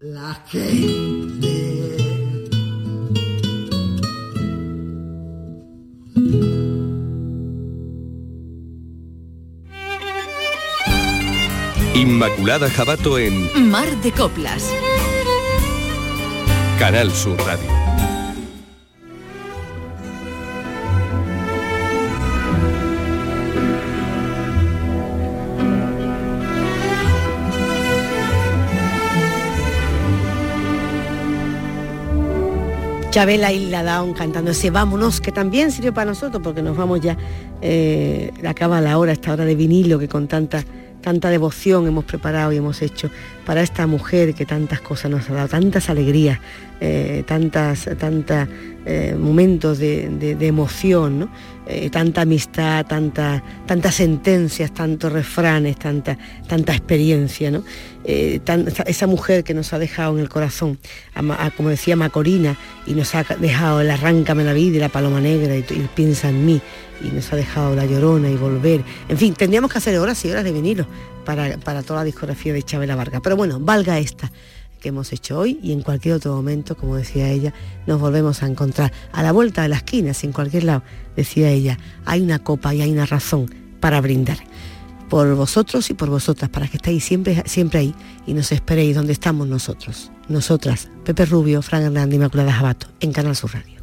la 0.00 0.34
gente. 0.46 1.55
Inmaculada 12.16 12.70
Jabato 12.70 13.18
en 13.18 13.68
Mar 13.70 13.86
de 14.02 14.10
Coplas. 14.10 14.72
Canal 16.78 17.10
Sur 17.10 17.36
Radio. 17.40 17.68
Chabela 33.10 33.52
Isla 33.52 33.82
Down 33.82 34.14
cantando 34.14 34.52
ese 34.52 34.70
Vámonos, 34.70 35.20
que 35.20 35.32
también 35.32 35.70
sirve 35.70 35.92
para 35.92 36.06
nosotros 36.06 36.42
porque 36.42 36.62
nos 36.62 36.78
vamos 36.78 37.02
ya, 37.02 37.16
eh, 37.60 38.32
acaba 38.46 38.80
la 38.80 38.96
hora, 38.96 39.12
esta 39.12 39.34
hora 39.34 39.44
de 39.44 39.54
vinilo 39.54 39.98
que 39.98 40.08
con 40.08 40.28
tanta, 40.28 40.64
tanta 41.06 41.30
devoción 41.30 41.86
hemos 41.86 42.04
preparado 42.04 42.52
y 42.52 42.56
hemos 42.56 42.82
hecho 42.82 43.10
para 43.44 43.62
esta 43.62 43.86
mujer 43.86 44.34
que 44.34 44.44
tantas 44.44 44.80
cosas 44.80 45.08
nos 45.08 45.30
ha 45.30 45.34
dado, 45.34 45.46
tantas 45.46 45.88
alegrías, 45.88 46.40
eh, 46.80 47.22
tantas, 47.24 47.86
eh, 47.86 49.14
momentos 49.16 49.78
de, 49.78 50.36
emoción. 50.40 51.30
Eh, 51.68 51.90
tanta 51.90 52.20
amistad, 52.20 52.86
tanta, 52.86 53.42
tantas 53.66 53.96
sentencias, 53.96 54.72
tantos 54.72 55.10
refranes, 55.12 55.76
tanta, 55.76 56.16
tanta 56.46 56.72
experiencia, 56.72 57.50
¿no? 57.50 57.64
Eh, 58.04 58.38
tan- 58.44 58.68
esa- 58.86 59.06
mujer 59.08 59.42
que 59.42 59.52
nos 59.52 59.72
ha 59.72 59.80
dejado 59.80 60.14
en 60.14 60.20
el 60.20 60.28
corazón, 60.28 60.78
a 61.14 61.50
como 61.56 61.70
decía 61.70 61.96
Macorina, 61.96 62.56
y 62.86 62.92
nos 62.92 63.16
ha 63.16 63.24
dejado 63.40 63.80
el 63.80 63.90
Arráncame 63.90 64.44
la 64.44 64.52
vida 64.52 64.76
y 64.76 64.78
la 64.78 64.88
Paloma 64.90 65.20
Negra 65.20 65.56
y 65.56 65.62
Piensa 65.94 66.28
en 66.28 66.46
mí, 66.46 66.60
y 67.02 67.08
nos 67.08 67.32
ha 67.32 67.36
dejado 67.36 67.74
La 67.74 67.84
Llorona 67.84 68.30
y 68.30 68.36
Volver. 68.36 68.82
En 69.08 69.18
fin, 69.18 69.34
tendríamos 69.34 69.72
que 69.72 69.78
hacer 69.78 69.98
horas 69.98 70.24
y 70.24 70.30
horas 70.30 70.44
de 70.44 70.52
vinilo 70.52 70.86
para, 71.24 71.56
para 71.58 71.82
toda 71.82 72.00
la 72.00 72.04
discografía 72.04 72.52
de 72.52 72.62
Chabela 72.62 72.94
Vargas. 72.94 73.20
Pero 73.24 73.34
bueno, 73.36 73.58
valga 73.58 73.98
esta 73.98 74.30
que 74.80 74.88
hemos 74.90 75.12
hecho 75.12 75.38
hoy 75.38 75.58
y 75.62 75.72
en 75.72 75.82
cualquier 75.82 76.14
otro 76.14 76.34
momento, 76.34 76.76
como 76.76 76.96
decía 76.96 77.30
ella, 77.30 77.52
nos 77.86 78.00
volvemos 78.00 78.42
a 78.42 78.46
encontrar 78.46 78.92
a 79.12 79.22
la 79.22 79.32
vuelta 79.32 79.62
de 79.62 79.68
la 79.68 79.76
esquina, 79.76 80.12
en 80.22 80.32
cualquier 80.32 80.64
lado, 80.64 80.82
decía 81.16 81.50
ella, 81.50 81.78
hay 82.04 82.22
una 82.22 82.38
copa 82.38 82.74
y 82.74 82.82
hay 82.82 82.92
una 82.92 83.06
razón 83.06 83.52
para 83.80 84.00
brindar 84.00 84.38
por 85.08 85.34
vosotros 85.34 85.88
y 85.90 85.94
por 85.94 86.10
vosotras, 86.10 86.50
para 86.50 86.68
que 86.68 86.76
estéis 86.76 87.04
siempre, 87.04 87.42
siempre 87.46 87.80
ahí 87.80 87.94
y 88.26 88.34
nos 88.34 88.52
esperéis 88.52 88.96
donde 88.96 89.12
estamos 89.12 89.46
nosotros. 89.46 90.10
Nosotras, 90.28 90.88
Pepe 91.04 91.24
Rubio, 91.26 91.62
Fran 91.62 91.84
Hernández 91.84 92.16
Inmaculada 92.16 92.52
Jabato, 92.52 92.88
en 93.00 93.12
Canal 93.12 93.36
Sur 93.36 93.54
Radio. 93.54 93.75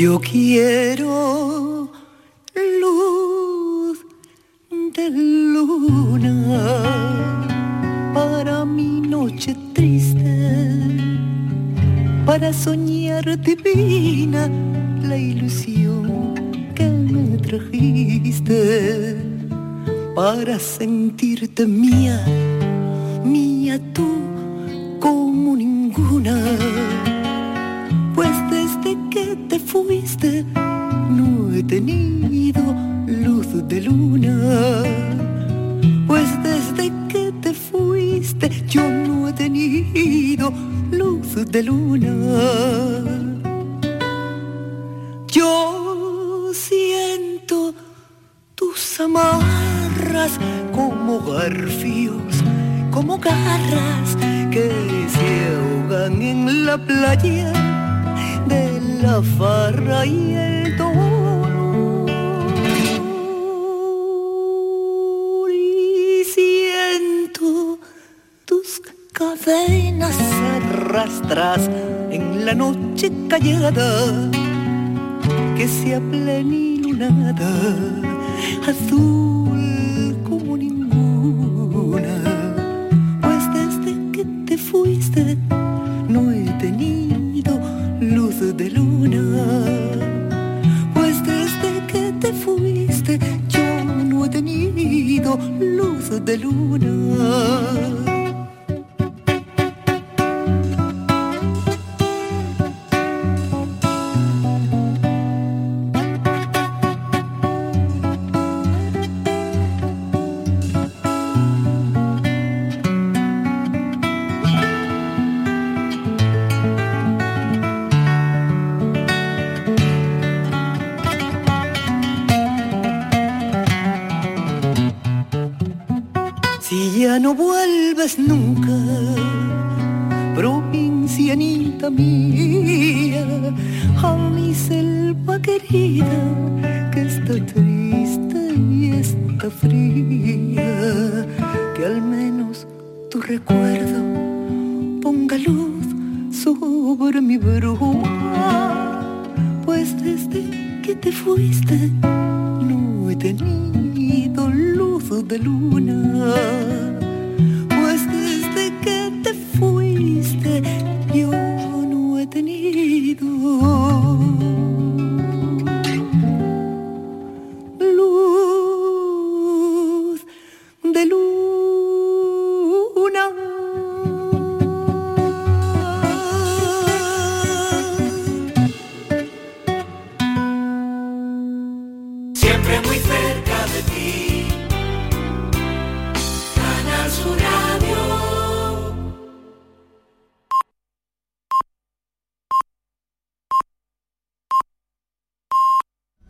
Yo 0.00 0.18
quiero 0.18 0.99